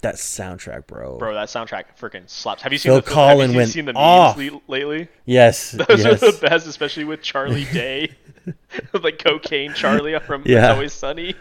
[0.00, 1.18] that soundtrack, bro.
[1.18, 2.62] Bro, that soundtrack freaking slaps.
[2.62, 4.36] Have you seen Phil the have Collin you went seen the off.
[4.36, 5.08] memes le- lately?
[5.24, 6.22] Yes, Those yes.
[6.22, 8.12] are the best, especially with Charlie Day,
[9.02, 10.66] like cocaine Charlie from Yeah.
[10.66, 11.34] It's Always Sunny.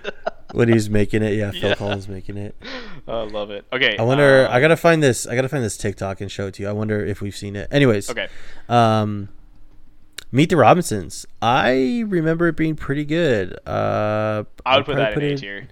[0.54, 1.76] when he's making it, yeah, Phil Yeah.
[1.76, 2.56] Collins making it.
[3.08, 3.66] I love it.
[3.74, 4.48] Okay, I wonder.
[4.48, 5.26] uh, I gotta find this.
[5.28, 6.70] I gotta find this TikTok and show it to you.
[6.70, 7.68] I wonder if we've seen it.
[7.72, 8.28] Anyways, okay.
[8.68, 9.30] Um,
[10.32, 11.26] Meet the Robinsons.
[11.42, 13.54] I remember it being pretty good.
[13.66, 15.68] Uh, I I'd put that in A tier.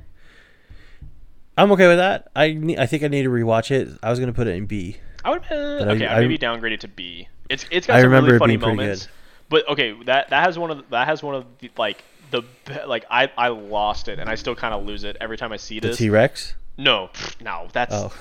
[1.58, 2.30] I'm okay with that.
[2.36, 3.90] I ne- I think I need to rewatch it.
[4.04, 4.98] I was gonna put it in B.
[5.26, 6.06] I would uh, okay.
[6.06, 7.28] I, I- maybe downgrade it to B.
[7.50, 9.08] It's it's got I some really funny moments.
[9.50, 12.44] But okay, that that has one of the, that has one of the, like the
[12.86, 15.58] like I I lost it and I still kind of lose it every time I
[15.58, 15.98] see The this.
[15.98, 16.54] T Rex.
[16.78, 17.10] No,
[17.42, 18.12] no, that's Oh,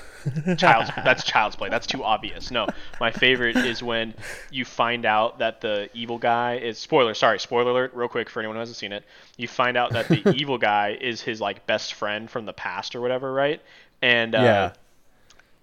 [0.55, 1.69] child's that's child's play.
[1.69, 2.51] That's too obvious.
[2.51, 2.67] No,
[2.99, 4.13] my favorite is when
[4.51, 7.13] you find out that the evil guy is spoiler.
[7.13, 7.93] Sorry, spoiler alert.
[7.93, 9.03] Real quick for anyone who hasn't seen it,
[9.37, 12.95] you find out that the evil guy is his like best friend from the past
[12.95, 13.61] or whatever, right?
[14.01, 14.71] And uh,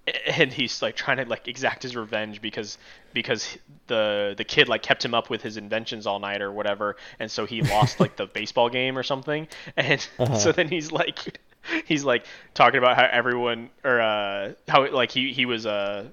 [0.06, 0.12] yeah.
[0.36, 2.78] and he's like trying to like exact his revenge because
[3.12, 3.56] because
[3.86, 7.30] the the kid like kept him up with his inventions all night or whatever and
[7.30, 9.46] so he lost like the baseball game or something
[9.76, 10.36] and Uh-huh.
[10.38, 11.38] so then he's like
[11.85, 16.07] he's like talking about how everyone or uh how like he he was uh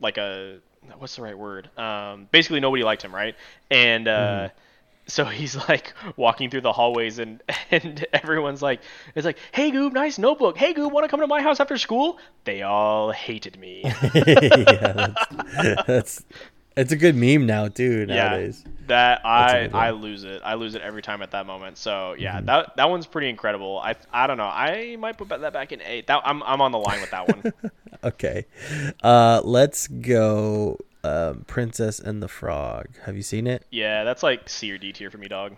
[0.00, 0.58] like a
[0.98, 1.70] what's the right word?
[1.78, 3.34] Um basically nobody liked him right?
[3.70, 4.48] And uh
[5.06, 8.80] so he's like walking through the hallways and and everyone's like
[9.14, 10.56] it's like hey goob nice notebook.
[10.56, 12.18] Hey goob want to come to my house after school?
[12.44, 13.82] They all hated me.
[13.84, 16.24] Yeah, that's, that's
[16.76, 18.64] it's a good meme now too yeah nowadays.
[18.86, 20.42] that That I I lose it.
[20.44, 21.78] I lose it every time at that moment.
[21.78, 22.46] So yeah, Mm-hmm.
[22.46, 23.78] that that one's pretty incredible.
[23.78, 24.44] I I don't know.
[24.44, 26.06] I might put that back in eight.
[26.08, 27.42] That I'm I'm on the line with that one.
[28.04, 28.46] Okay.
[29.00, 30.76] Uh, let's go.
[31.04, 32.88] Um, Princess and the Frog.
[33.04, 33.64] Have you seen it?
[33.70, 35.54] yeah, that's like C or D tier for me, dog.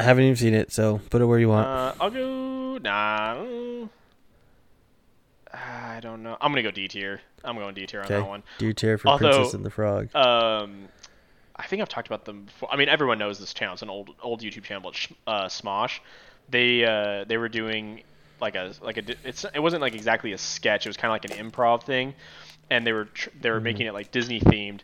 [0.00, 1.66] I haven't even seen it, so put it where you want.
[1.66, 3.86] Uh, I'll go nah.
[5.56, 6.36] I don't know.
[6.40, 7.20] I'm gonna go D tier.
[7.44, 8.14] I'm going D tier on okay.
[8.16, 8.42] that one.
[8.58, 10.14] Your chair for Although- Princess and the Frog.
[10.14, 10.88] Um,
[11.56, 12.70] I think I've talked about them before.
[12.70, 13.72] I mean, everyone knows this channel.
[13.72, 16.00] It's an old old YouTube channel, but uh, Smosh.
[16.48, 18.02] They uh, they were doing
[18.40, 20.86] like a like a it's it wasn't like exactly a sketch.
[20.86, 22.14] It was kind of like an improv thing,
[22.70, 24.80] and they were tr- they were making it like Disney themed.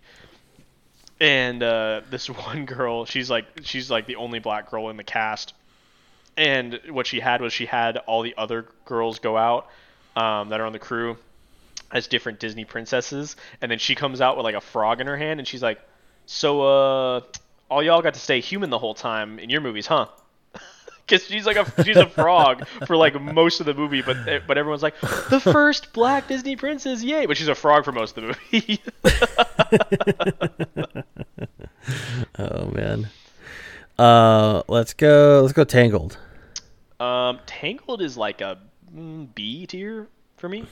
[1.21, 5.05] And uh, this one girl, she's like she's like the only black girl in the
[5.05, 5.53] cast.
[6.35, 9.69] And what she had was she had all the other girls go out
[10.17, 11.17] um, that are on the crew
[11.91, 15.17] as different Disney princesses, and then she comes out with like a frog in her
[15.17, 15.81] hand, and she's like,
[16.27, 17.21] "So, uh,
[17.71, 20.07] all y'all got to stay human the whole time in your movies, huh?"
[21.05, 24.17] Because she's like a she's a frog for like most of the movie, but
[24.47, 27.27] but everyone's like the first black Disney princess, yay!
[27.27, 28.81] But she's a frog for most of the movie.
[32.39, 33.09] Oh man.
[33.99, 35.41] Uh, let's go.
[35.43, 36.17] Let's go Tangled.
[37.01, 38.59] um, Tangled is like a
[39.35, 40.67] B tier for me.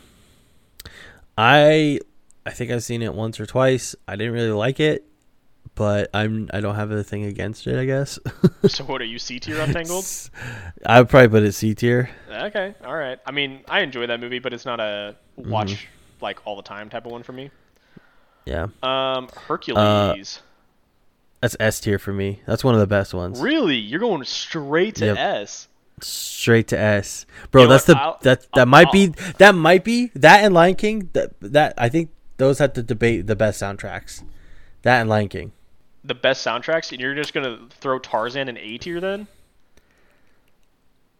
[1.38, 2.00] I
[2.46, 3.94] I think I've seen it once or twice.
[4.08, 5.04] I didn't really like it,
[5.74, 7.78] but I'm I don't have a thing against it.
[7.78, 8.18] I guess.
[8.68, 10.04] So what are you C tier on Tangled?
[10.86, 12.10] I would probably put it C tier.
[12.30, 13.18] Okay, all right.
[13.24, 15.88] I mean, I enjoy that movie, but it's not a watch
[16.20, 17.50] like all the time type of one for me.
[18.44, 19.78] Yeah, Um, Hercules.
[19.78, 20.14] Uh,
[21.40, 22.42] that's S tier for me.
[22.46, 23.40] That's one of the best ones.
[23.40, 25.16] really, you're going straight to Yep.
[25.16, 25.68] S.
[26.02, 27.62] Straight to S, bro.
[27.62, 27.94] You know that's what?
[27.94, 29.06] the I'll- that that I'll- might be
[29.38, 31.10] that might be that and Lion King.
[31.12, 34.22] That that I think those have to debate the best soundtracks.
[34.82, 35.52] That and Lion King.
[36.02, 39.26] The best soundtracks, and you're just gonna throw Tarzan in A tier then?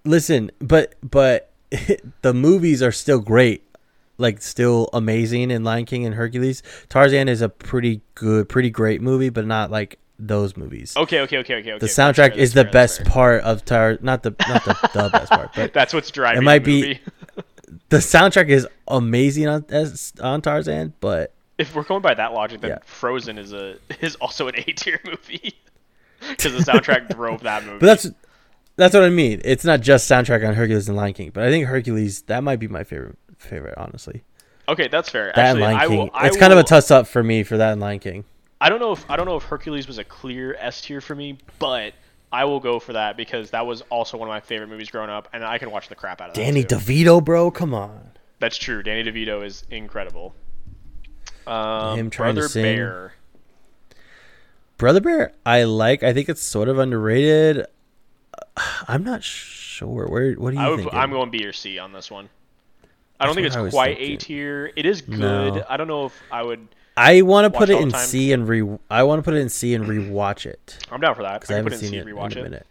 [0.05, 1.51] Listen, but but
[2.23, 3.65] the movies are still great.
[4.19, 6.63] Like still amazing in Lion King and Hercules.
[6.91, 10.97] Tarzan is a pretty good, pretty great movie, but not like those movies.
[10.97, 11.71] Okay, okay, okay, okay.
[11.73, 11.79] okay.
[11.79, 13.07] the soundtrack fair, is the fair, best fair.
[13.07, 13.99] part of Tar.
[14.03, 17.01] Not the not the, the best part, but That's what's driving It might the be-
[17.89, 20.93] the soundtrack is amazing on as, on Tarzan.
[21.01, 22.79] But if we're going by that logic, then Yeah.
[22.85, 25.55] Frozen is a is also an A tier movie
[26.29, 27.79] because the soundtrack drove that movie.
[27.79, 28.11] but that's
[28.77, 29.41] that's what I mean.
[29.45, 32.57] It's not just soundtrack on Hercules and Lion King, but I think Hercules that might
[32.61, 34.23] be my favorite favorite honestly.
[34.69, 34.89] okay.
[34.89, 35.33] That's fair.
[35.35, 35.99] That Actually, and Lion I King.
[35.99, 38.25] will, I it's kind of a toss up for me for that and Lion King.
[38.61, 41.15] I don't know if I don't know if Hercules was a clear S tier for
[41.15, 41.95] me, but
[42.33, 45.11] I will go for that because that was also one of my favorite movies growing
[45.11, 46.41] up, and I can watch the crap out of it.
[46.41, 46.65] Danny.
[46.65, 48.13] DeVito, bro, come on.
[48.39, 48.83] That's true.
[48.83, 50.35] Danny DeVito is incredible.
[51.47, 52.63] Um, Him trying to Brother sing.
[52.63, 53.15] Bear.
[54.77, 56.03] Brother Bear, I like.
[56.03, 57.67] I think it's sort of underrated.
[58.89, 60.07] I'm not sure.
[60.07, 60.33] Where?
[60.35, 60.89] What do you I would.
[60.91, 62.29] I'm going B or C on this one.
[63.19, 64.73] I don't That's think I it's quite A tier.
[64.77, 65.19] It is good.
[65.19, 65.65] No.
[65.69, 66.67] I don't know if I would.
[67.01, 67.91] I want to put it in.
[67.93, 68.79] C and re.
[68.91, 71.41] I want to put it in C and rewatch it I'm down for that.
[71.41, 72.67] because I I haven't it in seen C it in a minute.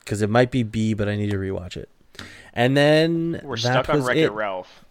[0.00, 1.88] Because it might be B, but I need to rewatch it.
[2.54, 4.30] And then We're that stuck on was Wreck It.
[4.30, 4.84] Ralph.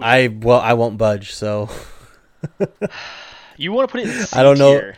[0.00, 1.32] I well, I won't budge.
[1.34, 1.68] So
[3.56, 4.72] You want to put it in C I don't know.
[4.78, 4.96] tier.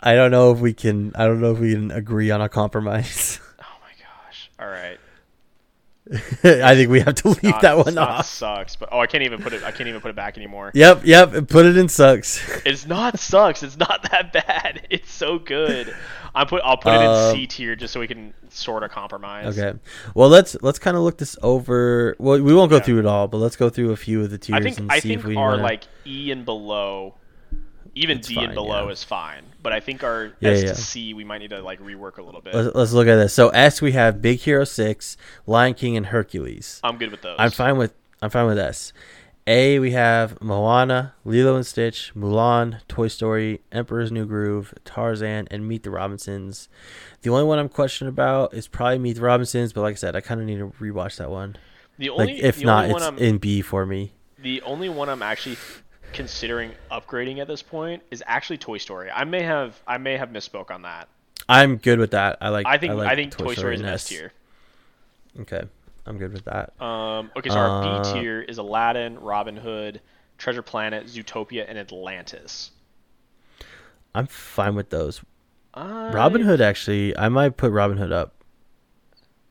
[0.00, 1.12] I don't know if we can.
[1.14, 3.40] I don't know if we can agree on a compromise.
[3.60, 4.50] Oh my gosh.
[4.58, 4.98] All right.
[6.44, 8.26] I think we have to leave Not- that one off.
[8.26, 9.62] Sucks, but oh, I can't even put it.
[9.62, 10.70] I can't even put it back anymore.
[10.74, 11.48] Yep, yep.
[11.48, 12.42] Put it in sucks.
[12.66, 13.62] It's not sucks.
[13.62, 14.86] It's not that bad.
[14.90, 15.94] It's so good.
[16.34, 16.60] I put.
[16.64, 19.58] I'll put it in Um, C tier just so we can sort of compromise.
[19.58, 19.78] Okay.
[20.14, 22.16] Well, let's let's kind of look this over.
[22.18, 22.82] Well, we won't go Yeah.
[22.82, 24.98] through it all, but let's go through a few of the tiers think and I
[24.98, 27.14] see think if we our wanna- like E and below,
[27.94, 28.92] even It's D fine, and below yeah.
[28.92, 29.44] is fine.
[29.62, 30.68] But I think our Yeah, S yeah.
[30.70, 32.54] to C we might need to like rework a little bit.
[32.54, 33.32] Let's, let's look at this.
[33.32, 35.16] So S, we have Big Hero Six,
[35.46, 36.80] Lion King, and Hercules.
[36.84, 37.36] I'm good with those.
[37.38, 37.92] I'm fine with
[38.22, 38.92] I'm fine with S.
[39.46, 45.68] A, we have Moana, Lilo and Stitch, Mulan, Toy Story, Emperor's New Groove, Tarzan, and
[45.68, 46.70] Meet the Robinsons.
[47.20, 50.16] The only one I'm questioning about is probably Meet the Robinsons, but like I said,
[50.16, 51.56] I kind of need to rewatch that one.
[51.98, 54.14] The only Like, if not, it's I'm, in B for me.
[54.40, 55.58] the only one I'm actually
[56.14, 59.10] considering upgrading at this point is actually Toy Story.
[59.10, 61.08] I may have I may have misspoke on that.
[61.48, 62.38] I'm good with that.
[62.40, 62.66] I like.
[62.66, 64.32] I think I, like think Toy, Story is and S tier.
[65.40, 65.62] Okay,
[66.06, 66.80] I'm good with that.
[66.80, 70.00] Um, okay, so our Uh, B tier is Aladdin, Robin Hood,
[70.38, 72.70] Treasure Planet, Zootopia, and Atlantis.
[74.14, 75.22] I'm fine with those.
[75.74, 78.44] I, Robin Hood, actually, I might put Robin Hood up.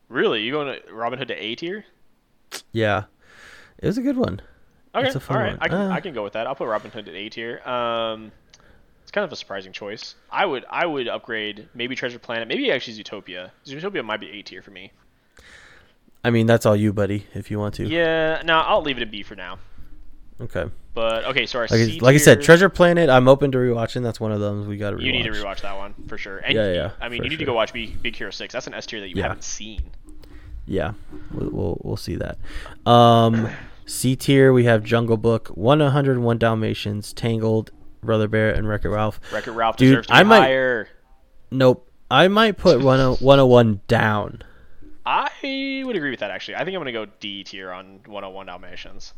[0.08, 0.42] Really?
[0.42, 1.86] You going to Robin Hood to A tier?
[2.72, 3.04] Yeah,
[3.78, 4.42] it was a good one.
[4.96, 5.50] Okay, It's a fun right.
[5.52, 5.58] one.
[5.62, 5.90] I can Uh.
[5.90, 6.46] I can go with that.
[6.48, 7.60] I'll put Robin Hood at A tier.
[7.68, 8.32] Um,
[9.02, 10.16] let's kind of a surprising choice.
[10.32, 13.52] I would I would upgrade maybe Treasure Planet, maybe actually Zootopia.
[13.66, 14.92] Zootopia might be A tier for me.
[16.24, 17.26] I mean, that's all you, buddy.
[17.34, 17.86] If you want to.
[17.88, 19.58] Yeah, no, I'll leave it at B for now.
[20.40, 20.66] Okay.
[20.94, 23.10] But okay, so our Like, I- C like I said, Treasure Planet.
[23.10, 24.04] I'm open to rewatching.
[24.04, 25.04] That's one of them we got to.
[25.04, 26.38] You need to rewatch that one for sure.
[26.38, 28.54] And Yeah, yeah, I mean, you need to go watch Big, Big Hero Six.
[28.54, 29.24] That's an S tier that you Yeah.
[29.24, 29.82] haven't seen.
[30.66, 30.94] Yeah,
[31.32, 32.38] we'll we'll, we'll see that.
[32.90, 33.50] Um,
[33.86, 39.20] C tier we have Jungle Book, 101 Dalmatians, Tangled, Brother Bear, and Wreck-It Ralph.
[39.32, 40.88] Wreck-It Ralph Dude, deserves to be I might- higher.
[41.52, 44.42] Nope, I might put 101 down.
[45.06, 46.56] I would agree with that actually.
[46.56, 49.14] I think I'm gonna go D tier on 101 Dalmatians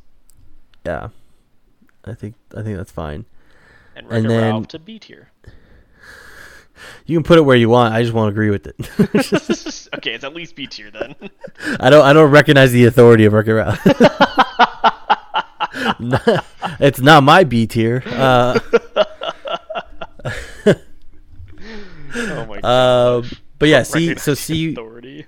[0.85, 1.09] Yeah,
[2.03, 3.25] I think I think that's fine.
[3.95, 5.29] and Wreck-It then- Ralph to B tier.
[7.05, 7.93] You can put it where you want.
[7.93, 8.75] I just won't agree with it.
[9.95, 11.15] okay, it's at least B tier then.
[11.79, 13.79] I don't I don't recognize the authority of Wreck-It Ralph.
[16.79, 18.03] it's not my B tier.
[18.05, 18.59] Uh,
[22.15, 22.63] oh my god.
[23.23, 23.29] um,
[23.59, 25.25] but yeah, C so C authority.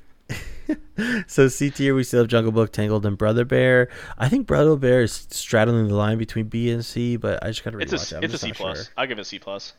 [1.28, 3.88] So C tier, we still have Jungle Book, Tangled, and Brother Bear.
[4.18, 7.64] I think Brother Bear is straddling the line between B and C, but I just
[7.64, 8.16] gotta rewatch It's it.
[8.16, 8.78] a I'm it's a C plus.
[8.78, 8.94] Sure.
[8.98, 9.74] I'll give it a C plus.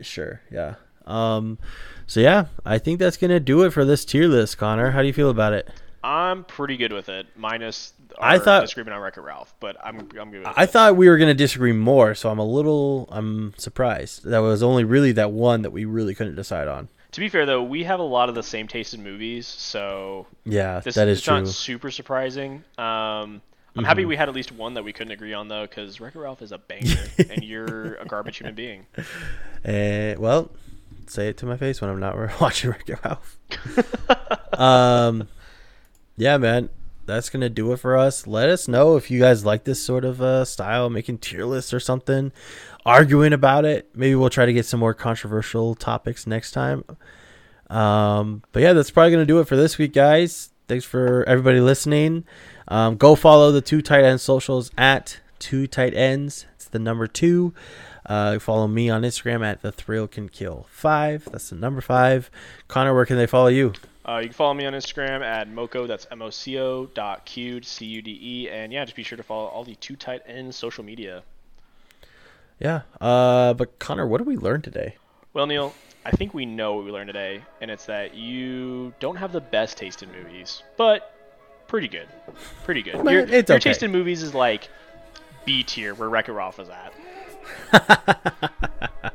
[0.00, 0.74] sure, yeah.
[1.06, 1.58] Um,
[2.06, 4.56] so yeah, I think that's gonna do it for this tier list.
[4.56, 5.68] Connor, how do you feel about it?
[6.02, 10.30] I'm pretty good with it, minus I thought- disagreement on Wreck-It Ralph, but I'm I'm
[10.30, 14.24] good I thought we were gonna disagree more, so I'm a little I'm surprised.
[14.24, 16.88] That was only really that one that we really couldn't decide on.
[17.12, 20.26] To be fair though, we have a lot of the same taste in movies, so
[20.44, 21.34] Yeah, this that is it's true.
[21.36, 21.44] Mm-hmm.
[21.44, 22.64] not super surprising.
[22.76, 23.40] Um,
[23.76, 26.18] I'm happy we had at least one that we couldn't agree on though, because Wreck-It
[26.18, 26.96] Ralph is a banger,
[27.30, 28.86] and you're a garbage human being.
[29.64, 30.50] Eh, well,
[31.06, 33.38] say it to my face when I'm not watching Wreck-It Ralph.
[34.60, 35.26] um,
[36.16, 36.68] yeah, man,
[37.06, 38.26] that's gonna do it for us.
[38.26, 41.72] Let us know if you guys like this sort of uh, style, making tier lists
[41.72, 42.32] or something,
[42.84, 43.90] arguing about it.
[43.94, 46.84] Maybe we'll try to get some more controversial topics next time.
[47.70, 50.50] Um, but yeah, that's probably gonna do it for this week, guys.
[50.68, 52.24] Thanks for everybody listening.
[52.68, 56.46] Um, go follow the two tight ends socials at two tight ends.
[56.54, 57.52] It's the number two.
[58.06, 61.28] Uh, follow me on Instagram at the thrill can kill five.
[61.30, 62.30] That's the number five.
[62.68, 63.72] Connor, where can they follow you?
[64.06, 65.86] Uh, you can follow me on Instagram at moco.
[65.86, 69.02] That's m o c o dot q c u d e, and yeah, just be
[69.02, 71.22] sure to follow all the two tight ends social media.
[72.60, 72.82] Yeah.
[73.00, 74.96] Uh, but Connor, what did we learn today?
[75.32, 75.74] Well, Neil,
[76.04, 79.40] I think we know what we learned today, and it's that you don't have the
[79.40, 81.14] best taste in movies, but
[81.66, 82.08] pretty good.
[82.64, 83.02] Pretty good.
[83.02, 83.70] Man, your it's your okay.
[83.70, 84.68] taste in movies is like
[85.44, 86.92] B tier, where Wreck-It Ralph is at.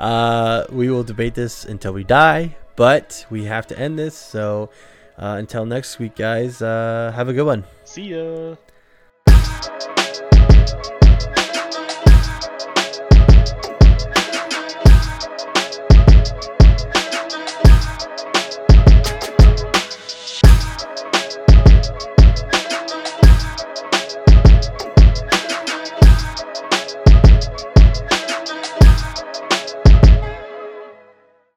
[0.00, 4.16] Uh, we will debate this until we die, but we have to end this.
[4.16, 4.70] So
[5.18, 7.64] uh, until next week, guys, uh, have a good one.
[7.84, 8.56] See ya.